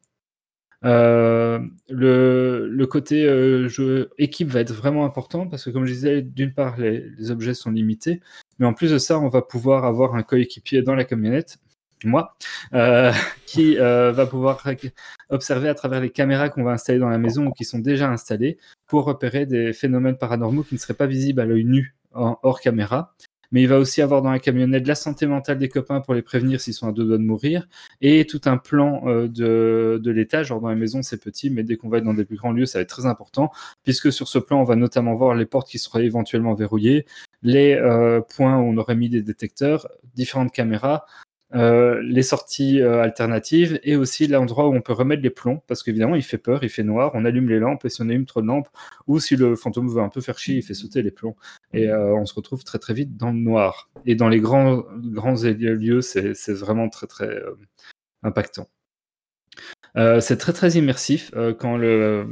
[0.83, 5.93] Euh, le, le côté euh, jeu équipe va être vraiment important parce que comme je
[5.93, 8.19] disais, d'une part les objets sont limités,
[8.57, 11.59] mais en plus de ça, on va pouvoir avoir un coéquipier dans la camionnette,
[12.05, 12.35] moi,
[12.73, 13.11] euh,
[13.45, 14.63] qui euh, va pouvoir
[15.29, 18.09] observer à travers les caméras qu'on va installer dans la maison ou qui sont déjà
[18.09, 18.57] installées
[18.87, 23.13] pour repérer des phénomènes paranormaux qui ne seraient pas visibles à l'œil nu hors caméra.
[23.51, 26.21] Mais il va aussi avoir dans la camionnette la santé mentale des copains pour les
[26.21, 27.67] prévenir s'ils sont à deux doigts de mourir
[27.99, 30.47] et tout un plan euh, de, de l'étage.
[30.47, 32.53] Genre dans la maison, c'est petit, mais dès qu'on va être dans des plus grands
[32.53, 33.51] lieux, ça va être très important,
[33.83, 37.05] puisque sur ce plan, on va notamment voir les portes qui seraient éventuellement verrouillées,
[37.43, 37.77] les
[38.29, 41.05] points où on aurait mis des détecteurs, différentes caméras,
[41.53, 45.83] euh, les sorties euh, alternatives et aussi l'endroit où on peut remettre les plombs, parce
[45.83, 48.25] qu'évidemment, il fait peur, il fait noir, on allume les lampes et si on allume
[48.25, 48.69] trop de lampes,
[49.07, 51.35] ou si le fantôme veut un peu faire chier, il fait sauter les plombs.
[51.73, 53.89] Et euh, on se retrouve très très vite dans le noir.
[54.05, 57.29] Et dans les grands, grands lieux, c'est vraiment très très
[58.23, 58.67] impactant.
[59.95, 62.27] C'est très très immersif quand le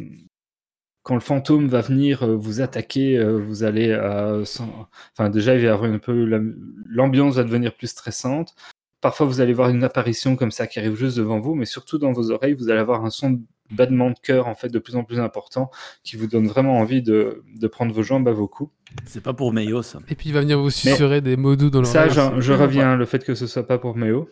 [1.04, 5.66] quand le fantôme va venir vous attaquer, vous allez euh, sans- enfin déjà il va
[5.66, 6.40] y avoir un peu la-
[6.86, 8.54] l'ambiance va devenir plus stressante.
[9.02, 11.98] Parfois vous allez voir une apparition comme ça qui arrive juste devant vous, mais surtout
[11.98, 13.40] dans vos oreilles vous allez avoir un son de
[13.72, 15.70] battement de cœur en fait de plus en plus important
[16.04, 18.74] qui vous donne vraiment envie de, de prendre vos jambes à vos coups.
[19.06, 20.00] C'est pas pour Meio, ça.
[20.10, 22.14] Et puis il va venir vous susurrer des mots doux dans Ça, l'oreille.
[22.16, 24.28] j'en- je reviens, le fait que ce soit pas pour Méo.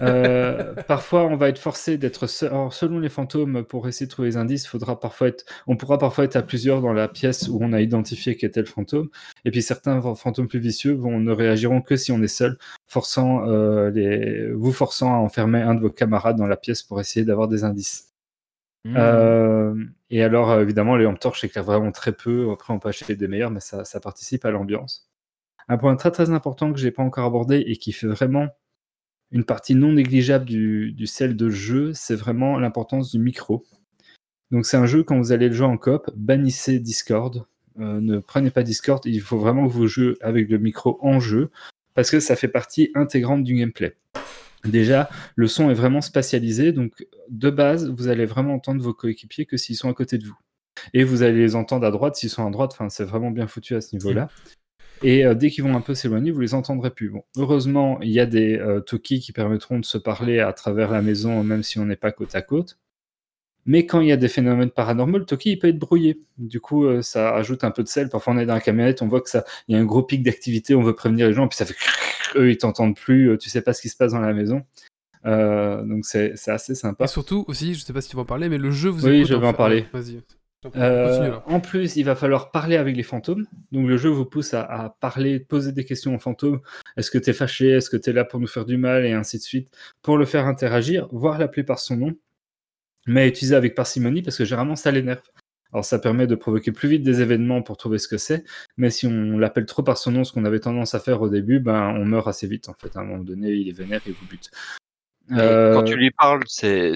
[0.00, 2.50] Euh, parfois, on va être forcé d'être seul.
[2.50, 5.98] Alors, selon les fantômes, pour essayer de trouver les indices, faudra parfois être, on pourra
[5.98, 9.08] parfois être à plusieurs dans la pièce où on a identifié qu'était le fantôme.
[9.44, 12.58] Et puis certains fa- fantômes plus vicieux vont ne réagiront que si on est seul,
[12.86, 17.00] forçant euh, les, vous forçant à enfermer un de vos camarades dans la pièce pour
[17.00, 18.10] essayer d'avoir des indices.
[18.84, 18.94] Mmh.
[18.96, 19.74] Euh,
[20.10, 22.50] et alors, évidemment, les lampes torches éclairent vraiment très peu.
[22.50, 25.10] Après, on peut acheter des meilleurs, mais ça, ça participe à l'ambiance.
[25.68, 28.48] Un point très très important que j'ai pas encore abordé et qui fait vraiment
[29.32, 33.64] une partie non négligeable du, du sel de jeu, c'est vraiment l'importance du micro.
[34.50, 37.44] Donc, c'est un jeu, quand vous allez le jouer en coop, bannissez Discord.
[37.78, 39.00] Euh, ne prenez pas Discord.
[39.06, 41.50] Il faut vraiment que vous jouez avec le micro en jeu
[41.94, 43.96] parce que ça fait partie intégrante du gameplay.
[44.64, 49.46] Déjà, le son est vraiment spatialisé, donc de base, vous allez vraiment entendre vos coéquipiers
[49.46, 50.38] que s'ils sont à côté de vous.
[50.92, 53.46] Et vous allez les entendre à droite s'ils sont à droite, enfin, c'est vraiment bien
[53.46, 54.28] foutu à ce niveau-là.
[55.02, 57.08] Et euh, dès qu'ils vont un peu s'éloigner, vous les entendrez plus.
[57.10, 60.90] Bon, heureusement, il y a des euh, talkies qui permettront de se parler à travers
[60.90, 62.78] la maison, même si on n'est pas côte à côte.
[63.66, 66.18] Mais quand il y a des phénomènes paranormaux, le talkie il peut être brouillé.
[66.38, 68.08] Du coup, euh, ça ajoute un peu de sel.
[68.08, 70.02] Parfois, on est dans la camionnette, on voit que ça, il y a un gros
[70.02, 71.76] pic d'activité, on veut prévenir les gens, puis ça fait
[72.36, 74.62] eux ils t'entendent plus, euh, tu sais pas ce qui se passe dans la maison.
[75.24, 77.04] Donc c'est assez sympa.
[77.04, 79.06] Et surtout aussi, je sais pas si tu vas en parler, mais le jeu vous
[79.06, 79.56] Oui, je vais en fait.
[79.56, 79.84] parler.
[79.92, 80.20] Vas-y.
[80.76, 83.46] Euh, en plus, il va falloir parler avec les fantômes.
[83.72, 86.60] Donc le jeu vous pousse à, parler, poser des questions aux fantômes.
[86.96, 87.70] Est-ce que tu es fâché?
[87.70, 89.06] Est-ce que tu es là pour nous faire du mal?
[89.06, 89.74] Et ainsi de suite.
[90.02, 92.14] Pour le faire interagir, voire l'appeler par son nom.
[93.06, 95.22] Mais utiliser avec parcimonie parce que généralement ça l'énerve.
[95.72, 98.44] Alors ça permet de provoquer plus vite des événements pour trouver ce que c'est.
[98.76, 101.28] Mais si on l'appelle trop par son nom, ce qu'on avait tendance à faire au
[101.28, 102.96] début, ben on meurt assez vite en fait.
[102.96, 104.50] À un moment donné, il est vénère et vous bute.
[105.32, 106.94] Euh, Quand tu lui parles, c'est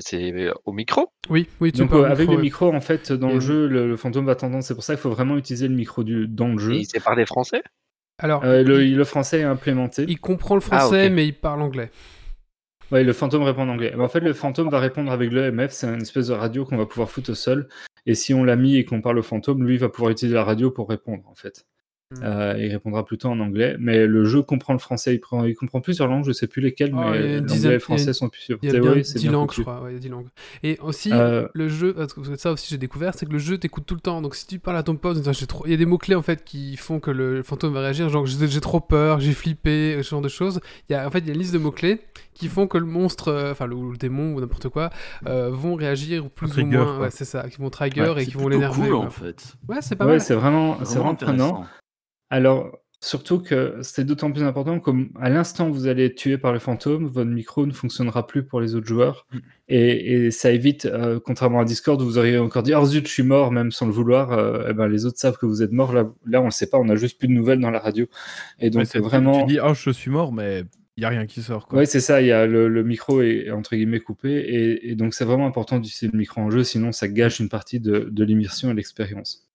[0.64, 1.12] au micro?
[1.30, 2.42] Oui, oui, tu donc parles euh, avec micro, le ouais.
[2.42, 4.66] micro, en fait, dans Et- le jeu, le, le fantôme va tendance.
[4.66, 6.74] C'est pour ça qu'il faut vraiment utiliser le micro du, dans le jeu.
[6.74, 7.62] Et il sait parler français?
[8.18, 10.04] Alors, Euh, le, il, le français est implémenté.
[10.08, 11.12] il comprend le Ah, français, ok.
[11.12, 11.90] mais il parle anglais.
[12.92, 13.92] Ouais, le fantôme répond en anglais.
[13.96, 16.76] Mais en fait, le fantôme va répondre avec l'EMF, c'est une espèce de radio qu'on
[16.76, 17.68] va pouvoir foutre au sol.
[18.06, 20.44] Et si on l'a mis et qu'on parle au fantôme, lui va pouvoir utiliser la
[20.44, 21.64] radio pour répondre, en fait.
[22.10, 22.22] Hmm.
[22.22, 23.76] Euh, il répondra plutôt en anglais.
[23.80, 26.60] Mais le jeu comprend le français, il, prend- il comprend plusieurs langues, je sais plus
[26.62, 28.76] lesquelles, Oh, il y a mais l'anglais et le a- français sont plus Il y
[28.76, 29.80] a bien Oui, c'est 10 bien langues, je crois.
[29.82, 30.28] ouais, il y a 10 langues.
[30.62, 33.56] Et aussi, Euh, le jeu, parce que ça aussi j'ai découvert, c'est que le jeu
[33.58, 34.20] t'écoute tout le temps.
[34.20, 36.44] Donc si tu parles à ton pote, trop- il y a des mots-clés en fait
[36.44, 40.20] qui font que le fantôme va réagir, genre j'ai trop peur, j'ai flippé, ce genre
[40.20, 40.60] de choses.
[40.88, 42.00] Il y a, en fait, il y a une liste de mots-clés
[42.34, 44.90] qui font que le monstre, euh, enfin le, ou le démon ou n'importe quoi,
[45.26, 46.84] euh, vont réagir plus ou trigger, moins.
[46.96, 46.98] quoi.
[47.06, 48.82] Ouais, c'est ça, qui vont trigger Ouais, et c'est qui vont l'énerver.
[48.82, 49.06] cool, quoi.
[49.06, 49.54] en fait.
[49.68, 50.20] Ouais, c'est pas ouais, mal.
[50.20, 51.66] c'est vraiment, c'est Vraiment vraiment prenant.
[52.30, 56.38] Alors, surtout que c'est d'autant plus important comme à l'instant où vous allez être tué
[56.38, 59.26] par le fantôme, votre micro ne fonctionnera plus pour les autres joueurs.
[59.32, 59.38] Mm.
[59.68, 63.06] Et, et ça évite, euh, contrairement à Discord, où vous auriez encore dit Oh zut,
[63.06, 64.32] je suis mort, même sans le vouloir.
[64.32, 65.92] euh, eh ben, les autres savent que vous êtes mort.
[65.92, 67.78] Là, là, on ne le sait pas, on a juste plus de nouvelles dans la
[67.78, 68.06] radio.
[68.58, 69.40] Et donc, Ouais, c'est- vraiment.
[69.46, 70.64] Tu dis, oh, je suis mort, mais
[70.96, 71.66] il n'y a rien qui sort.
[71.72, 75.12] Ouais, c'est ça, y a le, le micro est entre guillemets coupé, et, et donc
[75.12, 78.24] c'est vraiment important d'utiliser le micro en jeu, sinon ça gâche une partie de, de
[78.24, 79.48] l'immersion et de l'expérience.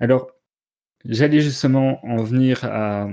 [0.00, 0.30] Alors,
[1.08, 3.08] j'allais justement en venir à,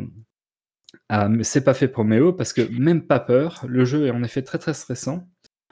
[1.42, 4.42] C'est pas fait pour Méo, parce que même pas peur, le jeu est en effet
[4.42, 5.28] très très stressant.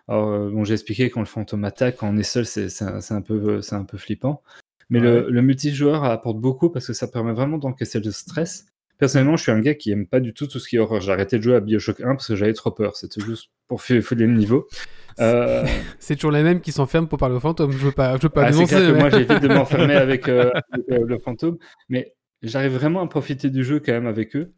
[0.08, 3.00] Alors, euh, bon, j'ai expliqué quand le fantôme attaque, quand on est seul, c'est un,
[3.10, 4.42] un, peu- un peu flippant.
[4.90, 8.66] Mais le, le multijoueur apporte beaucoup parce que ça permet vraiment d'encaisser le stress.
[8.98, 11.02] Personnellement, je suis un gars qui aime pas du tout tout ce qui est horreur.
[11.02, 12.98] J'ai arrêté de jouer à Bioshock 1 parce que j'avais trop peur.
[12.98, 14.68] C'était juste pour filer le niveau.
[15.20, 15.66] Euh,
[16.00, 17.72] C'est toujours les mêmes qui s'enferment pour parler au fantôme.
[17.72, 19.96] Je veux pas, je veux pas ah, c'est clair que mais- moi j'évite de m'enfermer
[19.96, 21.58] avec, euh, avec, euh, le fantôme,
[21.90, 24.54] mais j'arrive vraiment à profiter du jeu quand même avec eux.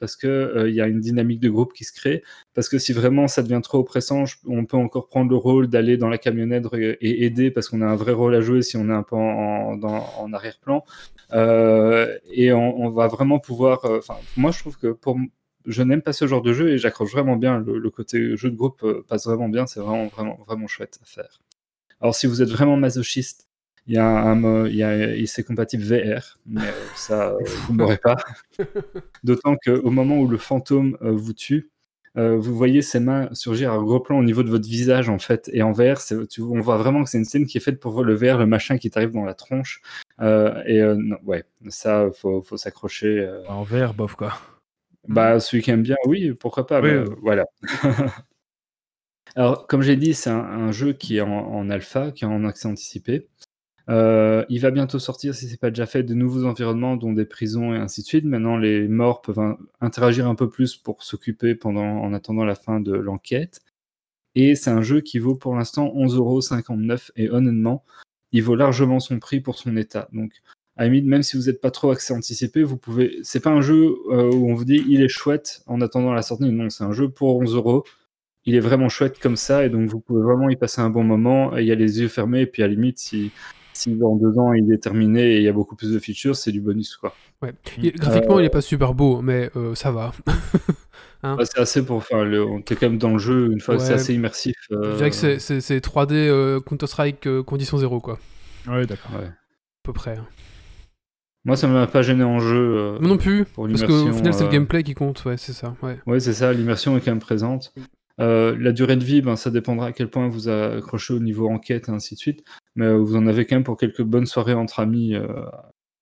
[0.00, 2.22] parce que il y a une dynamique de groupe qui se crée.
[2.54, 5.68] Parce que si vraiment ça devient trop oppressant, je- on peut encore prendre le rôle
[5.68, 8.76] d'aller dans la camionnette et, aider parce qu'on a un vrai rôle à jouer si
[8.76, 10.84] on est un peu en, arrière-plan.
[11.32, 13.80] Et on, on va vraiment pouvoir.
[13.84, 15.16] Enfin, moi je trouve que pour
[15.66, 17.58] je n'aime pas ce genre de jeu et j'accroche vraiment bien.
[17.58, 19.66] Le, le côté jeu de groupe euh, passe vraiment bien.
[19.66, 21.40] C'est vraiment vraiment vraiment chouette à faire.
[22.00, 23.48] Alors si vous êtes vraiment masochiste,
[23.86, 27.38] il y a un, il et c'est compatible VR, mais euh, ça euh,
[27.68, 28.16] vous m'aurez pas.
[29.22, 31.70] D'autant qu'au moment où le fantôme vous tue,
[32.16, 35.18] euh, vous voyez ses mains surgir à gros plan au niveau de votre visage en
[35.18, 35.50] fait.
[35.52, 35.98] Et en VR,
[36.30, 38.46] tu- on voit vraiment que c'est une scène qui est faite pour le VR, le
[38.46, 39.82] machin qui t'arrive dans la tronche.
[40.20, 43.28] Euh, et euh, non, ouais, ça faut, faut s'accrocher.
[43.48, 44.32] En vert, bof, quoi.
[45.08, 46.80] Bah, celui qui aime bien, oui, pourquoi pas.
[46.80, 47.44] Oui, euh, voilà.
[49.36, 52.28] Alors, comme j'ai dit, c'est un, un jeu qui est en, en alpha, qui est
[52.28, 53.28] en accès anticipé.
[53.90, 57.26] Euh, il va bientôt sortir, si c'est pas déjà fait, de nouveaux environnements, dont des
[57.26, 58.24] prisons et ainsi de suite.
[58.24, 62.54] Maintenant, les morts peuvent in- interagir un peu plus pour s'occuper pendant, en attendant la
[62.54, 63.60] fin de l'enquête.
[64.34, 67.84] Et c'est un jeu qui vaut pour l'instant 11,59€ et honnêtement,
[68.32, 70.08] il vaut largement son prix pour son état.
[70.12, 70.32] Donc,
[70.76, 73.18] à la limite, même si vous n'êtes pas trop accès anticipé, vous pouvez.
[73.22, 76.22] C'est pas un jeu euh, où on vous dit il est chouette en attendant la
[76.22, 76.44] sortie.
[76.50, 77.84] Non, c'est un jeu pour 11 euros.
[78.46, 81.04] Il est vraiment chouette comme ça et donc vous pouvez vraiment y passer un bon
[81.04, 81.56] moment.
[81.56, 83.30] Il y a les yeux fermés et puis à la limite, si,
[83.72, 86.36] si dans deux ans il est terminé et il y a beaucoup plus de features,
[86.36, 87.14] c'est du bonus quoi.
[87.40, 87.52] Ouais.
[87.82, 90.12] Il- graphiquement, il est pas super beau, mais euh, ça va.
[91.26, 91.38] Hein?
[91.42, 91.96] C'est assez pour.
[91.96, 93.76] Enfin, le- on était quand même dans le jeu une fois.
[93.76, 93.80] Ouais.
[93.80, 94.56] C'est assez immersif.
[94.72, 98.18] euh, Je dirais que c'est- c'est c'est 3D euh, Counter-Strike euh, condition zéro, quoi.
[98.68, 99.12] Ouais, d'accord.
[99.18, 99.24] ouais.
[99.28, 99.32] À
[99.82, 100.18] peu près.
[100.18, 100.26] hein.
[101.44, 102.76] Moi, ça m'a pas gêné en jeu.
[102.76, 105.52] euh, non plus, pour parce qu'au final, c'est le euh, gameplay qui compte, ouais, c'est
[105.52, 105.76] ça.
[105.82, 105.98] Ouais.
[106.06, 107.74] Ouais, c'est ça, l'immersion est quand même présente.
[108.20, 111.48] Euh, la durée de vie, ben, ça dépendra à quel point vous accrochez au niveau
[111.48, 112.44] enquête et ainsi de suite.
[112.76, 115.44] Mais euh, vous en avez quand même pour quelques bonnes soirées entre amis euh,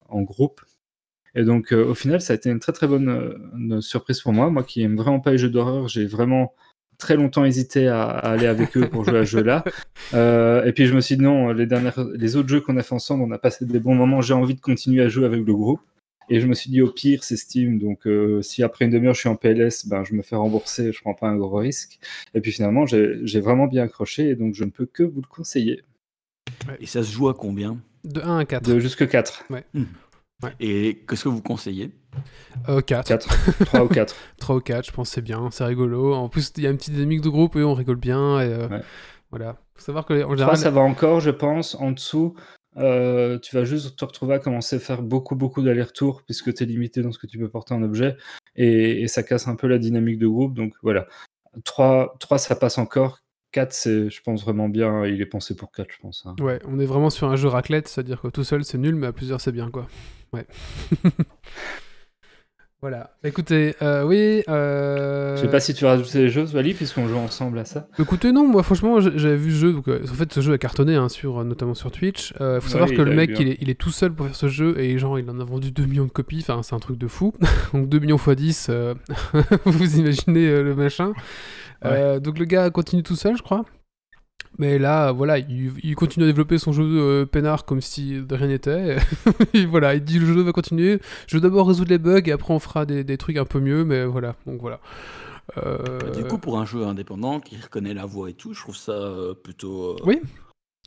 [0.09, 0.61] en groupe.
[1.35, 4.51] Et donc, au final, ça a été une très très bonne une surprise pour moi.
[4.51, 6.53] Moi qui aime vraiment pas les jeux d'horreur, j'ai vraiment
[7.03, 9.65] très longtemps hésité à, à aller avec eux pour jouer à ce jeu-là.
[10.15, 12.83] Euh, et puis je me suis dit non, les, dernières, les autres jeux qu'on a
[12.83, 15.47] fait ensemble, on a passé des bons moments, j'ai envie de continuer à jouer avec
[15.47, 15.81] le groupe.
[16.29, 19.15] Et je me suis dit au pire, c'est Steam, donc euh, si après une demi-heure
[19.15, 21.99] je suis en PLS, ben, je me fais rembourser, je prends pas un gros risque.
[22.35, 25.23] Et puis finalement, j'ai j'ai vraiment bien accroché, et donc je ne peux que vous
[25.23, 25.83] le conseiller.
[26.81, 27.79] Et ça se joue à combien?
[28.05, 28.69] De 1 à 4.
[28.69, 29.47] De jusque 4.
[30.61, 31.91] Et qu'est-ce que vous conseillez?
[32.69, 33.07] Euh, 4.
[33.09, 33.65] 4.
[33.67, 34.15] 3 ou 4.
[34.39, 36.15] 3 ou 4, je pense c'est bien, c'est rigolo.
[36.15, 38.41] En plus, il y a une petite dynamique de groupe et on rigole bien.
[38.41, 38.83] Et, euh, Ouais.
[39.31, 39.57] Voilà.
[39.75, 41.75] Faut savoir que en 3, général, ça va encore, je pense.
[41.77, 42.35] En dessous,
[42.77, 46.63] euh, tu vas juste te retrouver à commencer à faire beaucoup, beaucoup d'allers-retours, puisque tu
[46.63, 48.17] es limité dans ce que tu peux porter en objet,
[48.57, 50.53] et, et ça casse un peu la dynamique de groupe.
[50.55, 51.07] Donc voilà.
[51.65, 53.21] 3, 3 ça passe encore.
[53.53, 55.07] 4, c'est, je pense, vraiment bien.
[55.07, 56.25] Il est pensé pour 4, je pense.
[56.27, 56.35] hein.
[56.41, 59.07] ouais, on est vraiment sur un jeu raclette, c'est-à-dire que tout seul c'est nul, mais
[59.07, 59.87] à plusieurs c'est bien, quoi.
[60.35, 60.47] Ouais.
[62.83, 63.11] Voilà.
[63.23, 64.43] Écoutez, euh, oui.
[64.49, 65.37] Euh...
[65.37, 67.87] Je sais pas si tu veux rajouter des choses, Wally, puisqu'on joue ensemble à ça.
[67.97, 69.73] Écoutez, non, moi franchement, j'avais vu ce jeu.
[69.73, 72.35] Donc, euh, en fait, ce jeu a cartonné, hein, sur, notamment sur Twitch.
[72.41, 73.41] Il faut savoir oui, que le mec, bien.
[73.41, 75.45] il est, il est tout seul pour faire ce jeu et genre, il en a
[75.45, 76.41] vendu 2 millions de copies.
[76.41, 77.33] Enfin, c'est un truc de fou.
[77.73, 78.95] donc 2 millions x 10, euh,
[79.65, 81.13] vous imaginez le machin.
[81.85, 83.65] Donc le gars continue tout seul, je crois.
[84.59, 88.35] Mais là, voilà, il, il continue à développer son jeu euh, peinard comme si de
[88.35, 88.97] rien n'était.
[89.55, 91.01] Et voilà, il dit le jeu va continuer.
[91.27, 93.61] Je vais d'abord résoudre les bugs et après on fera des, des trucs un peu
[93.61, 94.37] mieux, mais voilà.
[94.47, 94.79] Donc voilà.
[95.59, 98.61] Euh, Bah, Du coup, pour un jeu indépendant qui reconnaît la voix et tout, je
[98.61, 100.21] trouve ça euh, plutôt euh, Oui.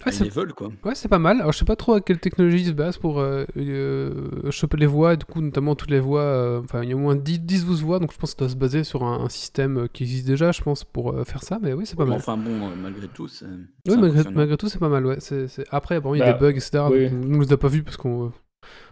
[0.06, 0.70] Ouais, c'est- level, quoi.
[0.84, 1.40] Ouais, c'est pas mal.
[1.40, 4.76] Alors, je sais pas trop à quelle technologie il se base pour euh, euh, choper
[4.78, 6.22] les voix, et du coup, notamment toutes les voix.
[6.22, 8.40] euh, Enfin, il y a au moins 10, 10 12 voix, donc je pense que
[8.40, 11.24] ça doit se baser sur un, un système qui existe déjà, je pense, pour euh,
[11.24, 11.60] faire ça.
[11.62, 12.18] Mais oui, c'est pas mal.
[12.18, 13.46] Enfin bon, malgré tout, c'est.
[13.88, 13.96] Oui,
[14.34, 15.18] malgré, tout, c'est pas mal, ouais.
[15.20, 16.84] C'est, c'est- Après, bon, il y a Bah, des bugs, etc.
[16.92, 17.08] oui.
[17.12, 18.34] on ne les a pas vus parce qu'on.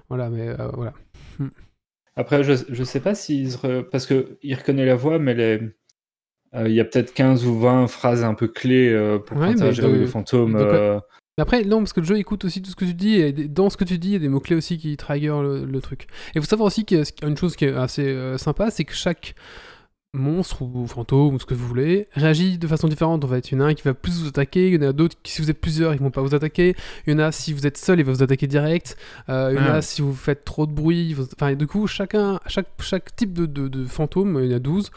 [0.07, 0.93] Voilà, mais euh, voilà.
[2.15, 5.33] Après, je, je sais pas s'il se re- parce que il reconnaît la voix, mais
[5.33, 5.59] les-
[6.55, 9.85] il y a peut-être 15 ou 20 phrases un peu clés euh, pour Ouais, interagir
[9.85, 10.53] avec le fantôme.
[10.53, 10.99] de quoi- euh,
[11.39, 13.69] Après, non, parce que le jeu écoute aussi tout ce que tu dis, et dans
[13.71, 16.03] ce que tu dis, il y a des mots-clés aussi qui trigger le, le truc.
[16.03, 18.69] Et il faut savoir aussi qu'il y a une chose qui est assez euh, sympa,
[18.69, 19.33] c'est que chaque
[20.15, 23.25] monstre ou fantôme ou ce que vous voulez réagit de façon différente.
[23.25, 24.89] En fait, il y en a un qui va plus vous attaquer, il y en
[24.89, 26.75] a d'autres qui, si vous êtes plusieurs, ils vont pas vous attaquer.
[27.07, 28.95] Il y en a, si vous êtes seul, il va vous attaquer direct.
[29.29, 29.77] Euh, il y en Ah.
[29.77, 31.13] a, si vous faites trop de bruit.
[31.13, 34.53] va- Enfin, et du coup, chacun, chaque, chaque type de, de, de fantôme, il y
[34.53, 34.91] en a 12,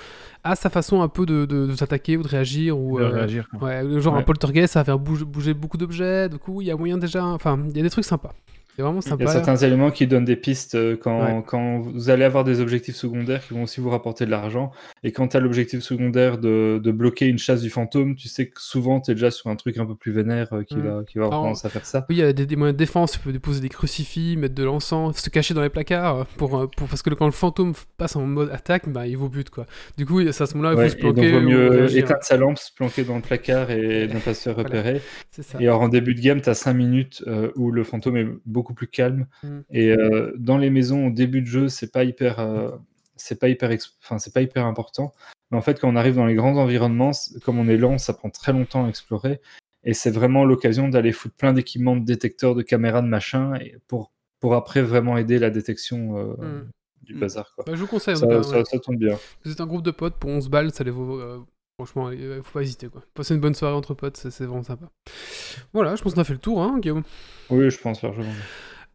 [0.45, 2.79] a sa façon un peu de, de, s'attaquer ou de réagir.
[2.79, 3.49] Ou, euh, réagir.
[3.61, 6.29] Ouais, genre un poltergeist, ça va faire bouger, bouger beaucoup d'objets.
[6.29, 7.25] Du coup, il y a moyen déjà.
[7.25, 8.35] Enfin, il y a des trucs sympas.
[8.77, 9.25] C'est vraiment Il y sympa.
[9.25, 11.43] a certains éléments qui donnent des pistes euh, quand, Ouais.
[11.47, 14.71] quand vous allez avoir des objectifs secondaires qui vont aussi vous rapporter de l'argent.
[15.03, 18.49] Et quand tu as l'objectif secondaire de, de bloquer une chasse du fantôme, tu sais
[18.49, 20.81] que souvent tu es déjà sur un truc un peu plus vénère euh, qui, Mm.
[20.83, 22.05] va, qui va avoir tendance à faire ça.
[22.11, 23.13] Oui, il y a des, des moyens de défense.
[23.13, 26.17] Tu peux déposer des crucifix, mettre de l'encens, se cacher dans les placards.
[26.21, 29.31] euh, Pour, pour, parce que quand le fantôme passe en mode attaque, bah, il vous
[29.31, 29.49] bute.
[29.49, 29.65] Quoi.
[29.97, 31.33] Du coup, à ce moment-là, il Ouais, faut se et donc, planquer.
[31.33, 34.55] vaut mieux éteindre sa lampe, se planquer dans le placard et ne pas se faire
[34.57, 34.69] Voilà.
[34.69, 35.01] repérer.
[35.31, 35.59] C'est ça.
[35.61, 38.27] Et alors, en début de game, tu as 5 minutes euh, où le fantôme est
[38.45, 39.27] beaucoup plus calme.
[39.43, 39.59] Mm.
[39.71, 42.71] Et euh, dans les maisons, au début de jeu, c'est pas hyper, euh,
[43.17, 43.71] c'est pas hyper,
[44.03, 45.13] enfin, c'est pas hyper important.
[45.51, 47.13] Mais en fait, quand on arrive dans les grands environnements,
[47.45, 49.41] comme on est lent, ça prend très longtemps à explorer.
[49.85, 53.77] Et c'est vraiment l'occasion d'aller foutre plein d'équipements de détecteurs, de caméras, de machin, et
[53.87, 54.11] pour,
[54.41, 56.71] pour après vraiment aider la détection euh, Mm.
[57.03, 57.53] du bazar.
[57.55, 57.65] Quoi.
[57.67, 58.17] Bah, je vous conseille.
[58.17, 58.65] Ça, tout cas, ça- ouais.
[58.65, 59.17] ça tombe bien.
[59.45, 61.21] Vous êtes un groupe de potes pour 11 balles, ça les vaut.
[61.79, 62.89] Franchement, il faut pas hésiter.
[62.89, 63.03] Quoi.
[63.15, 64.87] Passer une bonne soirée entre potes, c'est vraiment sympa.
[65.73, 67.03] Voilà, je pense qu'on a fait le tour, hein, Guillaume.
[67.51, 68.33] Oui, je pense largement.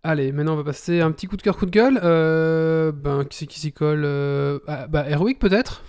[0.04, 2.00] Allez, maintenant on va passer à un petit coup de cœur, coup de gueule.
[2.04, 5.84] Euh, ben, qui c'est qui s'y colle euh, ah, Bah, Heroic peut-être?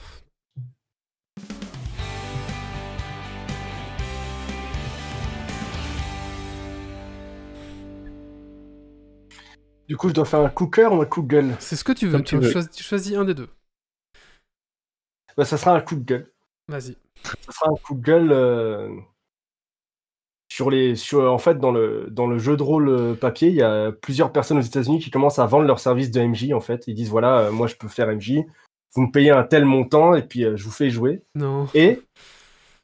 [9.89, 11.57] Du coup, je dois faire un coup de cœur ou un coup de gueule?
[11.59, 12.19] C'est ce que tu veux.
[12.19, 12.51] Tu, tu veux.
[12.51, 13.49] choisis, tu choisis un des deux.
[15.37, 16.33] bah, Ça sera un coup de gueule.
[16.69, 16.97] Vas-y.
[17.25, 18.89] Ça sera un coup de gueule euh,
[20.53, 20.97] sur les.
[20.97, 23.91] Sur, en fait, dans le, dans le jeu de rôle euh, papier, il y a
[23.91, 26.53] plusieurs personnes aux États-Unis qui commencent à vendre leur service de MJ.
[26.53, 28.45] En fait, ils disent voilà, euh, moi je peux faire MJ.
[28.95, 31.23] Vous me payez un tel montant et puis euh, je vous fais jouer.
[31.35, 31.69] Non.
[31.73, 32.03] Et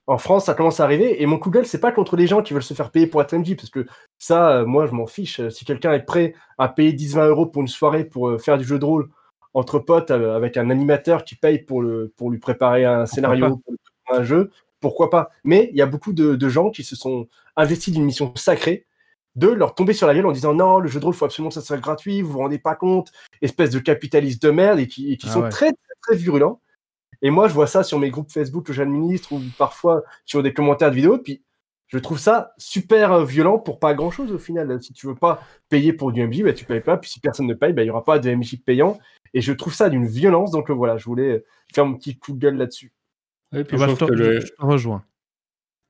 [0.07, 1.23] en France, ça commence à arriver.
[1.23, 3.07] Et mon coup de gueule, c'est pas contre les gens qui veulent se faire payer
[3.07, 3.85] pour être MJ, parce que
[4.17, 5.47] ça, moi, je m'en fiche.
[5.51, 8.79] Si quelqu'un est prêt à payer 10-20 euros pour une soirée pour faire du jeu
[8.79, 9.11] de rôle
[9.55, 13.57] entre potes euh, avec un animateur qui paye pour, le, pour lui préparer un scénario,
[13.57, 14.51] pour lui préparer un jeu,
[14.81, 15.31] pourquoi pas?
[15.45, 18.87] Mais il y a beaucoup de, de gens qui se sont investis d'une mission sacrée
[19.37, 21.25] de leur tomber sur la gueule en disant non, le jeu de rôle, il faut
[21.25, 24.81] absolument que ça soit gratuit, vous vous rendez pas compte, espèce de capitaliste de merde,
[24.81, 25.49] et qui, et qui Ah sont ouais.
[25.49, 26.61] très, très, très virulents.
[27.23, 30.53] Et moi, je vois ça sur mes groupes Facebook que j'administre ou parfois sur des
[30.53, 31.19] commentaires de vidéos.
[31.19, 31.43] Puis
[31.89, 34.81] je trouve ça super euh, violent pour pas grand chose au final.
[34.83, 36.97] Si tu veux pas payer pour du MJ, bah, tu payes pas.
[36.97, 38.99] Puis si personne ne paye, bah, il y aura pas de MJ payant.
[39.35, 40.51] Et je trouve ça d'une violence.
[40.51, 41.45] Donc euh, voilà, je voulais
[41.75, 42.93] faire mon petit coup de gueule là-dessus.
[43.55, 45.05] Et puis Ah bah, je te, que le, je te rejoins.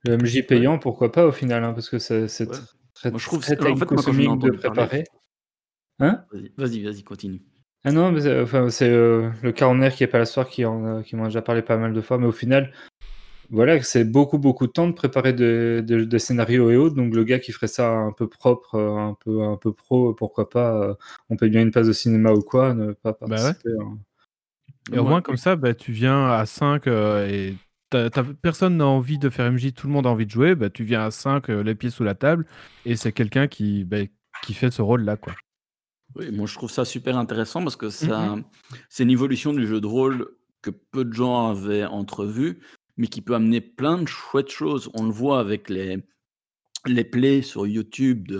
[0.05, 2.27] le MJ payant, pourquoi pas au final, hein, parce que c'est Ouais.
[2.93, 5.03] très, Moi, je trouve très que- en fait, moi, de préparer.
[5.99, 6.23] Hein?
[6.57, 7.41] Vas-y, Vas-y, continue.
[7.85, 10.65] Ah non, mais c'est enfin, c'est, euh, le coroner qui est pas la soir qui
[10.65, 12.73] en a- qui m'en a déjà parlé pas mal de fois, mais au final,
[13.51, 16.95] voilà, c'est beaucoup beaucoup de temps de préparer des, scénarios et autres.
[16.95, 20.13] Donc le gars qui ferait ça un peu propre, euh, un peu un peu pro,
[20.13, 20.93] pourquoi pas euh,
[21.29, 23.41] On paye bien une place de cinéma ou quoi, ne pas Bah ouais.
[23.41, 23.69] participer.
[23.81, 23.97] hein.
[24.91, 27.55] Et au Moi, moins, comme ça, bah, tu viens à 5 et
[27.89, 30.55] t'as- t'as- personne n'a envie de faire MJ, tout le monde a envie de jouer.
[30.55, 32.45] Bah, tu viens à 5, les pieds sous la table,
[32.85, 33.97] et c'est quelqu'un qui, bah,
[34.43, 35.15] qui fait ce rôle-là.
[35.17, 35.33] quoi.
[36.15, 38.35] Oui, moi je trouve ça super intéressant parce que ça,
[38.89, 40.27] c'est une évolution du jeu de rôle
[40.61, 42.59] que peu de gens avaient entrevu,
[42.99, 44.91] mais qui peut amener plein de chouettes choses.
[44.93, 46.03] On le voit avec les,
[46.85, 48.31] les plays sur YouTube,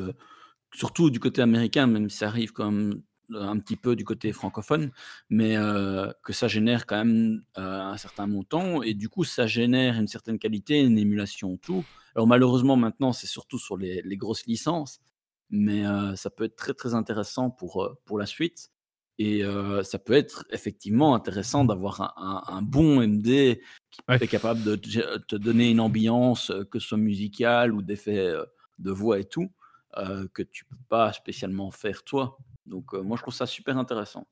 [0.74, 3.02] surtout du côté américain, même si ça arrive quand même
[3.34, 4.92] un petit peu du côté francophone,
[5.30, 9.48] mais euh, que ça génère quand même euh, un certain montant et du coup ça
[9.48, 11.86] génère une certaine qualité, une émulation, tout.
[12.16, 15.00] Alors malheureusement maintenant c'est surtout sur les, grosses licences,
[15.50, 18.72] mais euh, ça peut être très très intéressant pour, euh, pour la suite.
[19.22, 23.60] Et euh, ça peut être effectivement intéressant d'avoir un, un- un bon MD
[23.92, 24.16] qui Ouais.
[24.22, 28.18] est capable de te, te donner une ambiance, euh, que ce soit musicale ou d'effets
[28.18, 28.46] euh,
[28.78, 29.52] de voix et tout,
[29.98, 32.38] euh, que tu peux pas spécialement faire toi.
[32.66, 34.26] Donc euh, moi je trouve ça super intéressant.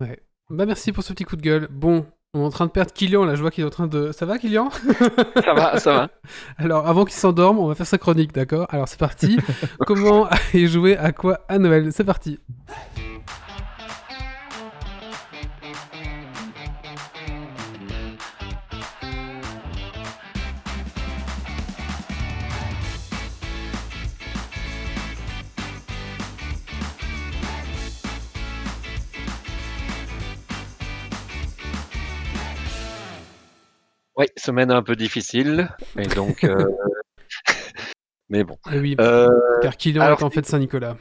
[0.00, 0.20] Ouais.
[0.50, 1.68] Bah merci pour ce petit coup de gueule.
[1.70, 3.86] Bon, on est en train de perdre Kylian là, je vois qu'il est en train
[3.86, 4.10] de...
[4.10, 4.70] Ça va Kylian?
[5.44, 6.08] Ça va, ça va.
[6.56, 8.66] Alors avant qu'il s'endorme, on va faire sa chronique, d'accord?
[8.70, 9.36] Alors c'est parti.
[9.86, 11.92] Comment aller jouer à quoi à Noël?
[11.92, 12.40] C'est parti.
[34.16, 35.68] Oui, semaine un peu difficile,
[35.98, 36.44] et donc.
[36.44, 36.66] euh,
[38.28, 38.56] Mais bon.
[38.72, 39.28] Oui, Euh,
[39.60, 40.96] car Kylian alors, est en fait Saint-Nicolas.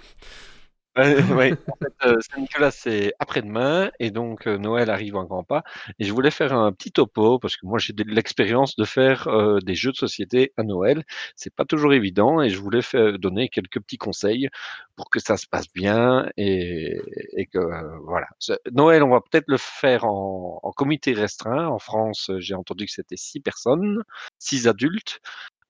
[0.95, 1.15] Ouais,
[1.67, 5.63] en fait, euh, Saint-Nicolas, c'est après-demain, et donc euh, Noël arrive en grand pas.
[5.97, 9.27] Et je voulais faire un petit topo, parce que moi j'ai de l'expérience de faire
[9.27, 11.03] euh, des jeux de société à Noël.
[11.35, 14.49] C'est pas toujours évident, et je voulais faire, donner quelques petits conseils
[14.95, 17.01] pour que ça se passe bien, et,
[17.37, 18.27] et que euh, voilà.
[18.71, 21.67] Noël, on va peut-être le faire en, en comité restreint.
[21.69, 24.03] En France, euh, j'ai entendu que c'était six personnes,
[24.37, 25.21] six adultes.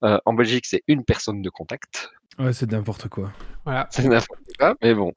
[0.04, 2.10] Euh, en Belgique, c'est une personne de contact.
[2.40, 3.32] Ouais, c'est n'importe quoi.
[3.66, 3.88] Voilà.
[3.92, 5.14] C'est n'importe quoi, mais bon.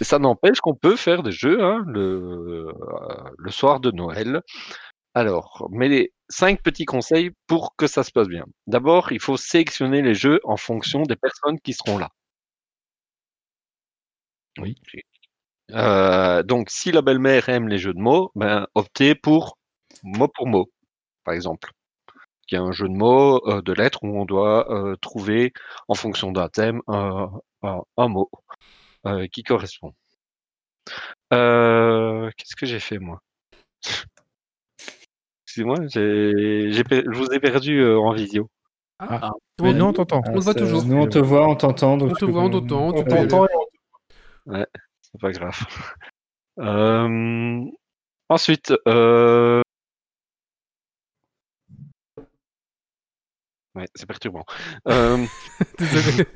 [0.00, 4.42] Ça n'empêche qu'on peut faire des jeux hein, le, euh, le soir de Noël.
[5.14, 8.44] Alors, mais les cinq petits conseils pour que ça se passe bien.
[8.68, 12.10] D'abord, il faut sélectionner les jeux en fonction des personnes qui seront là.
[14.58, 14.76] Oui.
[15.72, 19.58] Euh, donc, si la belle-mère aime les jeux de mots, ben, optez pour
[20.02, 20.70] mot pour mot,
[21.24, 21.70] par exemple.
[22.48, 25.52] Qui est un jeu de mots, euh, de lettres, où on doit euh, trouver,
[25.86, 27.30] en fonction d'un thème, un,
[27.62, 28.30] un- un mot
[29.06, 29.92] euh, qui correspond.
[31.34, 33.20] Euh, Qu'est-ce que j'ai fait, moi?
[35.46, 38.48] Excusez-moi, je vous ai perdu euh, en visio.
[38.98, 39.30] Ah.
[39.60, 40.22] On- Mais non, on t'entend.
[40.26, 40.84] On te voit toujours.
[40.84, 42.00] Nous, on te voit, on t'entend.
[42.00, 43.28] On te voit, on t'entend, tu Ouais, peux y aller.
[43.28, 43.56] T'entends et
[44.46, 44.64] on-
[45.02, 45.58] C'est pas grave.
[46.60, 47.64] Euh,
[48.30, 48.72] Ensuite,
[53.78, 54.44] ouais, c'est perturbant.
[54.88, 55.26] Euh,
[55.78, 56.24] Désolé.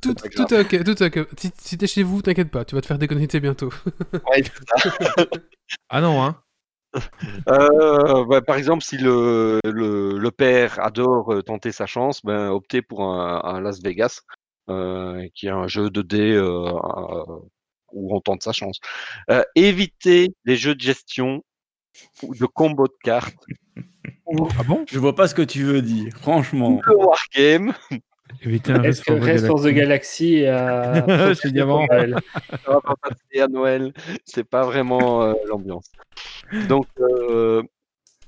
[0.00, 1.28] Tout, pas tout est ok, tout est ok.
[1.38, 3.68] Si, si t'es chez vous, t'inquiète pas, tu vas te faire déconnecter bientôt.
[4.30, 5.26] ouais, c'est ça.
[5.90, 6.42] Ah non, hein
[7.50, 12.48] Euh, bah, par exemple, si le, le, le père adore euh, tenter sa chance, ben,
[12.48, 14.22] optez pour un, un Las Vegas,
[14.70, 17.24] euh, qui est un jeu de dés euh, euh,
[17.92, 18.78] où on tente sa chance.
[19.30, 21.42] Euh, évitez les jeux de gestion
[22.22, 23.34] ou de combo de cartes
[24.58, 24.84] Ah bon?
[24.88, 26.80] Je vois pas ce que tu veux dire, franchement.
[26.86, 27.72] le wargame.
[28.42, 31.06] Éviter un Est-ce reste que Rest for the Galaxy a.
[31.44, 31.86] Dit avant.
[31.86, 32.16] Noël
[32.50, 33.92] Ça va pas passer à Noël,
[34.24, 35.90] c'est pas vraiment euh, l'ambiance.
[36.68, 37.62] Donc, euh,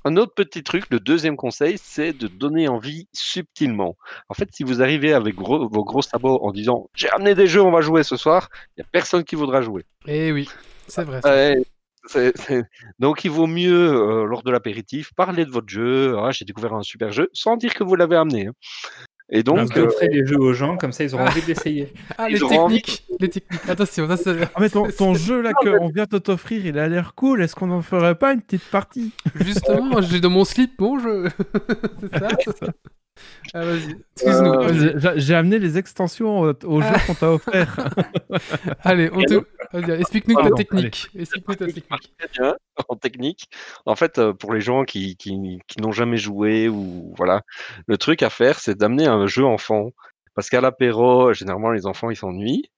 [0.06, 3.97] un autre petit truc, le deuxième conseil, c'est de donner envie subtilement.
[4.31, 7.47] En fait, si vous arrivez avec gros- vos gros sabots en disant j'ai amené des
[7.47, 9.85] jeux, on va jouer ce soir, il y a personne qui voudra jouer.
[10.06, 10.48] Eh oui,
[10.89, 11.20] c'est vrai.
[11.20, 11.52] ça.
[12.06, 12.64] C'est- c'est-
[12.98, 16.16] Donc, il vaut mieux euh, lors de l'apéritif parler de votre jeu.
[16.18, 18.47] Ah, j'ai découvert un super jeu, sans dire que vous l'avez amené.
[18.48, 18.52] hein.
[19.32, 21.31] Et donc, euh, offrez les jeux aux gens, comme ça, ils auront Ah.
[21.31, 21.93] envie de l'essayer.
[22.18, 23.60] Ah, ils les auront envie techniques, les techniques.
[23.68, 26.89] Attention, ça c'est Ah mais ton, ton jeu là qu'on vient de t'offrir, il a
[26.89, 27.40] l'air cool.
[27.43, 29.12] Est-ce qu'on en ferait pas une petite partie?
[29.36, 31.28] Justement, j'ai dans mon slip mon jeu.
[32.01, 32.66] c'est ça
[33.55, 35.21] Ah vas-y, excuse-nous, Euh, vas-y.
[35.21, 36.99] J'ai- amené les extensions au, au jeu Ah.
[37.07, 37.77] qu'on t'a offert.
[38.83, 39.35] Allez, on te...
[39.73, 41.09] vas-y, explique-nous ta technique.
[41.15, 42.13] Explique-nous ta technique.
[42.19, 42.55] très bien
[42.89, 43.49] en technique.
[43.87, 47.43] En fait, euh, pour les gens qui, qui, qui n'ont jamais joué ou voilà,
[47.87, 49.91] le truc à faire, c'est d'amener un jeu enfant.
[50.35, 52.71] Parce qu'à l'apéro, généralement, les enfants, ils s'ennuient.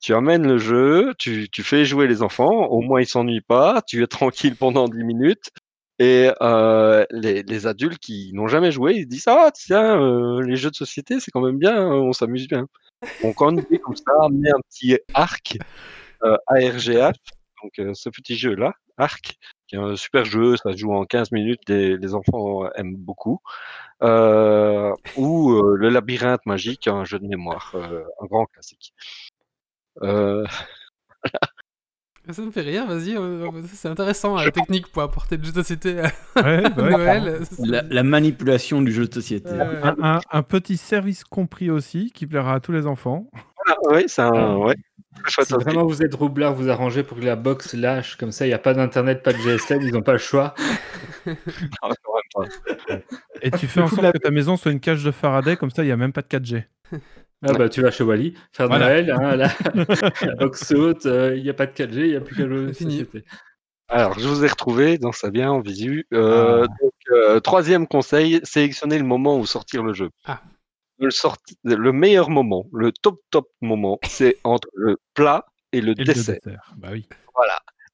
[0.00, 3.82] Tu amènes le jeu, tu, tu fais jouer les enfants, au moins ils s'ennuient pas,
[3.86, 5.50] tu es tranquille pendant 10 minutes.
[5.98, 10.42] Et euh, les, les adultes qui n'ont jamais joué, ils se disent Ah, tiens, euh,
[10.42, 12.66] les jeux de société, c'est quand même bien, hein, on s'amuse bien.
[13.22, 15.58] Donc, en idée comme ça, amener un petit arc
[16.24, 17.18] euh, ARGH,
[17.62, 19.36] donc euh, ce petit jeu-là, Arc,
[19.66, 22.96] qui est un super jeu, ça se joue en 15 minutes, les, les enfants aiment
[22.96, 23.40] beaucoup.
[24.02, 28.94] Euh, ou euh, le labyrinthe magique, un jeu de mémoire, un grand classique.
[32.28, 35.50] Euh, Ça me fait rire, vas-y, euh, c'est intéressant la technique pour apporter le jeu
[35.52, 36.04] de société à
[36.42, 36.90] Ouais, bah ouais.
[36.90, 37.40] Noël.
[37.64, 39.50] La, la manipulation du jeu de société.
[39.50, 43.28] Un, un- un petit service compris aussi qui plaira à tous les enfants.
[43.66, 44.74] ah, oui, c'est un, ouais.
[45.26, 45.64] chouette Si aussi.
[45.64, 48.54] vraiment vous êtes roublard, vous arrangez pour que la box lâche, comme ça il n'y
[48.54, 50.54] a pas d'internet, pas de GSM, ils n'ont pas le choix.
[51.24, 52.44] Pas.
[53.42, 55.82] Et tu fais en sorte que ta maison soit une cage de Faraday, comme ça
[55.82, 56.64] il n'y a même pas de 4G.
[57.42, 58.86] Ah bah tu vas chez Wally, faire Voilà.
[58.86, 59.48] Noël, hein, la,
[60.26, 62.72] la box saute, euh, il n'y a pas de 4G, il n'y a plus qu'à
[62.74, 63.24] sociétés.
[63.88, 66.06] Alors, je vous ai retrouvé, donc ça vient en visu.
[66.14, 66.66] Euh, Ah.
[66.80, 70.08] donc, euh, troisième conseil, sélectionnez le moment où sortir le jeu.
[70.24, 70.40] Ah.
[70.98, 75.92] Le, sorti- le meilleur moment, le top top moment, c'est entre le plat et le
[75.92, 76.36] Et le dessert.
[76.44, 76.72] dessert.
[76.78, 77.06] Bah oui.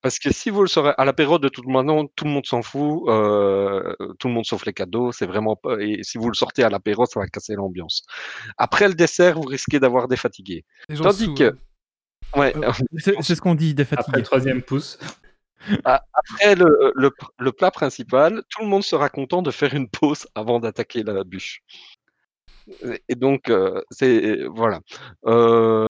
[0.00, 2.62] Parce que si vous le saurez à l'apéro, de toute manière, tout le monde s'en
[2.62, 5.76] fout, euh, tout le monde sauf les cadeaux, c'est vraiment pas.
[5.80, 8.04] Et si vous le sortez à l'apéro, ça va casser l'ambiance.
[8.58, 10.64] Après le dessert, vous risquez d'avoir des fatigués.
[10.96, 12.38] Tandis sous, que- hein.
[12.38, 12.54] Ouais.
[12.56, 14.18] Euh, C'est c'est ce qu'on dit, des Après fatigués.
[14.18, 14.98] le troisième pouce,
[15.84, 20.28] Après le, le, le plat principal, tout le monde sera content de faire une pause
[20.36, 21.60] avant d'attaquer la bûche.
[23.08, 24.80] Et donc, euh, c'est voilà.
[25.26, 25.86] Euh,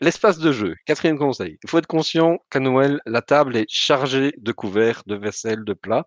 [0.00, 1.58] L'espace de jeu, quatrième conseil.
[1.64, 5.72] Il faut être conscient qu'à Noël, la table est chargée de couverts, de vaisselle, de
[5.72, 6.06] plats.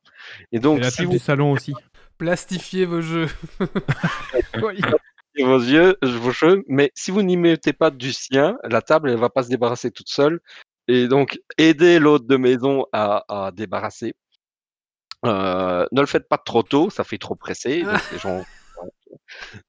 [0.52, 1.74] Et donc, Et la si table vous du salon aussi.
[2.20, 3.28] Plastifiez vos jeux.
[4.58, 4.78] Ouvrez
[5.40, 9.18] vos yeux, vos cheveux, mais si vous n'y mettez pas du sien, la table, elle
[9.18, 10.40] va pas se débarrasser toute seule.
[10.88, 14.14] Et donc, aidez l'hôte de maison à, à débarrasser.
[15.26, 17.84] Euh, ne le faites pas trop tôt, ça fait trop pressé.
[17.84, 18.46] donc les gens-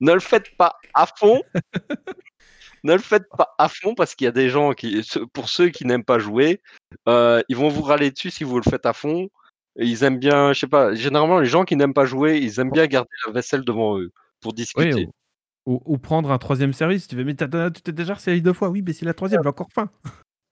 [0.01, 1.43] ne le faites pas à fond.
[2.85, 5.69] ne le faites pas à fond parce qu'il y a des gens qui, pour ceux
[5.69, 6.61] qui n'aiment pas jouer,
[7.09, 9.29] euh, ils vont vous râler dessus si vous le faites à fond.
[9.77, 12.59] Et Ils aiment bien, je sais pas, généralement les gens qui n'aiment pas jouer, ils
[12.59, 14.95] aiment bien garder la vaisselle devant eux pour discuter.
[14.95, 15.09] Oui,
[15.67, 17.07] ou, prendre un troisième service.
[17.07, 18.71] Tu fais, mais tu t'es déjà resservi deux fois.
[18.71, 19.91] Oui, mais c'est la troisième, j'ai encore faim.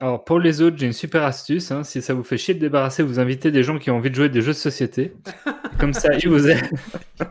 [0.01, 1.71] Alors pour les autres, j'ai une super astuce.
[1.71, 1.83] hein.
[1.83, 4.15] Si ça vous fait chier de débarrasser, vous invitez des gens qui ont envie de
[4.15, 5.13] jouer des jeux de société.
[5.79, 6.69] Comme ça, ils vous aident.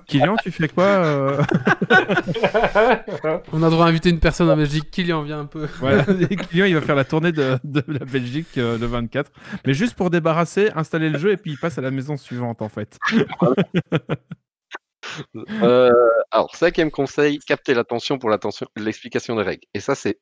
[0.07, 1.43] Kylian, tu fais quoi euh
[3.53, 4.91] On a droit à inviter une personne en Belgique.
[4.91, 5.67] Kylian vient un peu.
[5.81, 6.05] Voilà.
[6.31, 9.31] Et Kylian, il va faire la tournée de, de la Belgique euh, le 24.
[9.67, 12.61] Mais juste pour débarrasser, installer le jeu et puis il passe à la maison suivante
[12.61, 12.99] en fait.
[15.63, 15.91] Euh,
[16.31, 19.67] alors, cinquième conseil, capter l'attention pour l'attention, l'explication des règles.
[19.75, 20.19] Et ça, c'est,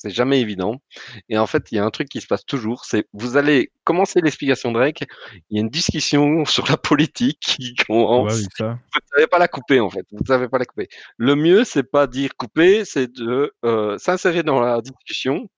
[0.00, 0.80] c'est, jamais évident.
[1.28, 3.72] Et en fait, il y a un truc qui se passe toujours, c'est vous allez
[3.84, 5.06] commencer l'explication de règles,
[5.50, 8.32] il y a une discussion sur la politique qui commence.
[8.32, 8.78] Ouais, oui, ça.
[8.94, 10.06] Vous savez pas la couper en fait.
[10.12, 10.88] Vous savez pas la couper.
[11.16, 15.48] Le mieux, c'est pas dire couper, c'est de euh, s'insérer dans la discussion,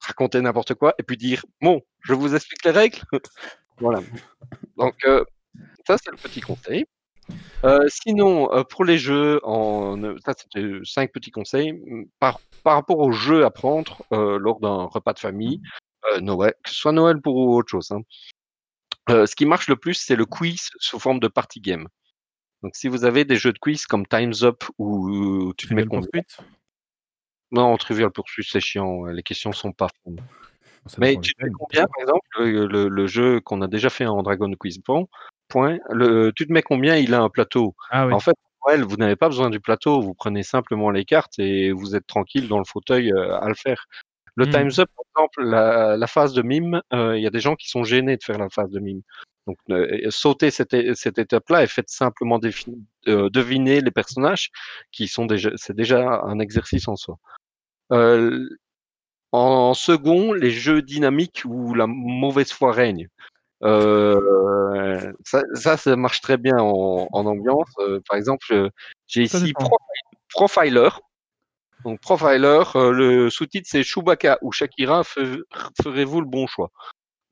[0.00, 3.00] raconter n'importe quoi, et puis dire bon, je vous explique les règles.
[3.78, 4.00] voilà.
[4.76, 5.24] Donc euh,
[5.86, 6.86] ça, c'est le petit conseil.
[7.64, 9.96] Euh, sinon, euh, pour les jeux, en...
[10.24, 11.72] ça c'était cinq petits conseils.
[11.72, 15.60] Mm, Par, par rapport aux jeux à prendre euh, lors d'un repas de famille,
[16.12, 17.90] euh, Noël, que ce soit Noël pour autre chose.
[17.92, 18.02] hein.
[19.10, 21.88] Euh, ce qui marche le plus, c'est le quiz sous forme de party game.
[22.62, 25.84] Donc, si vous avez des jeux de quiz comme Time's Up ou tu te mets
[25.84, 26.22] Pursuit?
[27.50, 29.04] Non, Trivial Pursuit, c'est chiant.
[29.06, 29.88] Les questions sont pas
[30.98, 34.06] Mais tu te mets combien, par exemple, le, le- le jeu qu'on a déjà fait
[34.06, 35.04] en Dragon Quiz Point,
[35.52, 38.12] point le, tu te mets combien il a un plateau Ah oui.
[38.12, 38.34] En fait,
[38.64, 42.48] vous n'avez pas besoin du plateau, vous prenez simplement les cartes et vous êtes tranquille
[42.48, 43.86] dans le fauteuil euh, à le faire.
[44.34, 44.50] Le Hmm.
[44.50, 47.54] Time's Up, par exemple, la, la phase de mime, euh, il y a des gens
[47.54, 49.02] qui sont gênés de faire la phase de mime.
[49.46, 52.38] Donc, euh, sautez cette, étape-là et faites simplement
[53.08, 54.50] euh, deviner les personnages
[54.92, 57.18] qui sont déjà, c'est déjà un exercice en soi.
[57.92, 58.48] Euh,
[59.32, 63.08] en second, les jeux dynamiques où la mauvaise foi règne.
[63.64, 67.68] Euh, ça, ça, ça marche très bien en, en ambiance.
[67.78, 68.68] Euh, par exemple, euh,
[69.06, 69.54] j'ai ici
[70.28, 70.88] Profiler.
[71.84, 75.42] Donc Profiler, euh, le sous-titre c'est Chewbacca ou Shakira, fe-
[75.82, 76.70] ferez-vous le bon choix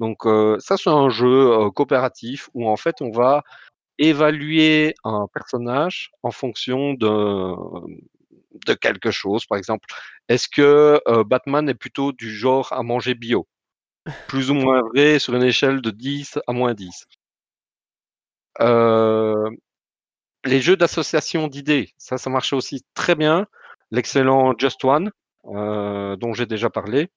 [0.01, 0.19] Donc
[0.61, 3.43] ça c'est un jeu coopératif où en fait on va
[3.99, 7.55] évaluer un personnage en fonction de,
[8.67, 9.47] de quelque chose.
[9.47, 9.87] Par exemple,
[10.29, 13.47] est-ce que Batman est plutôt du genre à manger bio?
[14.29, 17.07] Plus ou moins vrai sur une échelle de 10 à moins 10.
[18.61, 19.51] Euh,
[20.45, 23.47] les jeux d'association d'idées, ça, ça marche aussi très bien.
[23.91, 25.11] L'excellent Just One,
[25.47, 27.09] euh, dont j'ai déjà parlé.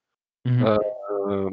[0.44, 0.64] Mhm.
[0.66, 1.50] Euh,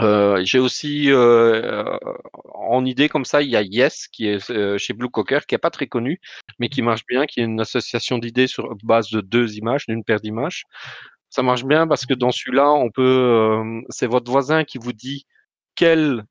[0.00, 5.08] euh, j'ai aussi en idée comme ça, il y a Yes qui est chez Blue
[5.08, 6.20] Cocker, qui est pas très connu,
[6.58, 10.04] mais qui marche bien, qui est une association d'idées sur base de deux images, d'une
[10.04, 10.64] paire d'images.
[11.36, 14.94] Ça marche bien parce que dans celui-là, on peut, euh, c'est votre voisin qui vous
[14.94, 15.26] dit
[15.74, 16.24] quelle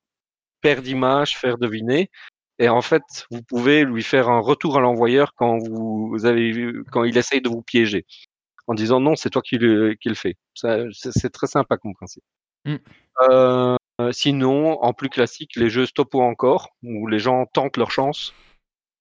[0.61, 2.10] paire d'images faire deviner,
[2.57, 6.84] et en fait, vous pouvez lui faire un retour à l'envoyeur quand vous avez vu,
[6.91, 8.07] quand il essaye de vous piéger,
[8.65, 10.38] en disant non, c'est toi qui le, qui le fais.
[10.56, 12.23] C'est très sympa comme principe.
[12.65, 12.77] Mm.
[13.30, 13.77] Euh,
[14.11, 18.34] sinon, en plus classique, les jeux stop ou encore, où les gens tentent leur chance.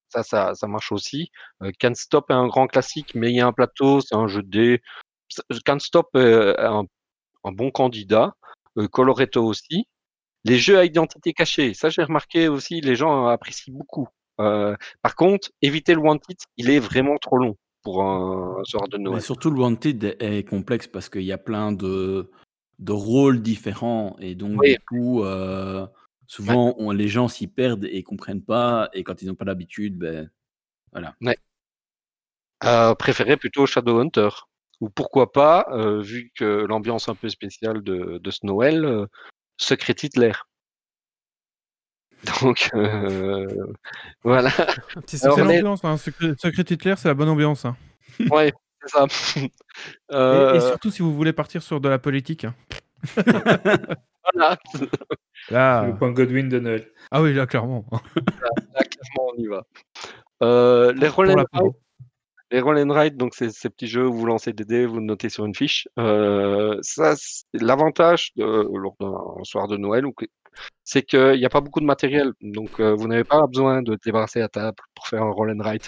[0.09, 1.31] Ça, ça, ça marche aussi.
[1.63, 4.27] Euh, Can't Stop est un grand classique, mais il y a un plateau, c'est un
[4.27, 4.81] jeu de dés.
[5.29, 6.85] Ça- Can't Stop est un
[7.43, 8.33] un bon candidat.
[8.77, 9.87] Euh, Coloretto aussi.
[10.45, 14.07] Les jeux à identité cachée, ça j'ai remarqué aussi, les gens apprécient beaucoup.
[14.39, 18.97] Euh, par contre, éviter le Wanted, il est vraiment trop long pour un, soir de
[18.97, 19.21] Mais Noël.
[19.21, 22.29] surtout, le Wanted est complexe parce qu'il y a plein de,
[22.79, 24.73] de rôles différents et donc Oui.
[24.73, 25.87] du coup, euh,
[26.27, 29.97] souvent on- les gens s'y perdent et comprennent pas et quand ils n'ont pas l'habitude,
[29.97, 30.29] ben
[30.91, 31.15] voilà.
[32.63, 34.29] Euh, préféré plutôt Shadowhunter.
[34.81, 39.05] Ou pourquoi pas, euh, vu que l'ambiance un peu spéciale de, de ce Noël, euh,
[39.57, 40.33] Secret Hitler.
[42.41, 43.47] Donc, euh,
[44.23, 44.49] voilà.
[44.95, 45.97] Un petit Alors, C'est est- l'ambiance, hein.
[45.97, 47.65] Secret, Secret Hitler, c'est la bonne ambiance.
[47.65, 47.75] hein.
[48.31, 49.05] Ouais, c'est ça.
[49.39, 49.51] Et-
[50.11, 52.45] Euh, Et, surtout si vous voulez partir sur de la politique.
[52.45, 52.55] hein.
[54.33, 54.57] voilà.
[55.51, 56.91] Là, Le point Godwin de Noël.
[57.11, 57.85] ah oui, là, clairement.
[57.91, 59.63] Là, clairement, on y va.
[60.43, 61.65] Euh, les Pour roll and l'apéro.
[61.67, 61.75] ride,
[62.51, 65.01] les roll and ride, donc c'est ces petits jeux où vous lancez des dés, vous
[65.01, 65.87] notez sur une fiche.
[65.99, 67.15] Euh, ça,
[67.53, 70.05] l'avantage lors d'un soir de Noël,
[70.83, 73.97] c'est qu'il n'y a pas beaucoup de matériel, donc euh, vous n'avez pas besoin de
[74.03, 75.83] débarrasser la table pour faire un roll and ride.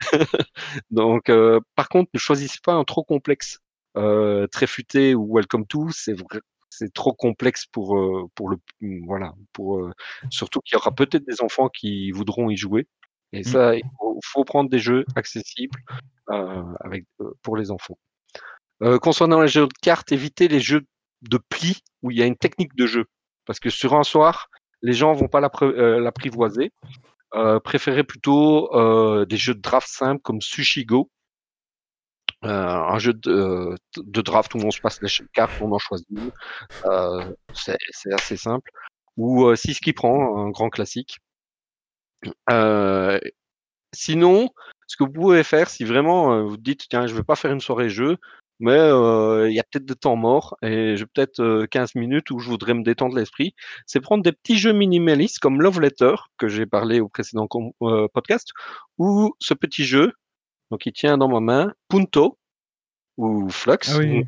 [0.90, 3.58] donc, euh, par contre, ne choisissez pas un trop complexe,
[3.96, 6.40] euh, très futé ou welcome to, c'est vrai.
[6.70, 8.58] C'est trop complexe pour euh, pour le
[9.06, 9.90] voilà pour euh,
[10.30, 12.86] surtout qu'il y aura peut-être des enfants qui voudront y jouer
[13.32, 15.78] et ça il faut, faut prendre des jeux accessibles
[16.30, 17.98] euh, avec euh, pour les enfants.
[18.82, 20.86] Euh, concernant les jeux de cartes, évitez les jeux
[21.22, 23.06] de plis où il y a une technique de jeu
[23.44, 24.48] parce que sur un soir
[24.82, 26.72] les gens vont pas euh, l'apprivoiser.
[27.34, 31.10] Euh, préférez plutôt euh, des jeux de draft simples comme Sushi Go.
[32.44, 36.06] Euh, un jeu de, de draft où on se passe les cartes, on en choisit
[36.10, 36.30] une.
[36.86, 37.76] Euh, c'est
[38.12, 38.70] assez simple.
[39.16, 41.18] Ou euh, Six qui prend, un grand classique.
[42.50, 43.18] Euh,
[43.94, 44.50] sinon,
[44.86, 47.52] ce que vous pouvez faire, si vraiment euh, vous dites, tiens, je veux pas faire
[47.52, 48.16] une soirée jeu,
[48.60, 52.30] mais euh, il y a peut-être de temps mort et j'ai peut-être euh, 15 minutes
[52.30, 53.54] où je voudrais me détendre l'esprit,
[53.86, 57.46] c'est prendre des petits jeux minimalistes comme Love Letter, que j'ai parlé au précédent
[57.82, 58.50] euh, podcast,
[58.98, 60.12] ou ce petit jeu,
[60.70, 62.38] donc il tient dans ma main, Punto,
[63.16, 63.78] ou Flux.
[63.88, 64.24] Ah oui.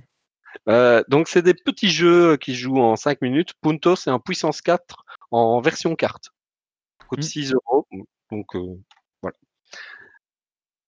[1.08, 3.54] Donc c'est des petits jeux qui jouent en 5 minutes.
[3.60, 6.30] Punto, c'est un puissance 4 en version carte.
[7.10, 7.22] Coûte Mm.
[7.22, 7.86] 6 euros.
[8.30, 8.76] Donc euh,
[9.20, 9.36] voilà.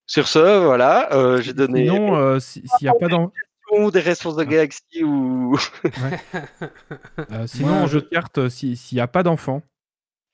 [0.06, 3.08] Sur ce, voilà, euh, j'ai donné Sinon, euh, si- s'il n'y a pas
[3.72, 5.56] ou des ressources de Galaxy ou.
[7.30, 9.62] euh, sinon Moi, en je- jeu de cartes, si- s'il n'y a pas d'enfants,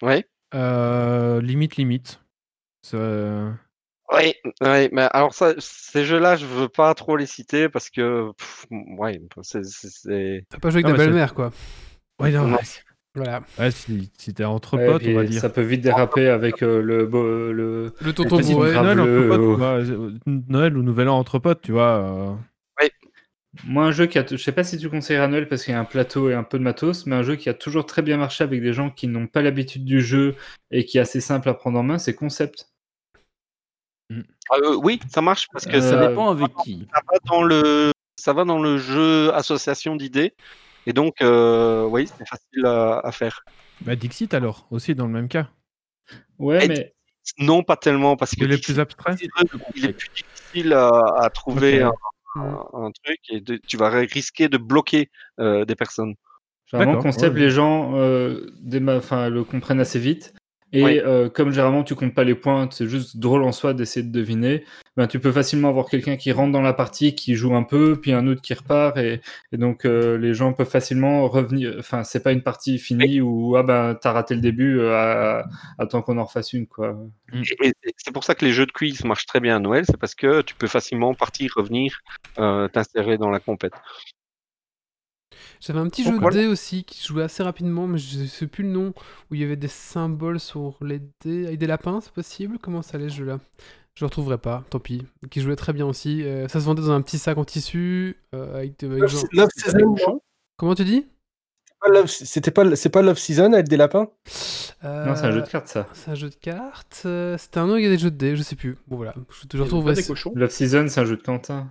[0.03, 0.27] ouais.
[0.55, 2.21] euh, limite, limite.
[4.11, 8.33] Oui, ouais, mais alors ça, ces jeux-là, je veux pas trop les citer parce que,
[8.33, 11.53] pff, ouais, c'est, T'as pas joué avec Ah, ta belle-mère, quoi.
[12.21, 12.59] Ouais, non, Non.
[13.19, 13.43] Ouais, Voilà.
[13.59, 15.41] ouais, si, si t'es entre Ouais, potes, puis on va dire.
[15.41, 17.05] Ça peut vite déraper avec euh, le,
[17.53, 17.93] le.
[18.01, 18.39] Le tonton.
[18.41, 21.99] Noël, entre bleu, potes, ou- vois, euh, Noël ou Nouvel An entre potes, tu vois.
[21.99, 22.35] euh,
[23.65, 24.27] Moi, un jeu qui a.
[24.27, 26.35] Je sais pas si tu conseillerais à Noël parce qu'il y a un plateau et
[26.35, 28.73] un peu de matos, mais un jeu qui a toujours très bien marché avec des
[28.73, 30.37] gens qui n'ont pas l'habitude du jeu
[30.71, 32.69] et qui est assez simple à prendre en main, c'est Concept.
[34.51, 36.87] Ah, euh, oui, ça marche parce que Euh, Ça ça, dépend avec qui.
[36.95, 40.33] ça va dans le, ça va dans le jeu association d'idées
[40.87, 43.45] et donc, euh, oui, c'est facile à, à faire.
[43.83, 45.49] Bah, Dixit alors, aussi dans le même cas.
[46.39, 46.95] Ouais, Et- mais
[47.39, 49.17] Non, pas tellement parce que Il est Dixit, plus abstrait.
[49.77, 50.89] il est plus difficile à,
[51.19, 51.93] à trouver un,
[52.37, 56.15] un- un truc et de- tu vas risquer de bloquer euh, des personnes.
[56.67, 57.41] généralement, Concept, ouais.
[57.41, 60.33] les gens euh, le comprennent assez vite.
[60.73, 60.99] Et Oui.
[61.01, 64.13] euh, comme généralement tu comptes pas les points, c'est juste drôle en soi d'essayer de
[64.13, 64.65] deviner,
[64.99, 67.99] ben, tu peux facilement avoir quelqu'un qui rentre dans la partie, qui joue un peu,
[68.01, 69.21] puis un autre qui repart, et,
[69.53, 71.77] et donc euh, les gens peuvent facilement revenir.
[71.79, 75.49] Enfin, c'est pas une partie finie où ah ben t'as raté le début, euh, à-
[75.79, 76.99] attends qu'on en refasse une quoi.
[77.97, 80.17] C'est pour ça que les jeux de quiz marchent très bien à Noël, c'est parce
[80.17, 82.01] que tu peux facilement partir, revenir,
[82.39, 83.75] euh, t'insérer dans la compète.
[85.61, 86.37] J'avais un petit Donc, jeu de voilà.
[86.37, 88.95] dés aussi qui jouait assez rapidement, mais je sais plus le nom,
[89.31, 92.59] où il y avait des symboles sur les dés avec des lapins, c'est possible?
[92.61, 93.39] Comment ça allait ce jeu-là
[93.99, 95.05] Je le retrouverai pas, tant pis.
[95.29, 96.23] Qui jouait très bien aussi.
[96.23, 98.17] Euh, ça se vendait dans un petit sac en tissu.
[98.33, 100.21] euh, avec, Love, genre- Love Season, non
[100.57, 101.05] Comment tu dis?
[102.07, 104.09] C'était pas, c'est pas Love Season avec des lapins?
[104.85, 105.81] Non, c'est un jeu de cartes ça.
[105.81, 107.03] Euh, C'est un jeu de cartes.
[107.07, 108.79] euh, C'était un nom, il y a des jeux de dés, je sais plus.
[108.87, 109.95] Bon voilà, je, je retrouverai.
[109.95, 110.33] des ce- cochons?
[110.37, 111.69] Love Season, c'est un jeu de Quentin.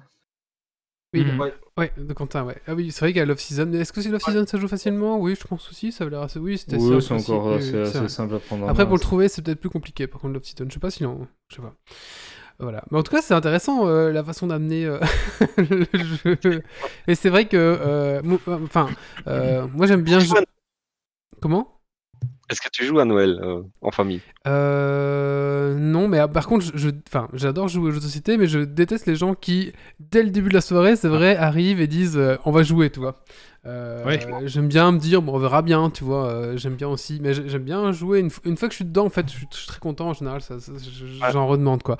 [1.13, 1.25] Oui.
[1.39, 1.53] Ouais.
[1.77, 2.57] Ouais, de Quentin, ouais.
[2.67, 3.65] Ah oui, c'est vrai qu'il y a Love Season.
[3.67, 5.17] Mais Est-ce que c'est Love Season, ça joue facilement?
[5.19, 6.39] Oui, je pense aussi, ça avait l'air assez.
[6.39, 8.95] Oui, c'était Oui, simple c'est encore assez, oui, simple à prendre en Après, main, pour
[8.97, 10.07] le trouver, c'est peut-être plus compliqué.
[10.07, 11.27] Par contre, Love Season, je sais pas si on...
[11.49, 11.73] je sais pas.
[12.59, 12.83] Voilà.
[12.89, 14.99] Mais en tout cas, c'est intéressant euh, la façon d'amener euh,
[15.57, 15.85] le
[16.43, 16.63] jeu.
[17.07, 18.89] Et c'est vrai que, euh, enfin,
[19.27, 20.19] euh, moi j'aime bien.
[21.39, 21.76] Comment?
[22.49, 24.22] Est-ce que tu joues à Noël euh, en famille?
[24.48, 28.48] Euh, non, mais ah, par contre, je, enfin, j'adore jouer aux jeux de société, mais
[28.48, 31.88] je déteste les gens qui, dès le début de la soirée, c'est vrai, arrivent et
[31.88, 33.22] disent euh, on va jouer, tu vois.
[33.68, 34.19] Euh, Ouais.
[34.45, 36.27] J'aime bien me dire bon, on verra bien, tu vois.
[36.27, 38.19] euh, j'aime bien aussi, mais j'ai- j'aime bien jouer.
[38.19, 40.14] Une, fois que je suis dedans, en fait, je suis, je suis très content en
[40.14, 40.41] général.
[40.41, 40.72] Ça, ça-
[41.31, 41.98] J'en redemande quoi.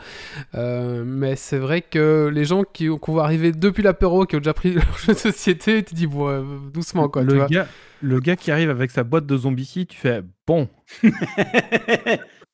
[0.56, 4.40] Euh, mais c'est vrai que les gens qui qu'on voit arriver depuis l'apéro, qui ont
[4.40, 7.48] déjà pris leur jeu de société, tu dis bon, euh, doucement quoi, tu le, vois.
[7.48, 7.68] gars,
[8.02, 10.70] le gars qui arrive avec sa boîte de zombies, tu fais bon.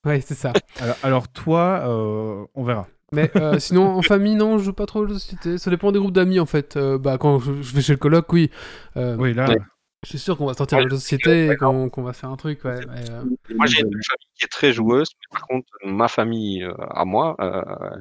[0.06, 0.52] Ouais, c'est ça.
[0.82, 2.88] Alors, alors toi, euh, on verra.
[3.14, 5.58] Mais euh, sinon, en famille, non, je joue pas trop aux jeux de société.
[5.58, 6.76] Ça dépend des groupes d'amis, en fait.
[6.78, 8.50] Euh, bah, quand je, je vais chez le coloc, oui.
[8.98, 9.58] Euh, Oui, là, Ouais.
[10.04, 12.30] Je suis sûr qu'on va sortir Ouais, un jeu de société et qu'on va faire
[12.30, 12.80] un truc, ouais.
[12.88, 13.24] mais, euh,
[13.56, 17.06] Moi, j'ai une famille qui est très joueuse, mais par contre, ma famille euh, à
[17.06, 17.96] moi, euh,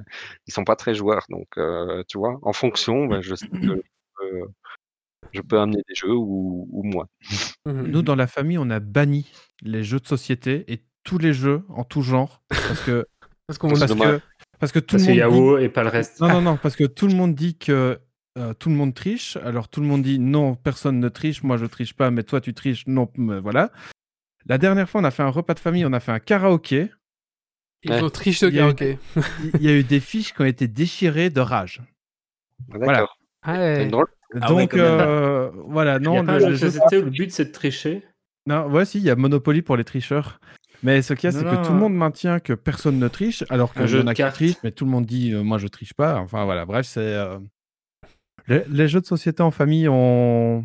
[0.48, 1.24] ils sont pas très joueurs.
[1.28, 3.68] Donc, euh, tu vois, en fonction, ben, je sais que je
[4.16, 4.48] peux,
[5.30, 7.06] je peux amener des jeux ou, ou moi.
[7.66, 7.86] mhm.
[7.86, 9.30] nous, dans la famille, on a banni
[9.62, 12.42] les jeux de société et tous les jeux en tout genre.
[12.48, 13.06] Parce que,
[13.46, 14.20] Parce qu'on C'est
[14.62, 15.32] parce que, tout Parce le monde.
[15.32, 16.20] dit- WoW et pas le reste.
[16.20, 17.98] Non, non, non, parce que tout le monde dit que
[18.38, 19.36] euh, tout le monde triche.
[19.44, 22.40] Alors tout le monde dit non, personne ne triche, moi je triche pas, mais toi
[22.40, 23.72] tu triches, non, mais voilà.
[24.46, 26.90] La dernière fois, on a fait un repas de famille, on a fait un karaoké.
[27.82, 28.02] Ils Ouais.
[28.02, 28.98] ont triché au Il y a eu karaoké.
[29.54, 31.82] Il y a eu des fiches qui ont été déchirées de rage.
[32.68, 33.16] D'accord.
[33.42, 33.86] Ah ouais.
[33.88, 34.06] drôle.
[34.40, 34.84] Ah ouais, Donc même.
[34.84, 38.02] euh, voilà, non, le- le le but c'est de tricher.
[38.46, 40.38] non, ouais, si, il y a Monopoly pour les tricheurs.
[40.82, 43.44] Mais ce qu'il y a, c'est que tout le monde maintient que personne ne triche,
[43.50, 44.34] alors de a qui cartes.
[44.34, 46.18] trichent, mais tout le monde dit euh, moi je triche pas.
[46.18, 47.00] Enfin voilà, bref, c'est.
[47.00, 47.38] euh,
[48.48, 50.64] Les, les jeux de société en famille, on.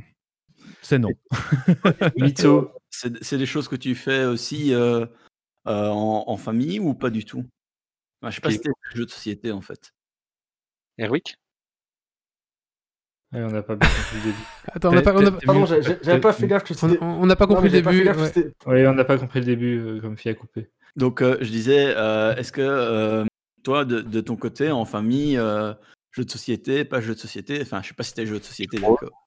[0.82, 1.10] C'est non.
[2.18, 2.72] Mytho.
[2.90, 5.06] C'est c'est des choses que tu fais aussi euh,
[5.68, 7.46] euh, en, en famille ou pas du tout?
[8.22, 9.92] Enfin, Je sais pas si c'était des jeux de société en fait.
[10.98, 11.36] Erwick
[13.34, 14.44] Ouais, on n'a pas bien compris le début.
[14.74, 15.66] Attends, on n'a pas, on a- T'es- t'es Pardon,
[16.02, 17.04] j'avais pas fait gaffe que c'était.
[17.04, 18.04] on n'a pas compris le début.
[18.22, 18.30] ouais.
[18.68, 20.70] Oui, on n'a pas compris le début, euh, comme fille à couper.
[20.96, 23.26] Donc euh, je disais, euh, est-ce que euh,
[23.64, 25.74] toi, de, de ton côté, en famille, euh,
[26.12, 28.44] jeux de société, pas jeux de société, enfin je sais pas si c'était jeux de
[28.44, 29.27] société, d'accord.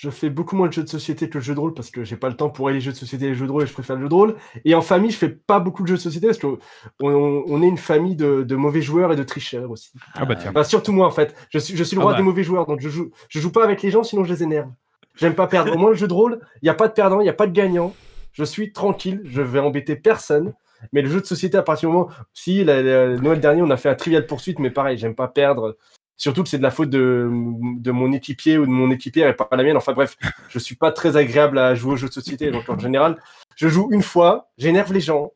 [0.00, 2.04] Je fais beaucoup moins de jeux de société que le jeu de rôle parce que
[2.04, 3.64] j'ai pas le temps pour aller les jeux de société et les jeux de rôle
[3.64, 4.36] et je préfère le jeu de rôle.
[4.64, 6.58] Et en famille, je fais pas beaucoup de jeux de société parce qu'on
[7.00, 9.90] on, on est une famille de, de mauvais joueurs et de tricheurs aussi.
[10.14, 10.50] Ah bah tiens.
[10.50, 11.34] Enfin, surtout moi en fait.
[11.50, 12.18] Je suis, je suis le Ah roi bah.
[12.18, 14.42] des mauvais joueurs donc je joue, je joue pas avec les gens sinon je les
[14.44, 14.70] énerve.
[15.16, 15.74] J'aime pas perdre.
[15.74, 17.32] Au moins le jeu de rôle, il n'y a pas de perdant, il n'y a
[17.34, 17.92] pas de gagnant.
[18.32, 20.52] Je suis tranquille, je vais embêter personne.
[20.92, 22.08] Mais le jeu de société, à partir du moment.
[22.32, 25.26] Si, la- la- Noël dernier, on a fait un trivial poursuite, mais pareil, j'aime pas
[25.26, 25.76] perdre.
[26.20, 29.34] Surtout que c'est de la faute de, de mon équipier ou de mon équipière et
[29.36, 29.76] pas la mienne.
[29.76, 30.16] Enfin bref,
[30.48, 32.50] je suis pas très agréable à jouer aux jeux de société.
[32.50, 33.16] Donc en général,
[33.56, 35.32] je joue une fois, j'énerve les gens,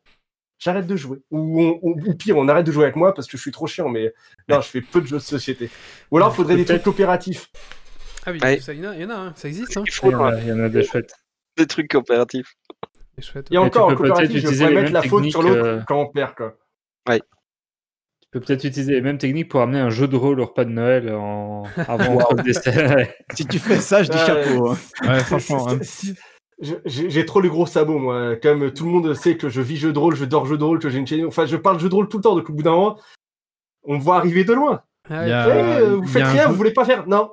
[0.59, 1.19] j'arrête de jouer.
[1.31, 3.53] Ou, on- ou- ou pire, on arrête de jouer avec moi parce que je suis
[3.53, 3.89] trop chiant.
[3.89, 4.13] Mais
[4.49, 5.71] non, je fais peu de jeux de société.
[6.11, 7.49] Ou alors, il faudrait des trucs coopératifs.
[8.27, 8.61] Ah oui, Ouais.
[8.61, 9.77] ça, il y en a, il y en a, hein, ça existe.
[9.77, 9.85] Hein.
[9.87, 11.15] Il y en a, il y en a des chouettes.
[11.57, 12.55] des trucs coopératifs.
[13.53, 16.35] Et encore, en coopératif, je pourrais mettre la faute sur l'autre euh, quand on perd.
[16.35, 16.57] Quoi.
[18.33, 20.71] Peux peut-être utiliser les mêmes techniques pour amener un jeu de rôle au repas de
[20.71, 21.65] Noël en...
[21.89, 23.07] avant le dessert.
[23.35, 24.71] Si tu fais ça, je dis chapeau.
[24.71, 24.77] hein.
[25.03, 25.69] Ouais, franchement,
[26.61, 28.37] Je- J'ai trop les gros sabots, moi.
[28.37, 30.65] Comme tout le monde sait que je vis jeu de rôle, je dors jeu de
[30.65, 31.27] rôle, que j'ai une chaîne.
[31.27, 32.99] Enfin, je parle jeu de rôle tout le temps, donc au bout d'un moment,
[33.85, 34.83] on me voit arriver de loin.
[35.11, 35.51] Ah a- Eh,
[35.83, 37.33] euh, vous faites rien, jeu- vous voulez pas faire Non.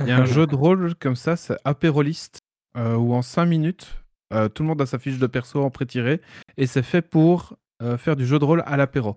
[0.00, 2.38] Il y a un jeu de rôle comme ça, c'est apéroliste,
[2.78, 4.02] euh, où en 5 minutes,
[4.32, 6.20] euh, tout le monde a sa fiche de perso en pré-tiré,
[6.56, 9.16] et c'est fait pour euh, faire du jeu de rôle à l'apéro.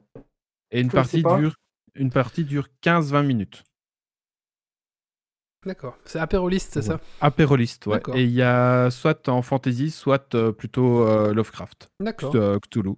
[0.72, 1.56] Et une partie, dure,
[1.96, 3.64] une partie dure 15-20 minutes.
[5.66, 5.98] D'accord.
[6.06, 7.00] C'est apéroliste, c'est ça?
[7.20, 8.02] Apéroliste, ouais.
[8.16, 12.36] Et il y a soit en fantasy, soit euh, plutôt euh, Lovecraft, D'accord.
[12.36, 12.94] euh, Cthulhu.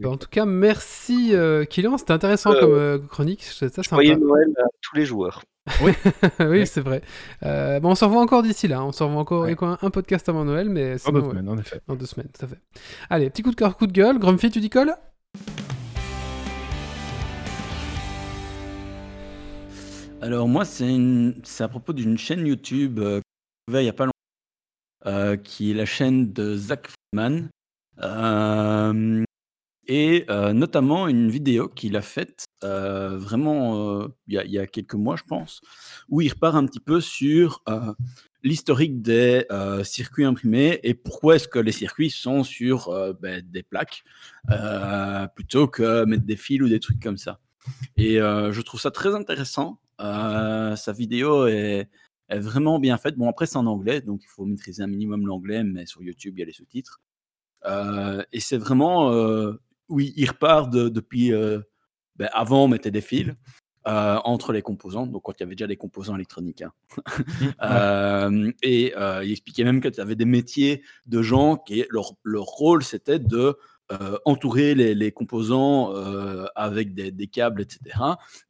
[0.00, 4.48] Bah, en tout cas, merci euh, Kylian, c'était intéressant Euh, comme euh, chronique, ça Noël
[4.58, 5.42] à tous les joueurs.
[6.40, 7.02] oui, c'est vrai.
[7.44, 9.48] Euh, bah, on se revoit encore d'ici là, on se revoit encore Ouais.
[9.48, 11.80] avec un, un podcast avant Noël, mais En deux ouais, semaines, en effet.
[11.86, 12.58] dans deux semaines, tout à fait.
[13.10, 14.18] Allez, petit coup de cœur, coup de gueule.
[14.18, 14.94] Grumpy, tu dis colle
[20.20, 23.22] Alors moi, c'est à propos d'une chaîne YouTube euh, que
[23.68, 24.12] j'ai découvert il n'y a pas longtemps,
[25.06, 27.48] euh, qui est la chaîne de Zach Friedman,
[28.02, 29.22] euh,
[29.86, 35.14] et euh, notamment une vidéo qu'il a faite vraiment il y, a- y quelques mois,
[35.16, 35.60] je pense,
[36.08, 37.62] où il repart un petit peu sur
[38.42, 39.44] l'historique des
[39.84, 42.92] circuits imprimés et pourquoi est-ce que les circuits sont sur
[43.22, 44.02] ben, des plaques
[45.36, 47.38] plutôt que mettre des fils ou des trucs comme ça.
[47.96, 49.78] Et je trouve ça très intéressant.
[50.00, 51.88] Euh, sa vidéo est,
[52.28, 53.16] est vraiment bien faite.
[53.16, 56.34] Bon, après, c'est en anglais, donc il faut maîtriser un minimum l'anglais, mais sur YouTube,
[56.36, 57.00] il y a les sous-titres.
[57.66, 59.12] Euh, et c'est vraiment.
[59.12, 59.54] euh,
[59.88, 61.32] oui, il repart de- depuis.
[62.16, 63.32] ben, avant, on mettait des fils.
[63.86, 66.60] euh, entre les composants, donc quand il y avait déjà des composants électroniques.
[66.62, 66.72] hein.
[66.98, 71.84] Mmh, Euh, et euh, il expliquait même qu'il y avait des métiers de gens qui,
[71.88, 73.56] leur, leur rôle, c'était de
[73.92, 77.80] euh, entourer les, les composants euh, avec des, des câbles, etc.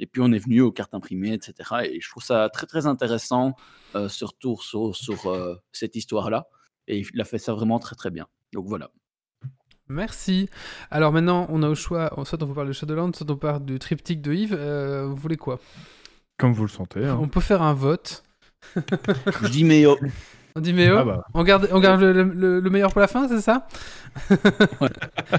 [0.01, 1.55] Et puis on est venu aux cartes imprimées, etc.
[1.85, 3.55] Et je trouve ça très très intéressant,
[3.94, 6.48] euh, surtout sur, sur euh, cette histoire-là.
[6.86, 8.27] Et il a fait ça vraiment très très bien.
[8.52, 8.90] Donc voilà.
[9.89, 10.51] Merci.
[10.90, 13.65] Alors maintenant, on a au choix, soit on vous parle de Shadowlands, soit on parle
[13.65, 14.56] du triptyque de Yves.
[14.59, 15.60] Euh, vous voulez quoi?
[16.39, 17.05] Comme vous le sentez.
[17.05, 17.19] hein.
[17.20, 18.23] On peut faire un vote.
[18.77, 19.85] Je dis mais
[20.59, 21.25] On dit mais oh, Ah bah.
[21.35, 23.67] on garde, on garde le, le- le meilleur pour la fin, c'est ça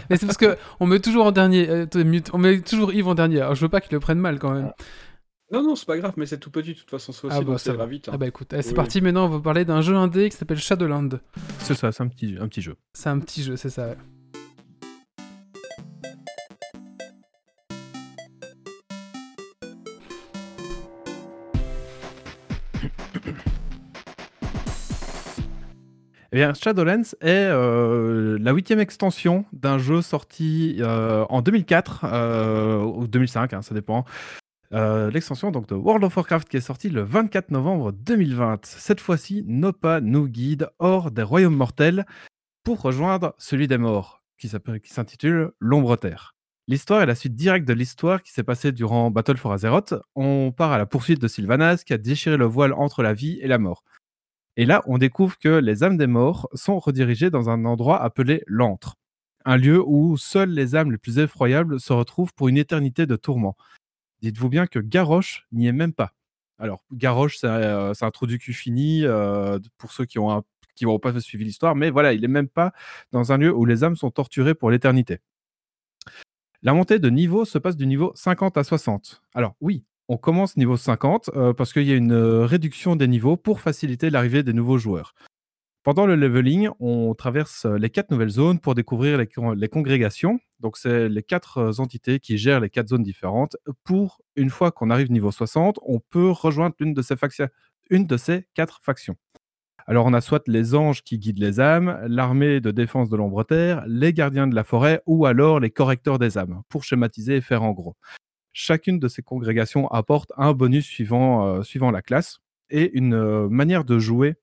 [0.10, 1.70] Mais c'est parce que on met toujours en dernier.
[1.70, 1.86] euh,
[2.34, 3.41] on met toujours Yves en dernier.
[3.41, 4.72] Alors je veux pas qu'il le prenne mal quand même.
[5.52, 7.44] Non, non, c'est pas grave, mais c'est tout petit, de toute façon, aussi, Ah bah,
[7.44, 7.88] donc ça va.
[7.88, 8.08] vite.
[8.08, 8.12] hein.
[8.14, 8.76] Ah bah écoute, allez, c'est Oui.
[8.76, 9.02] parti.
[9.02, 11.10] Maintenant, on va parler d'un jeu indé qui s'appelle Shadowland.
[11.58, 12.76] C'est ça, c'est un petit, un petit jeu.
[12.94, 13.88] C'est un petit jeu, c'est ça.
[13.88, 13.98] ouais.
[26.31, 32.84] Eh bien, Shadowlands est euh, la huitième extension d'un jeu sorti euh, en 2004 euh,
[32.84, 34.06] ou 2005, hein, ça dépend.
[34.72, 38.64] L'extension de World of Warcraft qui est sortie le 24 novembre 2020.
[38.68, 42.06] Cette fois-ci, nos pas nous guide hors des royaumes mortels
[42.64, 44.47] pour rejoindre celui des morts, qui
[44.84, 46.35] s'intitule L'Ombre Terre.
[46.68, 49.95] L'histoire est la suite directe de l'histoire qui s'est passée durant Battle for Azeroth.
[50.14, 53.39] On part à la poursuite de Sylvanas qui a déchiré le voile entre la vie
[53.41, 53.84] et la mort.
[54.60, 58.44] Et là, on découvre que les âmes des morts sont redirigées dans un endroit appelé
[58.45, 58.98] l'antre,
[59.45, 63.15] un lieu où seules les âmes les plus effroyables se retrouvent pour une éternité de
[63.15, 63.56] tourments.
[64.22, 66.11] Dites-vous bien que Garrosh n'y est même pas.
[66.57, 70.44] Alors, Garrosh, c'est euh, c'est un trou du cul fini euh, pour ceux qui ont
[71.02, 72.73] pas suivi l'histoire, mais voilà, il est même pas
[73.14, 75.19] dans un lieu où les âmes sont torturées pour l'éternité.
[76.64, 79.22] La montée de niveau se passe du niveau 50 à 60.
[79.34, 83.07] Alors oui, on commence niveau 50 euh, parce qu'il y a une euh, réduction des
[83.07, 85.14] niveaux pour faciliter l'arrivée des nouveaux joueurs.
[85.84, 89.69] Pendant le leveling, on traverse euh, les quatre nouvelles zones pour découvrir les, con- les
[89.69, 90.40] congrégations.
[90.60, 93.56] Donc, c'est les quatre entités qui gèrent les quatre zones différentes.
[93.84, 99.15] Pour une fois qu'on arrive niveau 60, on peut rejoindre une de ces quatre factions.
[99.86, 103.44] Alors, on a soit les anges qui guident les âmes, l'armée de défense de l'ombre
[103.44, 107.41] terre, les gardiens de la forêt ou alors les correcteurs des âmes, pour schématiser et
[107.41, 107.95] faire en gros.
[108.53, 112.39] Chacune de ces congrégations apporte un bonus suivant, euh, suivant la classe
[112.69, 114.35] et une euh, manière de jouer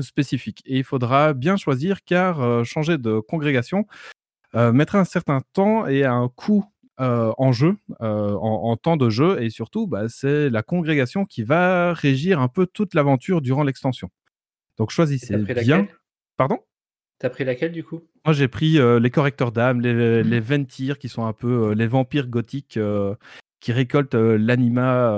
[0.00, 0.62] spécifique.
[0.66, 3.86] Et il faudra bien choisir car euh, changer de congrégation
[4.52, 6.64] mettra un certain temps et un coût
[6.98, 11.94] en jeu, en, en temps de jeu, et surtout, bah, c'est la congrégation qui va
[11.94, 14.10] régir un peu toute l'aventure durant l'extension.
[14.76, 15.54] Donc choisissez bien.
[15.54, 15.88] laquelle?
[16.36, 16.58] Pardon?
[17.20, 18.02] T'as pris laquelle du coup?
[18.24, 21.74] Moi, j'ai pris euh, les correcteurs d'âme, les, les Ventir, qui sont un peu euh,
[21.74, 23.14] les vampires gothiques euh,
[23.60, 25.10] qui récoltent l'anima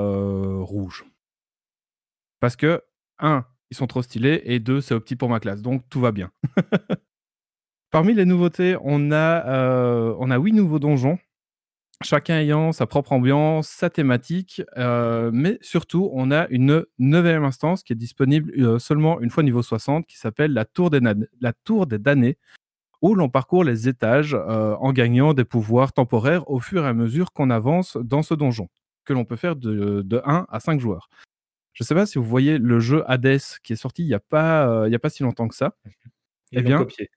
[0.61, 1.05] rouge.
[2.41, 2.83] Parce que,
[3.19, 6.11] un, ils sont trop stylés, et deux, c'est opti pour ma classe, donc tout va
[6.11, 6.31] bien.
[7.91, 11.19] Parmi les nouveautés, on a, on a huit nouveaux donjons,
[12.03, 17.93] chacun ayant sa propre ambiance, sa thématique, mais surtout, on a une neuvième instance qui
[17.93, 21.01] est disponible seulement une fois niveau 60, qui s'appelle la Tour des,
[21.41, 22.39] la Tour des damnés,
[23.03, 26.95] où l'on parcourt les étages euh, en gagnant des pouvoirs temporaires au fur et à
[26.95, 28.69] mesure qu'on avance dans ce donjon,
[29.05, 31.09] que l'on peut faire de, de 1 à 5 joueurs.
[31.75, 34.15] Je ne sais pas si vous voyez le jeu Hades qui est sorti il n'y
[34.15, 35.75] a, pas, euh, il y a pas si longtemps que ça.
[36.53, 37.11] Ils Eh bien, copié.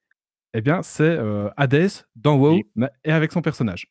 [0.54, 2.88] Eh bien, c'est euh, Hades dans WoW Oui.
[3.04, 3.88] et avec son personnage.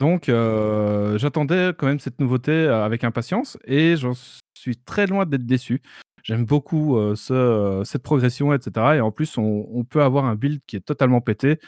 [0.00, 4.14] Donc, euh, j'attendais quand même cette nouveauté avec impatience et j'en
[4.54, 5.82] suis très loin d'être déçu.
[6.22, 8.96] J'aime beaucoup ce, cette progression, etc.
[8.96, 11.58] Et en plus, on, peut avoir un build qui est totalement pété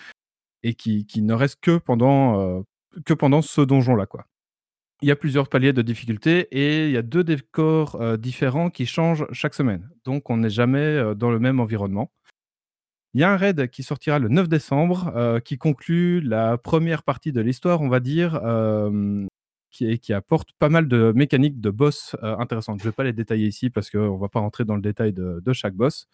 [0.62, 2.65] et qui, ne reste que pendant,
[3.05, 4.07] que pendant ce donjon-là.
[5.01, 8.87] Il y a plusieurs paliers de difficulté et il y a deux décors différents qui
[8.87, 9.89] changent chaque semaine.
[10.05, 12.12] Donc, on n'est jamais dans le même environnement.
[13.15, 17.33] Il y a un raid qui sortira le 9 décembre, qui conclut la première partie
[17.33, 18.41] de l'histoire, on va dire,
[19.73, 22.78] qui, qui apporte pas mal de mécaniques de boss euh, intéressantes.
[22.78, 24.82] Je ne vais pas les détailler ici parce qu'on ne va pas rentrer dans le
[24.82, 26.07] détail de, chaque boss.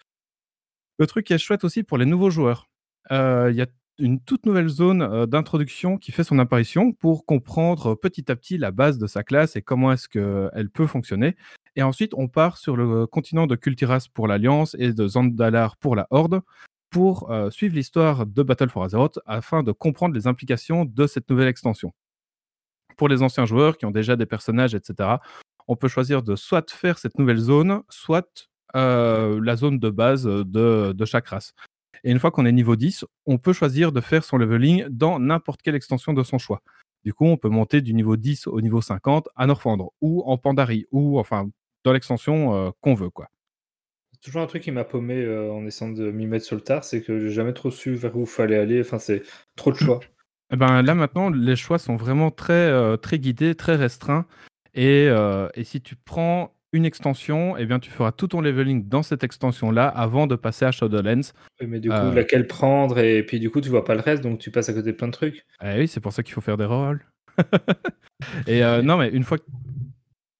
[0.98, 2.68] Le truc qui est chouette aussi pour les nouveaux joueurs,
[3.10, 3.66] euh, il y a
[3.98, 8.56] une toute nouvelle zone euh, d'introduction qui fait son apparition pour comprendre petit à petit
[8.56, 11.36] la base de sa classe et comment est-ce qu'elle peut fonctionner.
[11.76, 15.96] Et ensuite, on part sur le continent de Kultiras pour l'Alliance et de Zandalar pour
[15.96, 16.40] la Horde
[16.90, 21.48] pour suivre l'histoire de Battle for Azeroth afin de comprendre les implications de cette nouvelle
[21.48, 21.92] extension.
[22.98, 25.16] Pour les anciens joueurs qui ont déjà des personnages, etc.,
[25.68, 30.24] on peut choisir de soit faire cette nouvelle zone, soit euh, la zone de base
[30.24, 31.54] de, de chaque race.
[32.04, 35.18] Et une fois qu'on est niveau 10, on peut choisir de faire son leveling dans
[35.18, 36.60] n'importe quelle extension de son choix.
[37.04, 40.36] Du coup, on peut monter du niveau 10 au niveau 50 à Norfandre ou en
[40.36, 41.48] Pandarie ou enfin
[41.84, 43.28] dans l'extension euh, qu'on veut quoi.
[44.20, 46.82] Toujours un truc qui m'a paumé euh, en essayant de m'y mettre sur le tard,
[46.82, 48.80] c'est que j'ai jamais trop su vers où fallait aller.
[48.80, 49.22] Enfin, c'est
[49.54, 50.00] trop de choix.
[50.50, 54.26] Eh ben, là maintenant, les choix sont vraiment très, euh, très guidés, très restreints.
[54.74, 58.88] Et, euh, et si tu prends une extension, eh bien, tu feras tout ton leveling
[58.88, 61.32] dans cette extension-là avant de passer à Shadowlands.
[61.60, 62.12] Oui, Mais du coup, Euh.
[62.14, 62.98] laquelle prendre?
[62.98, 64.96] Et puis du coup, tu vois pas le reste, donc tu passes à côté de
[64.96, 65.44] plein de trucs.
[65.64, 67.02] Eh oui, c'est pour ça qu'il faut faire des rerolls.
[68.46, 69.44] et euh, non, mais une fois que...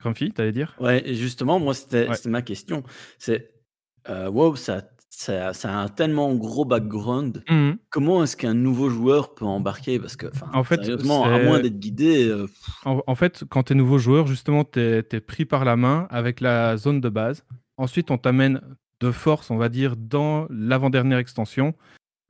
[0.00, 0.76] Grumpy, t'allais dire?
[0.78, 2.16] Ouais, justement, moi, c'était Ouais.
[2.26, 2.84] ma question.
[3.18, 3.52] C'est,
[4.08, 7.42] euh, wow, ça, ça, ça a un tellement gros background.
[7.48, 7.78] Mhm.
[7.90, 9.98] Comment est-ce qu'un nouveau joueur peut embarquer?
[9.98, 12.46] Parce que, En fait, sérieusement, à moins d'être guidé, euh,
[12.84, 16.06] En, en fait, quand tu es nouveau joueur, justement, tu es, pris par la main
[16.10, 17.44] avec la zone de base.
[17.76, 18.60] Ensuite, on t'amène
[19.00, 21.74] de force, on va dire, dans l'avant-dernière extension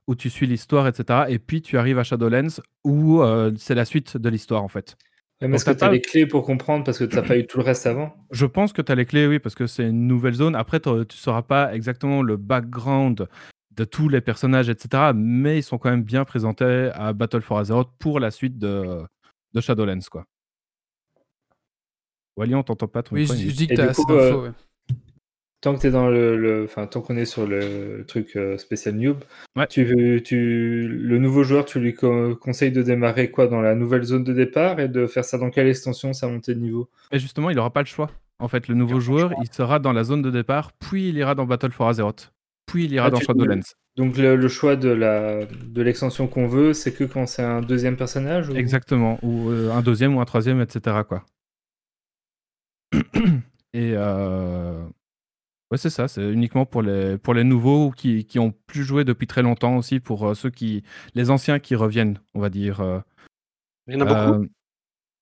[0.07, 1.25] où tu suis l'histoire, etc.
[1.29, 4.97] Et puis, tu arrives à Shadowlands où euh, c'est la suite de l'histoire, en fait.
[5.41, 7.37] Mais est-ce que t'as tu as les clés pour comprendre parce que tu n'as pas
[7.37, 8.13] eu tout le reste avant?
[8.31, 10.55] Je pense que tu as les clés, oui, parce que c'est une nouvelle zone.
[10.55, 13.27] Après, tu ne sauras pas exactement le background
[13.71, 15.13] de tous les personnages, etc.
[15.15, 19.01] Mais ils sont quand même bien présentés à Battle for Azeroth pour la suite de,
[19.53, 20.25] de Shadowlands, quoi.
[22.35, 24.51] Wally, on t'entend pas ton Oui, je, dis que t'as du assez euh, ouais.
[25.61, 28.95] Tant que tu dans le, le- enfin, tant qu'on est sur le truc euh, spécial
[28.95, 29.17] noob,
[29.57, 29.67] Ouais.
[29.67, 33.75] tu, veux- tu, le nouveau joueur, tu lui co- conseilles de démarrer quoi dans la
[33.75, 36.89] nouvelle zone de départ et de faire ça dans quelle extension, sa montée de niveau?
[37.11, 38.09] Et justement, il n'aura pas le choix.
[38.39, 41.35] En fait, le nouveau joueur, il sera dans la zone de départ, puis il ira
[41.35, 42.31] dans Battle for Azeroth,
[42.65, 43.59] puis il ira Ah, dans Shadowlands.
[43.97, 47.59] Donc le, le choix de la de l'extension qu'on veut, c'est que quand c'est un
[47.59, 49.19] deuxième personnage ou- Exactement.
[49.23, 50.99] Ou euh, un deuxième ou un troisième, etc.
[51.05, 51.25] Quoi.
[53.73, 54.81] Et euh,
[55.71, 56.07] ouais, c'est ça.
[56.07, 59.77] C'est uniquement pour les, pour les nouveaux qui, qui ont plus joué depuis très longtemps
[59.77, 60.83] aussi, pour euh, ceux qui,
[61.15, 62.81] les anciens qui reviennent, on va dire.
[62.81, 62.99] euh,
[63.87, 64.43] Il y en a beaucoup?
[64.43, 64.47] Euh,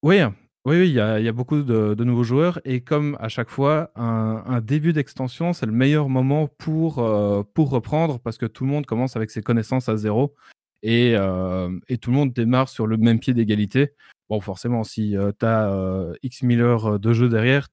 [0.03, 0.21] oui,
[0.65, 3.15] oui, oui, il y a, il y a beaucoup de, de nouveaux joueurs et comme
[3.19, 8.19] à chaque fois, un, un début d'extension, c'est le meilleur moment pour, euh, pour reprendre
[8.19, 10.35] parce que tout le monde commence avec ses connaissances à zéro
[10.83, 13.93] et, euh, et tout le monde démarre sur le même pied d'égalité.
[14.29, 17.69] Bon, forcément, si tu as X mille heures de jeu derrière,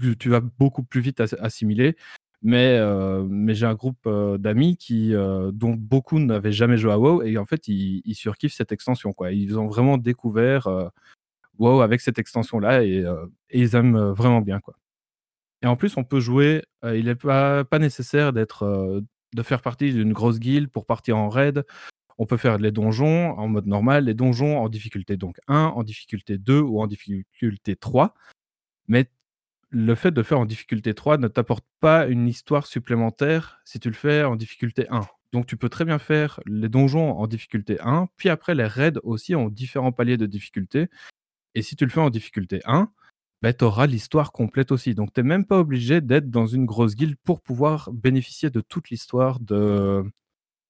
[0.00, 1.96] tu, tu vas beaucoup plus vite as- assimiler.
[2.42, 6.92] Mais, euh, mais j'ai un groupe euh, d'amis qui, euh, dont beaucoup n'avaient jamais joué
[6.92, 9.12] à WoW et en fait, ils, ils surkiffent cette extension.
[9.12, 9.32] Quoi.
[9.32, 10.68] Ils ont vraiment découvert
[11.58, 13.04] WoW avec cette extension-là et,
[13.50, 14.60] et ils aiment vraiment bien.
[14.60, 14.76] Quoi.
[15.62, 19.02] Et en plus, on peut jouer, il n'est pas, pas nécessaire d'être,
[19.34, 21.64] de faire partie d'une grosse guilde pour partir en raid.
[22.18, 25.82] On peut faire les donjons en mode normal, les donjons en difficulté donc 1, en
[25.82, 28.14] difficulté 2 ou en difficulté 3.
[28.88, 29.10] Mais
[29.70, 33.88] le fait de faire en difficulté 3 ne t'apporte pas une histoire supplémentaire si tu
[33.88, 35.02] le fais en difficulté 1.
[35.32, 38.98] Donc tu peux très bien faire les donjons en difficulté 1, puis après les raids
[39.02, 40.88] aussi ont différents paliers de difficulté.
[41.54, 42.90] Et si tu le fais en difficulté 1,
[43.42, 44.94] ben, tu auras l'histoire complète aussi.
[44.94, 48.60] Donc tu n'es même pas obligé d'être dans une grosse guilde pour pouvoir bénéficier de
[48.60, 50.10] toute l'histoire de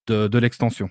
[0.09, 0.91] l'extension.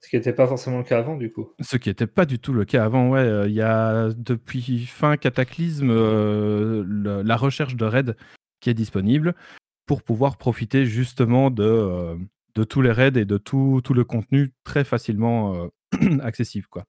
[0.00, 1.52] Ce qui n'était pas forcément le cas avant, du coup.
[1.60, 3.10] Ce qui n'était pas du tout le cas avant.
[3.10, 8.14] Ouais, euh, il y a depuis fin Cataclysme euh, la recherche de raids
[8.60, 9.34] qui est disponible
[9.86, 12.16] pour pouvoir profiter justement de, euh,
[12.54, 15.68] de tous les raids et de tout, tout le contenu très facilement
[16.20, 16.66] accessible.
[16.68, 16.84] Quoi.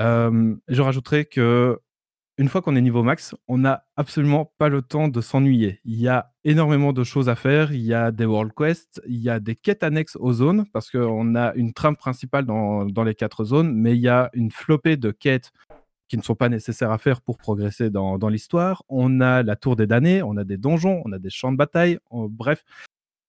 [0.00, 1.78] Je rajouterais que
[2.38, 5.80] une fois qu'on est niveau max, on n'a absolument pas le temps de s'ennuyer.
[5.84, 7.72] Il y a énormément de choses à faire.
[7.72, 10.88] Il y a des world quests, il y a des quêtes annexes aux zones, parce
[10.88, 14.96] qu'on a une trame principale dans, les quatre zones, mais il y a une flopée
[14.96, 15.50] de quêtes
[16.06, 18.84] qui ne sont pas nécessaires à faire pour progresser dans, l'histoire.
[18.88, 21.56] On a la tour des damnés, on a des donjons, on a des champs de
[21.56, 21.98] bataille.
[22.12, 22.64] bref,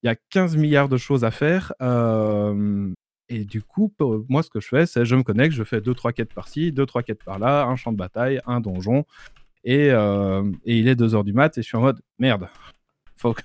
[0.03, 1.73] il y a 15 milliards de choses à faire.
[1.81, 2.93] euh,
[3.29, 5.81] et du coup, pour- moi, ce que je fais, c'est je me connecte, je fais
[5.81, 9.05] deux, trois quêtes par-ci, deux, trois quêtes par-là, un champ de bataille, un donjon.
[9.63, 12.47] Et, euh, et il est 2 heures du mat et je suis en mode merde,
[13.17, 13.35] faut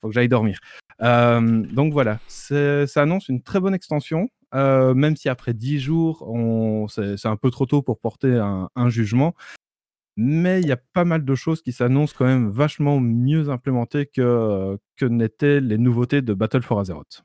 [0.00, 0.58] faut que j'aille dormir.
[1.02, 6.88] Euh, donc voilà, ça annonce une très bonne extension, euh, même si après 10 jours,
[6.90, 9.34] c'est un peu trop tôt pour porter un, un jugement.
[10.16, 14.06] Mais il y a pas mal de choses qui s'annoncent quand même vachement mieux implémentées
[14.06, 17.24] que, que n'étaient les nouveautés de Battle for Azeroth.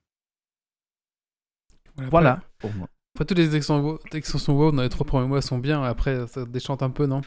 [1.97, 2.87] Après- Voilà pour moi.
[3.15, 5.81] Après, toutes les extensions extensions WoW dans les trois premiers mois sont bien.
[5.83, 7.21] Après, ça déchante un peu, non?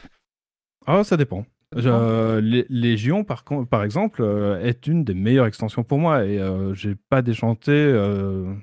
[0.85, 1.45] Ah, ça dépend.
[1.75, 3.43] Je- Lé- Légion, par,
[3.83, 8.53] exemple, euh, est une des meilleures extensions pour moi et euh, j'ai pas déchanté, euh,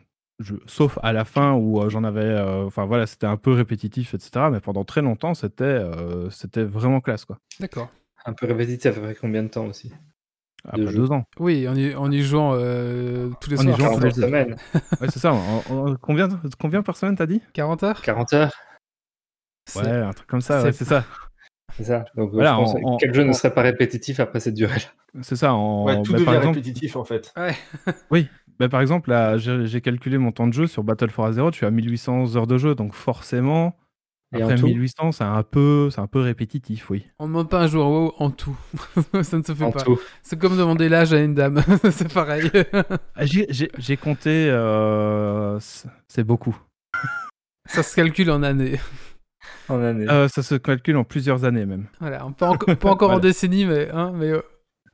[0.41, 2.21] je- sauf à la fin où euh, j'en avais.
[2.25, 4.49] euh, Enfin voilà, c'était un peu répétitif, etc.
[4.51, 7.39] Mais pendant très longtemps, c'était euh, c'était vraiment classe quoi.
[7.61, 7.91] D'accord.
[8.25, 9.93] Un peu répétitif, après combien de temps aussi?
[10.69, 10.97] Après jeu.
[10.99, 11.25] deux ans.
[11.39, 13.77] Oui, en y, en y jouant euh, tous les En y soirs.
[13.79, 14.57] jouant 40 tous les heures semaine.
[15.01, 15.33] Ouais, c'est ça.
[15.33, 16.29] en- en- combien,
[16.59, 17.41] combien par semaine t'as dit?
[17.53, 18.03] 40 heures?
[18.03, 18.53] 40 heures
[19.77, 21.05] Ouais, un truc comme ça, c'est- ouais, c'est ça.
[21.77, 22.05] C'est ça.
[22.17, 24.55] Donc, Voilà, je pense en- que en- quel jeu ne serait pas répétitif après cette
[24.55, 25.21] durée-là?
[25.23, 25.53] C'est ça.
[25.55, 27.35] En, Ouais, tout bah, devient par exemple, répétitif en fait.
[28.59, 31.55] bah, par exemple là, j'ai j'ai calculé mon temps de jeu sur Battle for Azeroth,
[31.55, 33.77] je suis à 1800 heures de jeu, donc forcément,
[34.35, 37.07] Et en après tout 1800, c'est un peu, c'est un peu répétitif, oui.
[37.19, 38.57] On ne demande pas un joueur WoW en tout.
[39.23, 39.85] ça ne se fait En pas.
[40.23, 41.63] C'est comme demander l'âge à une dame.
[41.91, 42.51] c'est pareil.
[43.15, 45.59] Ah, J'ai compté, euh,
[46.09, 46.59] c'est beaucoup.
[47.67, 48.81] ça se calcule en années.
[49.69, 50.07] En année.
[50.09, 51.87] Euh, ça se calcule en plusieurs années même.
[52.01, 53.29] Voilà, pas, enco- pas encore en Voilà.
[53.29, 54.43] décennie, mais, hein, mais euh,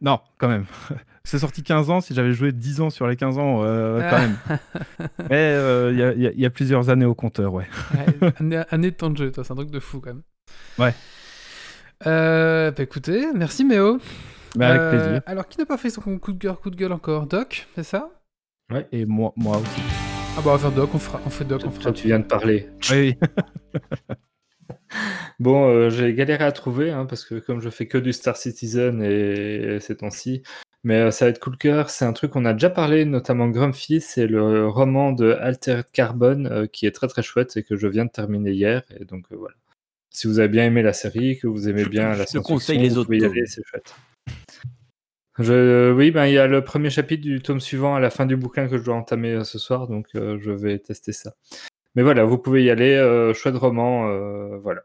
[0.03, 0.65] Non, quand même.
[1.24, 2.01] C'est sorti 15 ans.
[2.01, 4.37] Si j'avais joué 10 ans sur les 15 ans, euh, quand même.
[5.31, 7.55] Mais euh, il y, a- il y a- il y a plusieurs années au compteur,
[7.55, 7.66] ouais.
[8.20, 10.23] ouais, année, année de temps de jeu, toi, c'est un truc de fou quand même.
[10.79, 10.93] Ouais.
[12.07, 13.99] Euh, bah écoutez, merci Méo.
[14.57, 15.23] Mais avec Euh, plaisir.
[15.27, 17.27] Alors, qui n'a pas fait son coup de cœur, coup de gueule encore?
[17.27, 18.09] Doc, c'est ça?
[18.91, 19.81] Et moi, moi aussi.
[20.37, 21.83] Ah bah on va faire Doc, on, fera, on fait Doc, on fera.
[21.85, 22.69] Toi, tu viens de parler.
[22.91, 23.16] Oui,
[25.43, 28.36] Bon, euh, j'ai galéré à trouver hein, parce que comme je fais que du Star
[28.36, 30.44] Citizen et ces temps-ci,
[30.85, 31.90] mais euh, ça va être cool cœur.
[31.90, 34.01] C'est un truc qu'on a déjà parlé, notamment Grumpy.
[34.01, 37.89] C'est le roman de Altered Carbon euh, qui est très très chouette et que je
[37.89, 38.85] viens de terminer hier.
[39.01, 39.56] Et donc voilà.
[40.10, 42.90] Si vous avez bien aimé la série, que vous aimez bien la science-fiction, conseille les
[42.90, 43.97] vous pouvez y aller, c'est chouette.
[45.40, 48.27] Je, oui, ben il y a le premier chapitre du tome suivant à la fin
[48.27, 51.35] du bouquin que je dois entamer ce soir, donc je vais tester ça.
[51.97, 54.82] Mais voilà, vous pouvez y aller, chouette roman, voilà.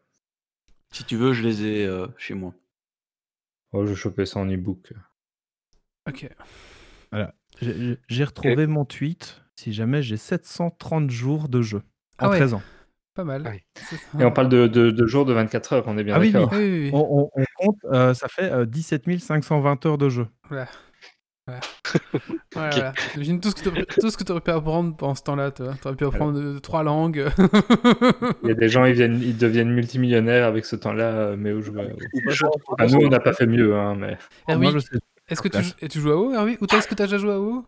[0.91, 2.53] Si tu veux, je les ai euh, chez moi.
[3.73, 4.93] Oh, je chopais ça en e-book.
[6.07, 6.29] Ok.
[7.61, 9.41] j'ai- j'ai- retrouvé mon tweet.
[9.55, 11.79] Si jamais j'ai 730 jours de jeu
[12.19, 12.37] en Ah ouais.
[12.37, 12.61] 13 ans.
[13.15, 13.51] Pas mal.
[13.75, 16.19] C'est- Et on parle de, de, de jours de 24 heures, on est bien Ah
[16.19, 16.51] oui, d'accord.
[16.53, 16.89] Oui, oui, oui.
[16.93, 20.27] On, on- on compte, euh, ça fait euh, 17 520 heures de jeu.
[20.47, 20.67] Voilà.
[21.47, 21.59] Voilà.
[22.53, 22.93] Voilà, voilà.
[23.15, 25.51] Imagine tout ce que t'aurais- tout ce que tu aurais pu apprendre pendant ce temps-là,
[25.51, 25.73] toi.
[25.81, 27.27] Tu aurais pu apprendre euh, trois langues.
[28.43, 31.53] Il y a des gens, ils, viennent, ils deviennent multimillionnaires avec ce temps-là, euh, mais
[31.53, 31.95] où je vais-
[32.77, 34.17] Ah, nous, on n'a pas fait mieux, hein, mais
[34.47, 34.97] Hervé, Moi, je sais.
[35.29, 36.57] est-ce que tu, et tu joues à WoW, Hervé?
[36.61, 37.65] Ou toi, est-ce que tu as déjà joué à WoW?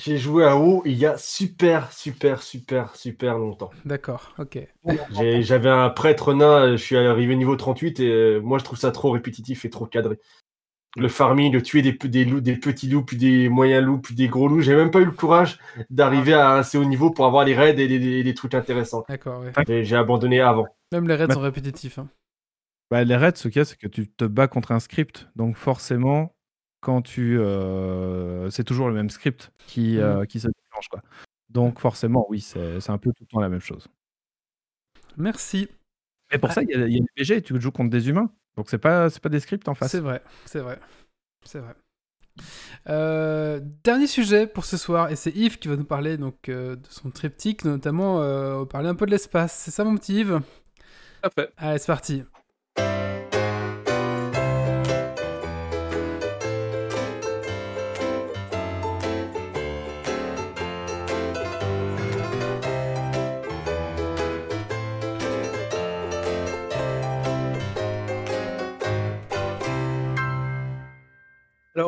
[0.00, 3.70] J'ai joué à WoW il y a super, super, super, super longtemps.
[3.84, 4.58] D'accord, ok.
[5.12, 8.78] J'ai- J'avais un prêtre nain, je suis arrivé niveau 38 et euh, moi je trouve
[8.78, 10.18] ça trop répétitif et trop cadré.
[10.98, 13.98] Le farming, le tuer des, pe- des, loups, des petits loups, puis des moyens loups,
[14.00, 14.60] puis des gros loups.
[14.60, 15.58] J'ai même pas eu le courage
[15.90, 19.04] d'arriver à un assez haut niveau pour avoir les raids et des, trucs intéressants.
[19.08, 19.84] D'accord, ouais.
[19.84, 20.66] J'ai abandonné avant.
[20.92, 21.98] Même les raids Bah- sont répétitifs.
[21.98, 22.08] hein.
[22.90, 25.28] Bah, les raids, ce qu'il y a, c'est que tu te bats contre un script.
[25.36, 26.34] Donc forcément,
[26.80, 27.38] quand tu...
[27.38, 30.88] euh, c'est toujours le même script qui, euh, qui se déclenche.
[30.88, 31.02] Quoi.
[31.50, 33.88] Donc forcément, oui, c'est un peu tout le temps la même chose.
[35.16, 35.68] Merci.
[36.30, 38.08] Et pour ça, il y, a il y a des PG, tu joues contre des
[38.08, 38.30] humains.
[38.58, 39.92] Donc c'est pas, c'est pas des scripts en face.
[39.92, 40.80] C'est vrai, c'est vrai.
[41.44, 41.76] C'est vrai.
[42.88, 46.74] Euh, dernier sujet pour ce soir, et c'est Yves qui va nous parler donc, euh,
[46.74, 49.52] de son triptyque, notamment euh, parler un peu de l'espace.
[49.52, 50.40] C'est ça mon petit Yves?
[50.40, 51.52] Tout à fait.
[51.56, 52.24] Allez, c'est parti.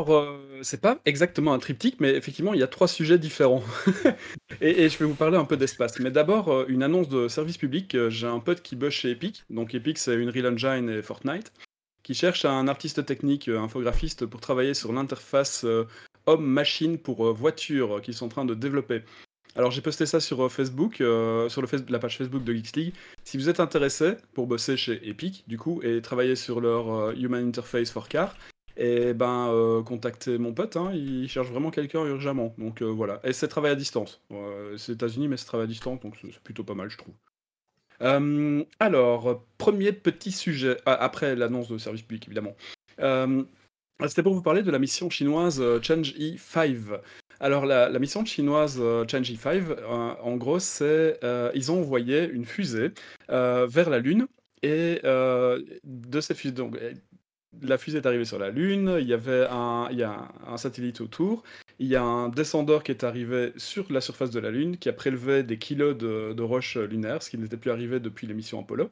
[0.00, 3.62] Alors, euh, c'est pas exactement un triptyque, mais effectivement, il y a trois sujets différents.
[4.62, 5.98] et, je vais vous parler un peu d'espace.
[6.00, 7.94] Mais d'abord, euh, une annonce de service public.
[7.94, 9.44] Euh, J'ai un pote qui bosse chez Epic.
[9.50, 11.52] Donc, Epic, c'est une Real Engine et Fortnite.
[12.02, 15.66] Qui cherche un artiste technique, euh, infographiste, pour travailler sur l'interface
[16.26, 19.02] homme-machine pour voiture qu'ils sont en train de développer.
[19.54, 22.94] Alors, j'ai posté ça sur Facebook, sur la page Facebook de Geeks League.
[23.24, 27.48] Si vous êtes intéressé pour bosser chez Epic, du coup, et travailler sur leur Human
[27.48, 28.34] Interface for Car,
[28.80, 32.54] et ben, euh, contactez mon pote, hein, il cherche vraiment quelqu'un urgemment.
[32.56, 33.20] Donc euh, voilà.
[33.24, 34.22] Et c'est travail à distance.
[34.32, 37.12] Euh, c'est États-Unis, mais c'est travail à distance, donc c'est plutôt pas mal, je trouve.
[38.00, 42.56] Euh, alors, premier petit sujet, ah, après l'annonce de service public, évidemment.
[43.00, 43.44] Euh,
[44.06, 47.00] C'était pour vous parler de la mission chinoise Change E5.
[47.40, 51.20] Alors, la, mission chinoise euh, Change E5, euh, en gros, c'est.
[51.54, 52.92] ils ont envoyé une fusée
[53.28, 54.26] vers la Lune.
[54.62, 56.78] Et de cette fusée, donc,
[57.62, 59.88] la fusée est arrivée sur la Lune, il y avait un,
[60.56, 61.42] satellite autour,
[61.78, 64.88] il y a un descendeur qui est arrivé sur la surface de la Lune, qui
[64.88, 68.60] a prélevé des kilos de, roches lunaires, ce qui n'était plus arrivé depuis les missions
[68.60, 68.90] Apollo.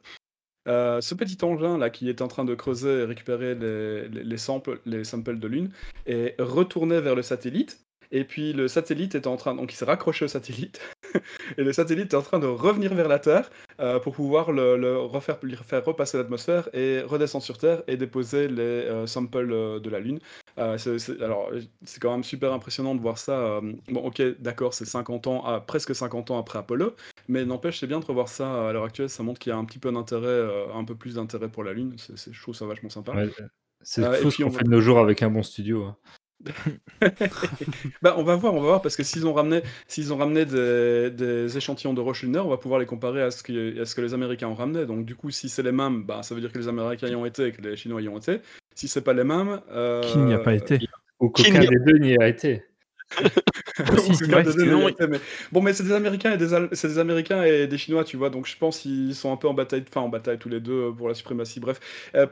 [0.67, 4.79] Euh, ce petit engin là qui est en train de creuser et récupérer les samples
[4.85, 5.71] de Lune
[6.05, 7.81] est retourné vers le satellite.
[8.11, 10.81] Et puis le satellite est en train, donc il s'est raccroché au satellite,
[11.57, 13.49] et le satellite est en train de revenir vers la Terre
[13.79, 17.97] euh, pour pouvoir le, le refaire, lui faire repasser l'atmosphère et redescendre sur Terre et
[17.97, 20.19] déposer les euh, samples euh, de la Lune
[20.57, 20.77] Euh,
[21.21, 21.51] alors,
[21.85, 25.61] c'est quand même super impressionnant de voir ça, bon OK, d'accord, c'est 50 ans à
[25.61, 26.95] presque 50 ans après Apollo,
[27.29, 29.57] mais n'empêche, c'est bien de revoir ça à l'heure actuelle, ça montre qu'il y a
[29.57, 32.65] un petit peu d'intérêt, un peu plus d'intérêt pour la Lune, c'est je trouve ça
[32.65, 33.13] vachement sympa.
[33.13, 33.29] Ouais,
[33.81, 35.97] c'est Euh, ce puis qu'on on fait de nos jours avec un bon studio, hein.
[38.01, 40.45] Bah, on va voir, on va voir parce que s'ils ont ramené s'ils ont ramené
[40.45, 43.85] des des échantillons de roches lunaires, on va pouvoir les comparer à ce que à
[43.85, 44.85] ce que les Américains ont ramené.
[44.85, 47.15] Donc du coup, si c'est les mêmes, bah, ça veut dire que les Américains y
[47.15, 48.39] ont été et que les Chinois y ont été.
[48.75, 50.79] Si c'est pas les mêmes, heu Qui n'y a pas été?
[51.19, 52.63] Aucun des deux n'y a été.
[54.13, 55.19] C'est vrai, des mais-
[55.51, 58.17] Bon, mais c'est des Américains et des Al- c'est des Américains et des Chinois, tu
[58.17, 58.29] vois.
[58.29, 60.91] Donc je pense qu'ils sont un peu en bataille, enfin en bataille tous les deux
[60.95, 61.59] pour la suprématie.
[61.59, 61.79] Bref,
[62.15, 62.25] Euh,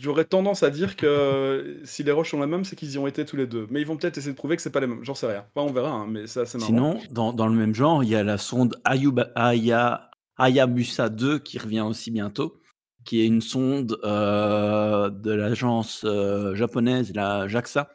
[0.00, 3.06] j'aurais tendance à dire que si les roches sont les mêmes, c'est qu'ils y ont
[3.06, 3.66] été tous les deux.
[3.70, 5.04] Mais ils vont peut-être essayer de prouver que c'est pas les mêmes.
[5.04, 5.44] J'en sais rien.
[5.54, 6.68] Enfin, on verra, hein, mais c'est assez marrant.
[6.70, 11.38] Sinon, dans, dans le même genre, il y a la sonde Ayuba- Aya- Hayabusa 2
[11.38, 12.56] qui revient aussi bientôt,
[13.04, 17.90] qui est une sonde euh, de l'agence euh, japonaise, la JAXA,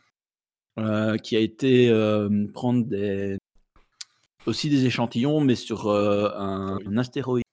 [0.77, 3.37] euh, qui a été euh, prendre des,
[4.45, 7.43] aussi des échantillons, mais sur euh, un, un astéroïde.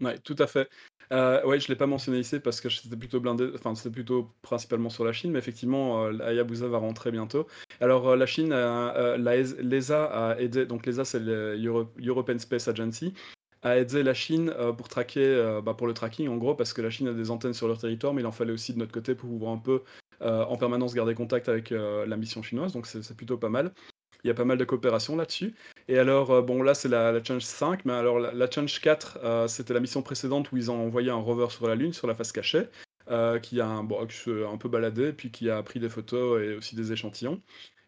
[0.00, 0.68] Ouais, tout à fait.
[1.10, 4.90] Ouais, je l'ai pas mentionné ici parce que c'était plutôt blindé, enfin c'était plutôt principalement
[4.90, 7.46] sur la Chine, mais effectivement, Hayabusa va rentrer bientôt.
[7.80, 12.38] Alors la Chine, a- la ES- l'ESA a aidé, donc l'ESA c'est le Euro- European
[12.38, 13.14] Space Agency,
[13.62, 16.90] a aidé la Chine pour traquer, bah, pour le tracking en gros, parce que la
[16.90, 19.14] Chine a des antennes sur leur territoire, mais il en fallait aussi de notre côté
[19.14, 19.82] pour pouvoir un peu
[20.20, 23.72] en permanence garder contact avec euh, la mission chinoise, donc c'est plutôt pas mal.
[24.24, 25.54] Il y a pas mal de coopération là-dessus.
[25.88, 28.80] Et alors, euh, bon, là, c'est la, la Challenge 5, mais alors la, la Challenge
[28.80, 31.92] 4, euh, c'était la mission précédente où ils ont envoyé un rover sur la Lune,
[31.92, 32.64] sur la face cachée,
[33.08, 36.54] euh, qui a un, bon, un peu baladé, puis qui a pris des photos et
[36.56, 37.40] aussi des échantillons.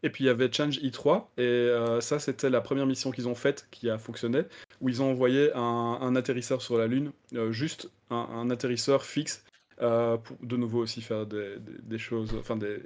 [0.02, 3.26] Et puis il y avait Challenge I3, et euh, ça, c'était la première mission qu'ils
[3.28, 4.42] ont faite qui a fonctionné,
[4.80, 9.57] où ils ont envoyé un, atterrisseur sur la Lune, euh, juste un, atterrisseur fixe, euh,
[9.78, 12.82] pour de nouveau aussi faire des, des- des choses, enfin des,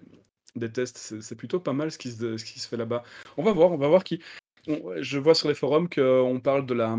[0.56, 1.20] des tests.
[1.20, 3.02] C'est plutôt pas mal ce qui se, ce qui se fait là-bas.
[3.36, 4.20] On va voir, on va voir qui.
[4.68, 6.96] on- je vois sur les forums qu'on parle de la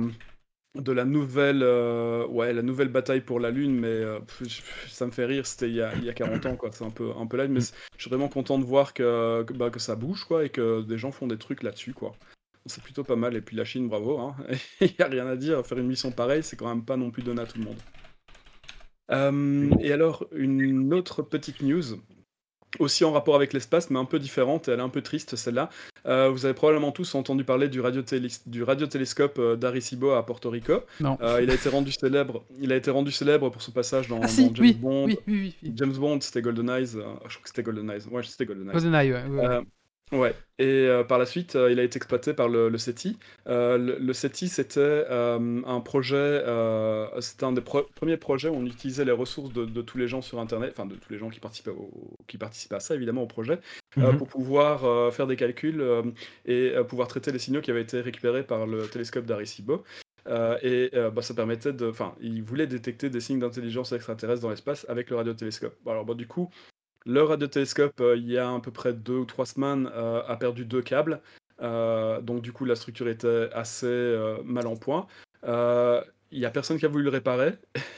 [0.75, 5.05] de la nouvelle euh, ouais la nouvelle bataille pour la lune mais euh, pff, ça
[5.05, 6.89] me fait rire c'était il y a, il y a 40 ans quoi c'est un
[6.89, 9.69] peu un peu là mais c'est- je suis vraiment content de voir que que, bah,
[9.69, 12.13] que ça bouge quoi et que des gens font des trucs là-dessus quoi
[12.65, 14.35] c'est plutôt pas mal et puis la Chine bravo hein.
[14.81, 17.11] il y a rien à dire faire une mission pareille c'est quand même pas non
[17.11, 18.02] plus donné à tout le monde Euh,
[19.79, 21.83] et alors une autre petite news
[22.79, 25.35] aussi en rapport avec l'espace, mais un peu différente, et elle est un peu triste
[25.35, 25.69] celle-là.
[26.07, 30.49] Euh, vous avez probablement tous entendu parler du, radiotélé- du radiotélescope euh, d'Arecibo à Porto
[30.49, 30.81] Rico.
[30.99, 31.15] Non.
[31.21, 32.43] Euh, il a été rendu célèbre.
[32.59, 35.05] Il a été rendu célèbre pour son passage dans, ah si, dans James oui, Bond.
[35.05, 35.55] oui, oui.
[35.75, 36.95] James Bond, c'était Golden Eyes.
[36.95, 38.07] euh, je crois que c'était Golden Eyes.
[38.09, 38.73] Ouais, c'était Golden Eyes.
[38.73, 39.45] GoldenEye, ouais, ouais.
[39.45, 39.61] Euh,
[40.11, 40.35] ouais.
[40.59, 43.17] Et euh, par la suite, euh, il a été exploité par le, le SETI.
[43.47, 46.43] Euh, le, le SETI, c'était un projet,
[47.19, 50.07] c'était un des pro- premiers projets où on utilisait les ressources de, de tous les
[50.07, 52.95] gens sur Internet, enfin de tous les gens qui participaient, au, qui participaient à ça,
[52.95, 53.59] évidemment, au projet,
[53.95, 54.17] Mhm.
[54.17, 55.83] pour pouvoir faire des calculs
[56.45, 59.83] et pouvoir traiter les signaux qui avaient été récupérés par le télescope d'Arecibo.
[60.27, 61.89] Euh, et euh, bah, ça permettait de.
[61.89, 65.75] Enfin, ils voulaient détecter des signes d'intelligence extraterrestre dans l'espace avec le radiotélescope.
[65.85, 66.49] Alors, bah, du coup,
[67.05, 70.35] le radiotélescope, euh, il y a à peu près deux ou trois semaines, euh, a
[70.37, 71.21] perdu deux câbles.
[71.61, 75.07] Euh, donc, du coup, la structure était assez euh, mal en point.
[76.35, 77.53] Il y a personne qui a voulu le réparer.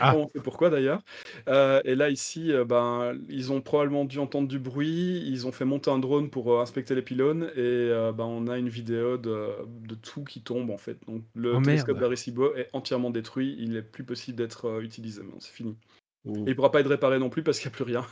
[0.00, 0.16] Ah.
[0.16, 1.02] On sait pourquoi d'ailleurs.
[1.46, 5.22] Et là, ici, ben, ils ont probablement dû entendre du bruit.
[5.26, 7.50] Ils ont fait monter un drone pour inspecter les pylônes.
[7.54, 9.50] Et ben, on a une vidéo de,
[9.86, 10.96] de tout qui tombe en fait.
[11.06, 13.56] Donc, le Oh, télescope d'Arecibo est entièrement détruit.
[13.58, 15.20] Il n'est plus possible d'être utilisé.
[15.38, 15.76] C'est fini.
[16.24, 16.46] Ouh.
[16.46, 18.06] Et il pourra pas être réparé non plus parce qu'il n'y a plus rien.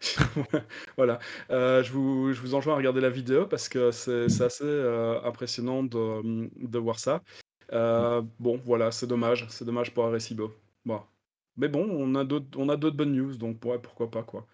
[0.96, 1.18] voilà.
[1.50, 4.64] Euh, je, vous, je vous enjoins à regarder la vidéo parce que c'est c'est assez
[4.64, 7.22] euh, impressionnant de, de voir ça.
[7.72, 9.46] Euh, bon, voilà, c'est dommage.
[9.50, 10.52] C'est dommage pour Arecibo.
[10.84, 11.02] Bon.
[11.56, 14.46] Mais bon, on a d'autres on a d'autres bonnes news, donc ouais, pourquoi pas, quoi.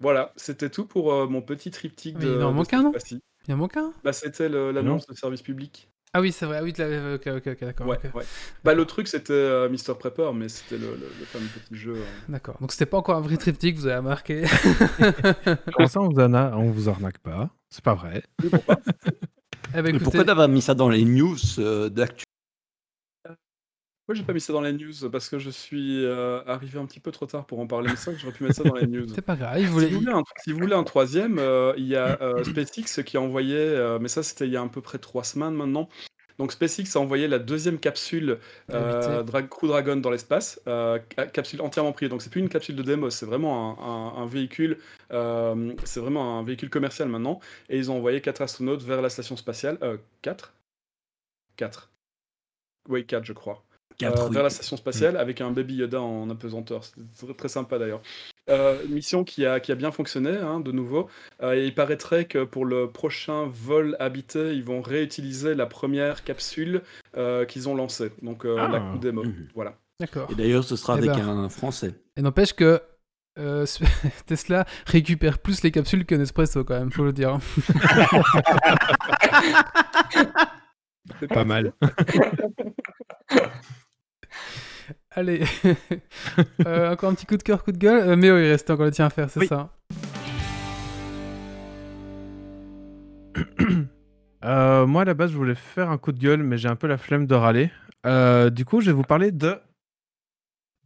[0.00, 2.74] Voilà, c'était tout pour euh, mon petit triptyque Mais de, il en de manque cette
[2.74, 2.92] un, non?
[2.92, 3.22] fois-ci.
[3.46, 3.92] Il y en manque un?
[4.04, 5.90] Bah, c'était le- l'annonce de service public.
[6.18, 6.56] Ah oui, c'est vrai.
[6.58, 7.86] Ah oui, tu l'avais- ok, ok, ok, d'accord.
[7.88, 8.14] Ouais, ok.
[8.14, 8.24] ouais.
[8.64, 9.94] Bah, le truc, c'était euh, Mr.
[9.98, 11.92] Prepper, mais c'était le, le, le fameux petit jeu.
[11.96, 12.04] euh.
[12.30, 12.56] D'accord.
[12.58, 14.44] Donc c'était pas encore un vrai triptyque, vous avez remarqué.
[15.74, 18.22] Comment ça, on vous, en a- on vous arnaque pas C'est pas vrai.
[18.42, 22.24] Eh ben, Mais écoutez, pourquoi t'avais mis ça dans les news euh, d'actu
[24.06, 24.92] Pourquoi j'ai pas mis ça dans les news?
[25.10, 27.96] Parce que je suis euh, arrivé un petit peu trop tard pour en parler, mais
[27.96, 29.04] c'est vrai que j'aurais pu mettre ça dans les news.
[29.12, 29.60] c'est pas grave.
[29.60, 29.88] Il voulait.
[29.88, 33.02] Si vous, voulez un, si vous voulez un troisième, euh, il y a euh, SpaceX
[33.04, 35.54] qui a envoyé, euh, mais ça c'était il y a à peu près trois semaines
[35.54, 35.88] maintenant.
[36.38, 38.38] Donc SpaceX a envoyé la deuxième capsule
[38.72, 39.24] euh.
[39.24, 42.08] Dra- Crew Dragon dans l'espace, euh, ca- capsule entièrement privée.
[42.10, 44.78] Donc c'est plus une capsule de démo, c'est vraiment un, un- un véhicule,
[45.12, 47.40] euh, c'est vraiment un véhicule commercial maintenant.
[47.70, 49.78] Et ils ont envoyé quatre astronautes vers la station spatiale.
[49.82, 50.52] Euh, quatre?
[51.56, 51.90] Quatre.
[52.88, 53.65] Oui, quatre je crois.
[54.02, 54.08] Oui.
[54.30, 56.82] vers la station spatiale avec un baby Yoda en apesanteur.
[56.84, 58.02] C'est très, très sympa d'ailleurs.
[58.50, 61.08] Euh, mission qui a, qui a bien fonctionné, hein, de nouveau.
[61.42, 66.24] Euh, et il paraîtrait que pour le prochain vol habité, ils vont réutiliser la première
[66.24, 66.82] capsule
[67.16, 68.12] euh, qu'ils ont lancée.
[68.22, 68.68] Donc euh, Ah.
[68.68, 69.22] la coup démo.
[69.54, 69.74] Voilà.
[69.98, 70.28] D'accord.
[70.30, 71.26] Et d'ailleurs, ce sera Eh avec ben.
[71.28, 71.94] un Français.
[72.18, 72.82] Et n'empêche que
[73.38, 73.64] euh,
[74.26, 77.38] Tesla récupère plus les capsules que Nespresso quand même, faut le dire.
[81.28, 81.72] Pas mal.
[85.10, 85.42] Allez,
[86.66, 88.06] Euh, encore un petit coup de cœur, coup de gueule.
[88.08, 89.46] Euh, mais oui, il reste encore le tien à faire, c'est Oui.
[89.46, 89.70] ça.
[94.44, 96.76] Euh, moi, à la base, je voulais faire un coup de gueule, mais j'ai un
[96.76, 97.70] peu la flemme de râler.
[98.52, 99.56] Du coup, je vais vous parler de,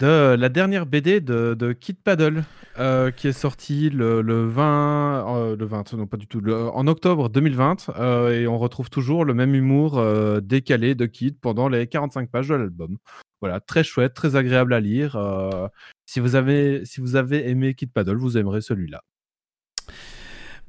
[0.01, 2.43] de la dernière BD de, de Kid Paddle,
[2.78, 6.68] euh, qui est sortie le, le 20, euh, le 20, non pas du tout, le-
[6.70, 11.39] en octobre 2020, euh, et on retrouve toujours le même humour euh, décalé de Kid
[11.39, 12.97] pendant les 45 pages de l'album.
[13.43, 15.16] Voilà, très chouette, très agréable à lire.
[15.16, 15.68] euh,
[16.06, 19.02] si, vous avez, si vous avez aimé Kid Paddle, vous aimerez celui-là.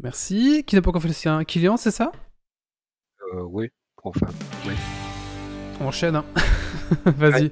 [0.03, 0.63] Merci.
[0.65, 1.43] Qui n'a pas encore fait le sien?
[1.45, 2.11] Kylian, c'est ça?
[3.33, 3.69] Euh, oui,
[4.03, 4.27] enfin.
[5.79, 6.25] On enchaîne, hein.
[7.05, 7.51] Vas-y.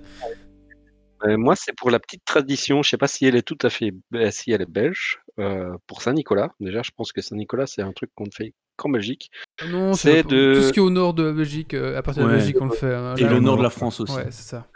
[1.23, 2.81] Euh, moi, c'est pour la petite tradition.
[2.81, 5.19] Je sais pas si elle est tout à fait, euh, si elle est belge.
[5.39, 6.51] euh, pour Saint-Nicolas.
[6.59, 9.31] Déjà, je pense que Saint-Nicolas, c'est un truc qu'on ne fait qu'en Belgique.
[9.67, 12.01] Non, C'est c'est de- tout ce qui est au nord de la Belgique, euh, à
[12.03, 12.39] partir de la Ouais.
[12.41, 12.93] Belgique, on le fait.
[12.93, 13.15] hein.
[13.15, 14.13] Et Là, le on- nord de la France aussi.
[14.15, 14.67] Ouais, c'est ça.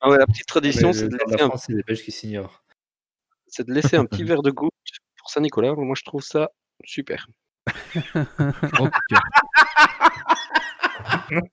[0.00, 2.10] Ah ouais, la petite tradition, c'est de, laisser la un- France, c'est les Belges qui
[2.12, 2.62] s'ignorent.
[3.46, 4.72] c'est de laisser un petit verre de goutte
[5.18, 5.74] pour Saint-Nicolas.
[5.76, 6.50] Moi, je trouve ça
[6.84, 7.28] super.
[8.80, 9.20] En tout cas.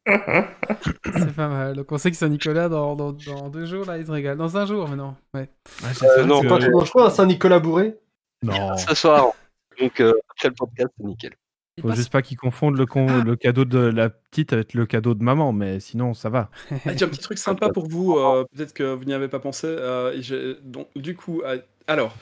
[0.06, 1.76] C'est pas mal.
[1.76, 4.38] Donc on sait que Saint-Nicolas, dans, dans, dans deux jours, là, il se régale.
[4.38, 5.16] Dans un jour, mais non.
[5.34, 5.42] Ouais.
[5.84, 7.98] Ouais, c'est ça, non, tu manges quoi, un Saint-Nicolas bourré
[8.44, 8.76] non.
[8.78, 9.34] Ce soir,
[9.80, 11.34] donc euh, après le podcast, c'est nickel.
[11.78, 14.74] Il Faut passe- juste pas qu'ils confondent le, con- le cadeau de la petite avec
[14.74, 16.50] le cadeau de maman, mais sinon ça va.
[16.86, 19.40] Ah, tiens, un petit truc sympa pour vous, euh, peut-être que vous n'y avez pas
[19.40, 19.68] pensé.
[19.68, 22.16] euh, donc, du coup, euh, alors,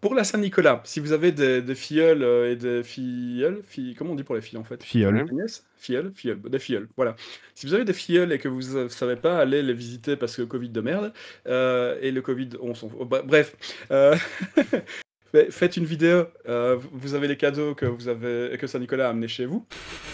[0.00, 4.12] pour la Saint-Nicolas, si vous avez des, des filleuls euh, et des filleuls, filles, comment
[4.12, 4.82] on dit pour les filles en fait?
[4.82, 5.26] Filleul.
[5.26, 7.16] Des nièces Filleuls Filleuls, des filleuls, voilà.
[7.54, 10.36] Si vous avez des filleuls et que vous ne savez pas aller les visiter parce
[10.36, 11.12] que Covid de merde,
[11.46, 13.00] euh, et le Covid, on s'en fout.
[13.08, 13.56] Bre- Bref,
[13.90, 14.14] euh,
[15.50, 19.28] faites une vidéo, euh, vous avez les cadeaux que, vous avez, que Saint-Nicolas a amenés
[19.28, 19.66] chez vous,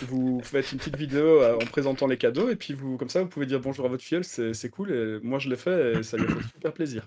[0.08, 3.22] vous faites une petite vidéo euh, en présentant les cadeaux, et puis vous, comme ça,
[3.22, 5.98] vous pouvez dire bonjour à votre filleul, c'est c'est cool, et moi je l'ai fait,
[5.98, 7.06] et ça lui a fait super plaisir.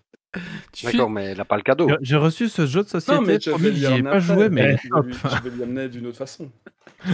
[0.84, 1.90] D'accord, mais elle n'a pas le cadeau.
[2.02, 4.77] J'ai- reçu ce jeu de société, Non, mais je vais lui ai pas joué, mais
[4.84, 6.52] je vais lui- je vais lui amener d'une autre façon.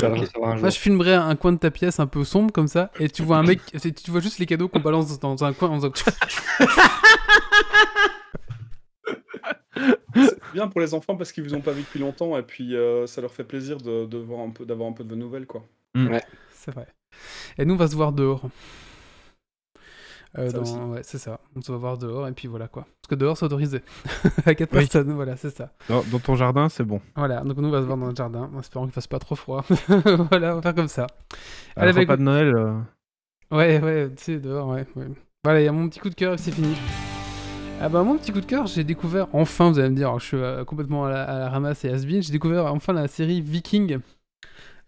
[0.01, 3.21] Moi, je filmerais un coin de ta pièce un peu sombre comme ça, et tu
[3.21, 5.91] vois un mec, tu vois juste les cadeaux qu'on balance dans un coin en faisant.
[10.15, 12.75] C'est bien pour les enfants parce qu'ils vous ont pas vu depuis longtemps, et puis
[12.75, 15.15] euh, ça leur fait plaisir de, de voir un peu, d'avoir un peu de vos
[15.15, 15.63] nouvelles, quoi.
[16.53, 16.87] C'est vrai.
[17.57, 18.41] Et nous, on va se voir dehors.
[20.37, 20.73] Euh, Ça dans- aussi.
[20.75, 21.39] Ouais, c'est ça.
[21.55, 22.83] On se va voir dehors, et puis voilà quoi.
[23.01, 23.81] Parce que dehors, c'est autorisé.
[24.45, 24.79] à quatre Oui.
[24.79, 25.71] personnes, voilà, c'est ça.
[25.87, 26.99] dans, dans ton jardin, c'est bon.
[27.15, 29.19] Voilà, donc nous, on va se voir dans le jardin, en espérant qu'il fasse pas
[29.19, 29.63] trop froid.
[30.29, 31.07] voilà, on va faire comme ça.
[31.77, 32.55] Allez, Allez, bah, repas écoute- de Noël.
[32.55, 32.79] euh,
[33.51, 34.85] Ouais, ouais, tu sais, dehors, ouais.
[34.95, 35.07] ouais.
[35.43, 36.75] Voilà, il y a mon petit coup de cœur et c'est fini.
[37.81, 40.25] Ah bah mon petit coup de cœur, j'ai découvert enfin, vous allez me dire, je
[40.25, 43.41] suis euh, complètement à la, à la ramasse et has-been, j'ai découvert enfin la série
[43.41, 43.99] Viking.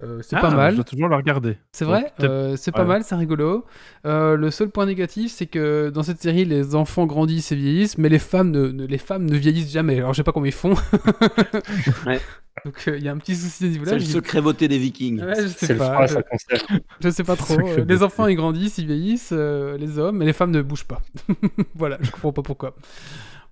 [0.03, 1.57] Euh, c'est ah, pas Je mal, dois toujours le regarder.
[1.71, 2.87] c'est vrai, euh, c'est pas ouais.
[2.87, 3.65] mal, c'est rigolo.
[4.05, 7.97] Euh, le seul point négatif, c'est que dans cette série, les enfants grandissent et vieillissent,
[7.97, 9.97] mais les femmes ne, ne- les femmes ne vieillissent jamais.
[9.97, 10.75] Alors je sais pas comment ils font.
[12.05, 12.19] Ouais.
[12.65, 13.91] Donc euh, il y a un petit souci à ce niveau-là.
[13.93, 15.21] C'est le secret beauté des Vikings.
[15.23, 16.07] Ouais, je sais le pas.
[16.07, 16.65] froid, je-
[17.01, 17.59] je sais pas trop.
[17.59, 20.61] Euh, je les enfants ils grandissent, ils vieillissent, euh, les hommes, mais les femmes ne
[20.61, 21.01] bougent pas.
[21.75, 22.75] voilà, je comprends pas pourquoi.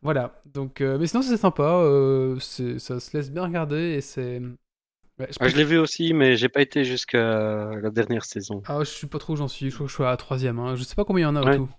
[0.01, 4.41] Voilà, donc, euh, mais sinon c'est sympa, euh, ça se laisse bien regarder et c'est.
[5.19, 8.61] Ouais, je, Ah, je l'ai vu aussi, mais j'ai pas été jusqu'à la dernière saison.
[8.67, 10.17] Ah, je suis pas trop où j'en suis, je crois que je suis à la
[10.17, 10.59] troisième.
[10.59, 10.75] Hein.
[10.75, 11.55] Je sais pas combien il y en a au Ouais.
[11.57, 11.69] tout.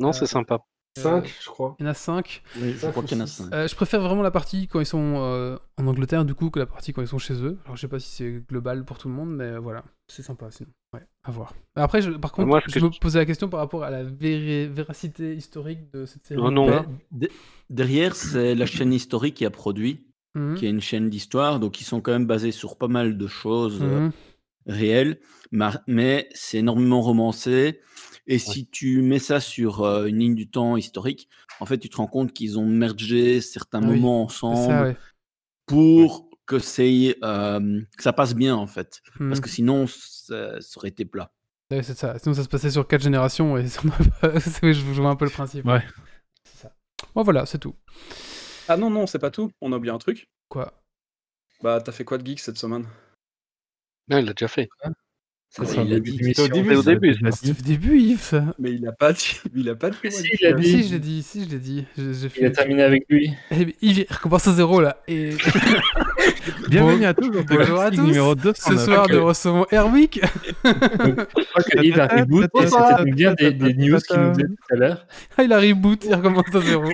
[0.00, 0.58] Non, Euh, c'est sympa.
[0.96, 1.74] 5, je crois.
[1.80, 2.40] Il y en a 5.
[2.56, 3.50] Oui, je crois qu'il y en a cinq.
[3.52, 6.66] je préfère vraiment la partie quand ils sont euh, en Angleterre du coup que la
[6.66, 7.58] partie quand ils sont chez eux.
[7.64, 10.22] Alors je sais pas si c'est global pour tout le monde, mais euh, voilà, c'est
[10.22, 10.70] sympa sinon.
[10.94, 11.52] Ouais, à voir.
[11.74, 13.90] Après, je- par contre, moi, je que me je- posais la question par rapport à
[13.90, 16.40] la véracité historique de cette série.
[16.42, 16.68] Oh non.
[17.10, 17.32] Mais de-
[17.70, 20.54] derrière, c'est la chaîne historique qui a produit, Mhm.
[20.56, 23.26] qui est une chaîne d'histoire, donc ils sont quand même basés sur pas mal de
[23.26, 24.12] choses euh, Mhm.
[24.66, 25.20] réelles,
[25.52, 27.80] ma- mais c'est énormément romancé.
[28.26, 31.28] Et si tu mets ça sur euh, une ligne du temps historique,
[31.60, 34.82] en fait, tu te rends compte qu'ils ont mergé certains Ah oui, moments ensemble ça,
[34.82, 34.96] ouais.
[35.66, 39.02] pour que, c'est, euh, que ça passe bien, en fait.
[39.18, 41.32] Parce que sinon, ça, ça aurait été plat.
[41.70, 42.18] Ouais, c'est ça.
[42.18, 43.80] Sinon, ça se passait sur quatre générations et ça
[44.62, 45.66] je vois un peu le principe.
[45.66, 45.82] Ouais.
[46.44, 46.72] C'est ça.
[47.14, 47.74] Bon, voilà, c'est tout.
[48.66, 50.26] Ah non, non, c'est pas tout, on a oublié un truc.
[50.48, 50.72] Quoi?
[51.62, 52.86] Bah, t'as fait quoi de geek cette semaine?
[54.08, 54.68] Non, il l'a déjà fait.
[55.62, 56.76] C'est au début, au début.
[56.76, 58.20] Au début, Yves.
[58.20, 58.44] ça.
[58.58, 59.40] Mais il a pas dit.
[59.54, 59.96] Il a pas dit.
[60.10, 60.64] Si, il a dit.
[60.68, 61.84] si, je l'ai dit, si, je l'ai dit.
[61.96, 63.30] J'ai j'ai Il a terminé avec lui.
[63.52, 64.96] Eh, mais Yves, il recommence à zéro là.
[65.06, 65.30] Et
[66.68, 68.00] Bienvenue à tous dans Bonjour à tous.
[68.02, 68.84] numéro ce 209.
[68.84, 70.20] soir, nous recevons Erwick.
[70.64, 71.10] Je
[71.44, 74.74] crois que Yves a reboot et c'était bien des, des news qu'il nous disait tout
[74.74, 75.06] à l'heure.
[75.38, 76.84] Ah, il a reboot, il recommence à zéro.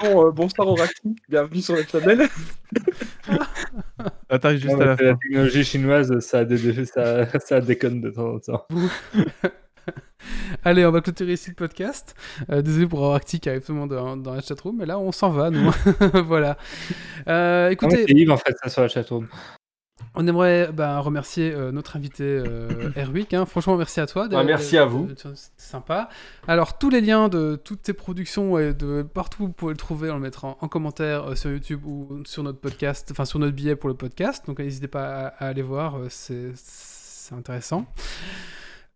[0.00, 1.14] Bon, euh, bonsoir Oracti.
[1.28, 2.28] Bienvenue sur le channel.
[4.28, 8.34] Attends, juste Non, à la la technologie chinoise, ça, dé- ça, ça déconne de temps
[8.34, 8.66] en temps.
[10.64, 12.14] Allez, on va clôturer ici le podcast.
[12.50, 14.98] Euh, désolé pour Arctic qui arrive tout le monde dans, dans la chatroom, mais là
[14.98, 15.70] on s'en va, nous.
[16.24, 16.56] voilà.
[17.26, 19.26] Euh, écoutez, C'est Yves en fait, ça sur la chatroom.
[20.14, 23.32] On aimerait bah, remercier euh, notre invité euh, Erwick.
[23.34, 23.46] hein.
[23.46, 24.28] Franchement, merci à toi.
[24.44, 25.08] Merci à vous.
[25.08, 26.08] C'était sympa.
[26.46, 30.10] Alors, tous les liens de toutes tes productions et de partout vous pouvez le trouver,
[30.10, 33.38] on le mettra en, en commentaire euh, sur YouTube ou sur notre podcast, enfin sur
[33.38, 34.44] notre billet pour le podcast.
[34.46, 37.86] Donc, n'hésitez pas à, à aller voir, euh, c'est c'est intéressant.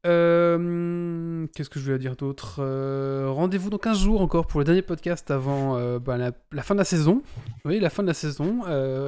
[0.06, 4.64] Euh, Qu'est-ce que je voulais dire d'autre Euh, Rendez-vous dans 15 jours encore pour le
[4.64, 7.22] dernier podcast avant euh, bah, la, la fin de la saison.
[7.64, 8.60] Oui, la fin de la saison.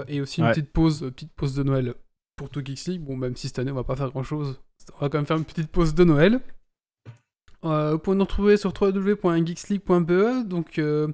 [0.09, 0.53] et aussi une Ouais.
[0.53, 1.95] petite pause, petite pause de Noël
[2.37, 3.03] pour tout Geeks League.
[3.03, 4.61] Bon, même si cette année on va pas faire grand chose,
[4.97, 6.41] on va quand même faire une petite pause de Noël.
[7.65, 10.47] Euh, vous pouvez nous retrouver sur www.geeksleague.be.
[10.47, 11.09] Donc, euh,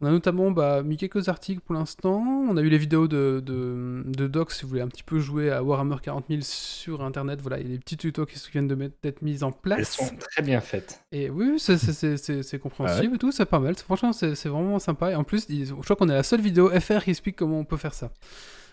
[0.00, 2.18] on a notamment bah, mis quelques articles pour l'instant.
[2.18, 5.20] On a eu les vidéos de, de, de Doc si vous voulez un petit peu
[5.20, 7.40] jouer à Warhammer 40 000 sur internet.
[7.40, 8.68] Voilà, il y a des petits tutos qui viennent
[9.02, 9.92] d'être mis en Elles place.
[9.96, 11.02] sont très bien faites.
[11.12, 13.76] Et oui, c'est- c'est- c'est c'est- c'est compréhensible et tout, c'est pas mal.
[13.76, 15.12] Franchement, c'est vraiment sympa.
[15.12, 17.64] Et en plus, je crois qu'on est la seule vidéo FR qui explique comment on
[17.64, 18.10] peut faire ça.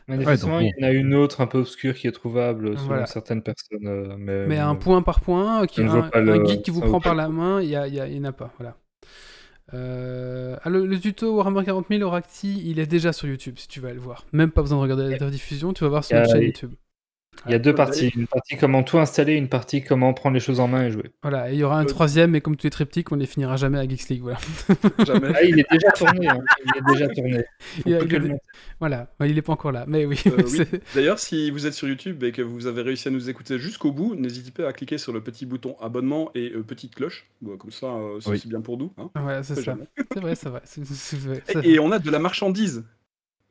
[0.07, 2.87] Manifestement, donc il y en a une autre un peu obscure qui est trouvable selon
[2.87, 3.05] Voilà.
[3.05, 3.87] certaines personnes.
[3.87, 6.81] euh, mais Mais euh, un point par point, qui, un, un le- guide qui vous
[6.81, 8.31] ça prend par la main, il y a, il y a- il y en a
[8.33, 8.51] pas.
[8.59, 8.75] Voilà.
[9.73, 13.67] Euh, ah, le, le tuto Warhammer 40 000 Oracti, il est déjà sur YouTube si
[13.67, 14.25] tu veux aller le voir.
[14.33, 16.73] Même pas besoin de regarder la rediffusion, tu vas voir sur notre chaîne YouTube.
[17.45, 18.07] Il y a deux parties.
[18.15, 21.11] Une partie comment tout installer, une partie comment prendre les choses en main et jouer.
[21.21, 23.25] Voilà, et il y aura un Euh, troisième, mais comme tous les triptyques, on les
[23.25, 24.21] finira jamais à Geeks League.
[24.21, 24.37] Voilà.
[25.05, 25.29] Jamais.
[25.35, 26.27] Ah, il est déjà tourné.
[26.29, 26.39] hein.
[26.65, 27.43] Il est déjà tourné.
[27.85, 28.35] Il a- il le.
[28.79, 30.19] Voilà, il est pas encore là, mais oui.
[30.27, 30.79] Euh, oui.
[30.95, 33.91] D'ailleurs, si vous êtes sur YouTube et que vous avez réussi à nous écouter jusqu'au
[33.91, 37.25] bout, n'hésitez pas à cliquer sur le petit bouton abonnement et euh, petite cloche.
[37.41, 38.35] Bon, comme ça, euh, c'est Oui.
[38.37, 38.93] aussi bien pour nous.
[38.97, 39.09] hein.
[39.15, 39.75] Voilà, c'est ça.
[40.13, 41.41] C'est vrai, c'est vrai.
[41.63, 42.83] et on a de la marchandise.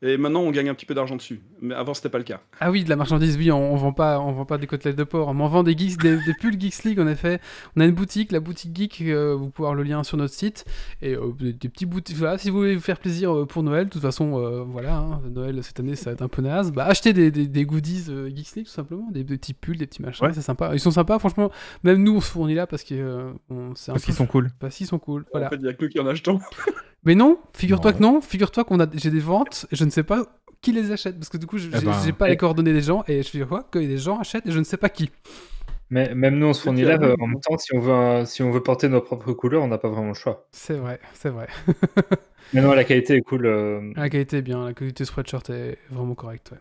[0.05, 1.39] Et maintenant, on gagne un petit peu d'argent dessus.
[1.61, 2.41] Mais avant, c'était pas le cas.
[2.59, 4.97] Ah oui, de la marchandise, oui, on, on vend pas, on vend pas des côtelettes
[4.97, 7.39] de porc, on en vend des geeks, des, des pulls Geeks League en effet.
[7.77, 10.33] On a une boutique, la boutique geek, euh, vous pouvez avoir le lien sur notre
[10.33, 10.65] site
[11.01, 12.17] et euh, des, des petits boutiques.
[12.17, 14.97] Voilà, si vous voulez vous faire plaisir euh, pour Noël, de toute façon, euh, voilà,
[14.97, 16.73] hein, Noël cette année ça va être un peu naze.
[16.73, 19.77] Bah achetez des, des, des goodies euh, Geeks League tout simplement, des, des petits pulls,
[19.77, 20.33] des petits machins, Ouais.
[20.33, 20.71] c'est sympa.
[20.73, 21.49] Ils sont sympas, franchement.
[21.83, 24.25] Même nous on se fournit là parce que euh, on- c'est un Parce qu'ils sont
[24.27, 24.49] cool.
[24.59, 25.23] parce qu'ils sont cool.
[25.31, 25.47] Voilà.
[25.47, 26.39] En fait, il y a que nous qui en achetons.
[27.05, 30.03] Mais non, figure-toi que non, figure-toi qu'on a, j'ai des ventes et je ne sais
[30.03, 30.25] pas
[30.61, 32.37] qui les achète parce que du coup je- Eh j'ai ben, pas les eh.
[32.37, 34.77] coordonnées des gens et je figure quoi que les gens achètent et je ne sais
[34.77, 35.11] pas qui.
[35.89, 36.97] Mais même nous, on se fournit là.
[37.01, 39.61] euh, en même temps, si on veut, un- si on veut porter nos propres couleurs,
[39.61, 40.47] on n'a pas vraiment le choix.
[40.51, 41.47] C'est vrai, c'est vrai.
[42.53, 43.45] Mais non, la qualité est cool.
[43.45, 46.51] euh, La qualité est bien, la qualité sweatshirt est vraiment correcte.
[46.51, 46.57] Ouais.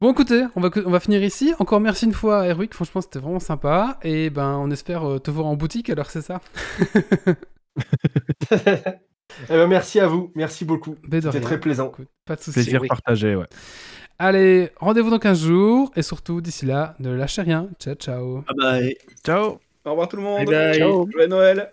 [0.00, 1.54] Bon, écoutez, on va, on va finir ici.
[1.58, 3.98] Encore merci une fois à Erwick, franchement c'était vraiment sympa.
[4.02, 6.40] Et ben on espère euh, te voir en boutique alors c'est ça?
[9.44, 10.96] Eh ben, merci à vous, merci beaucoup.
[11.08, 11.88] De C'était très plaisant.
[11.90, 12.52] Écoute, pas de soucis.
[12.54, 12.88] Plaisir oui.
[12.88, 13.46] partagé, ouais.
[14.18, 17.68] Allez, rendez-vous dans 15 jours et surtout d'ici là, ne lâchez rien.
[17.80, 18.44] Ciao ciao.
[18.56, 18.96] Bah, et-
[19.26, 20.44] Ciao Au revoir tout le monde.
[20.46, 20.78] Bye bye.
[20.78, 21.08] Ciao.
[21.10, 21.72] Joyeux Noël.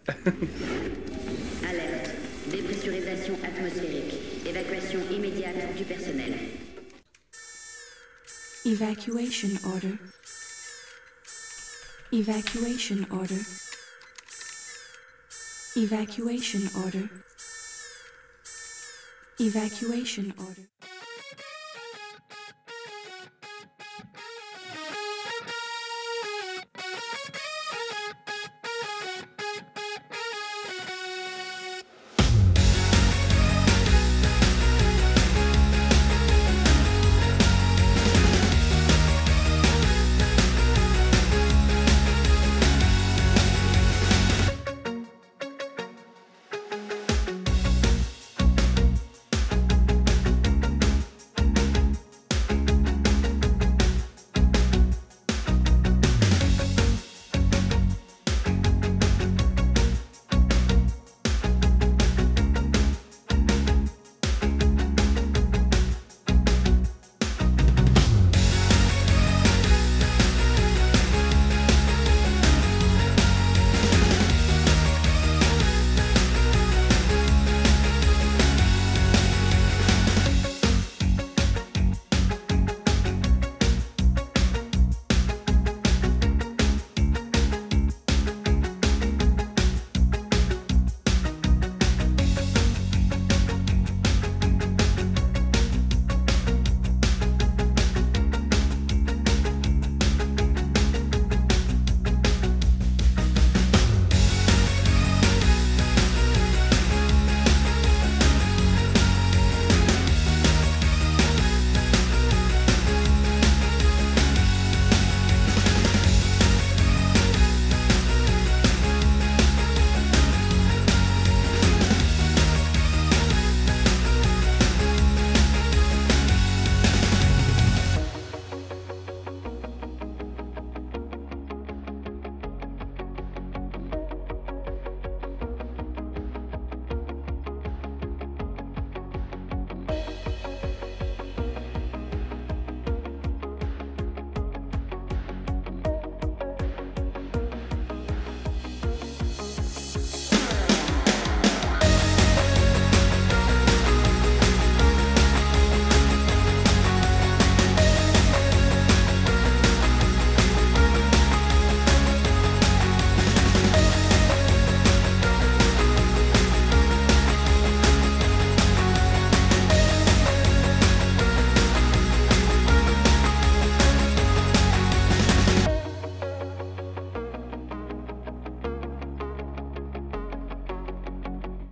[1.70, 2.12] Alerte.
[2.50, 4.16] Dépressurisation atmosphérique.
[4.48, 6.34] Évacuation immédiate du personnel.
[8.66, 9.96] Evacuation order.
[12.12, 13.42] Evacuation order.
[15.76, 17.06] Evacuation order.
[19.42, 20.68] Evacuation order.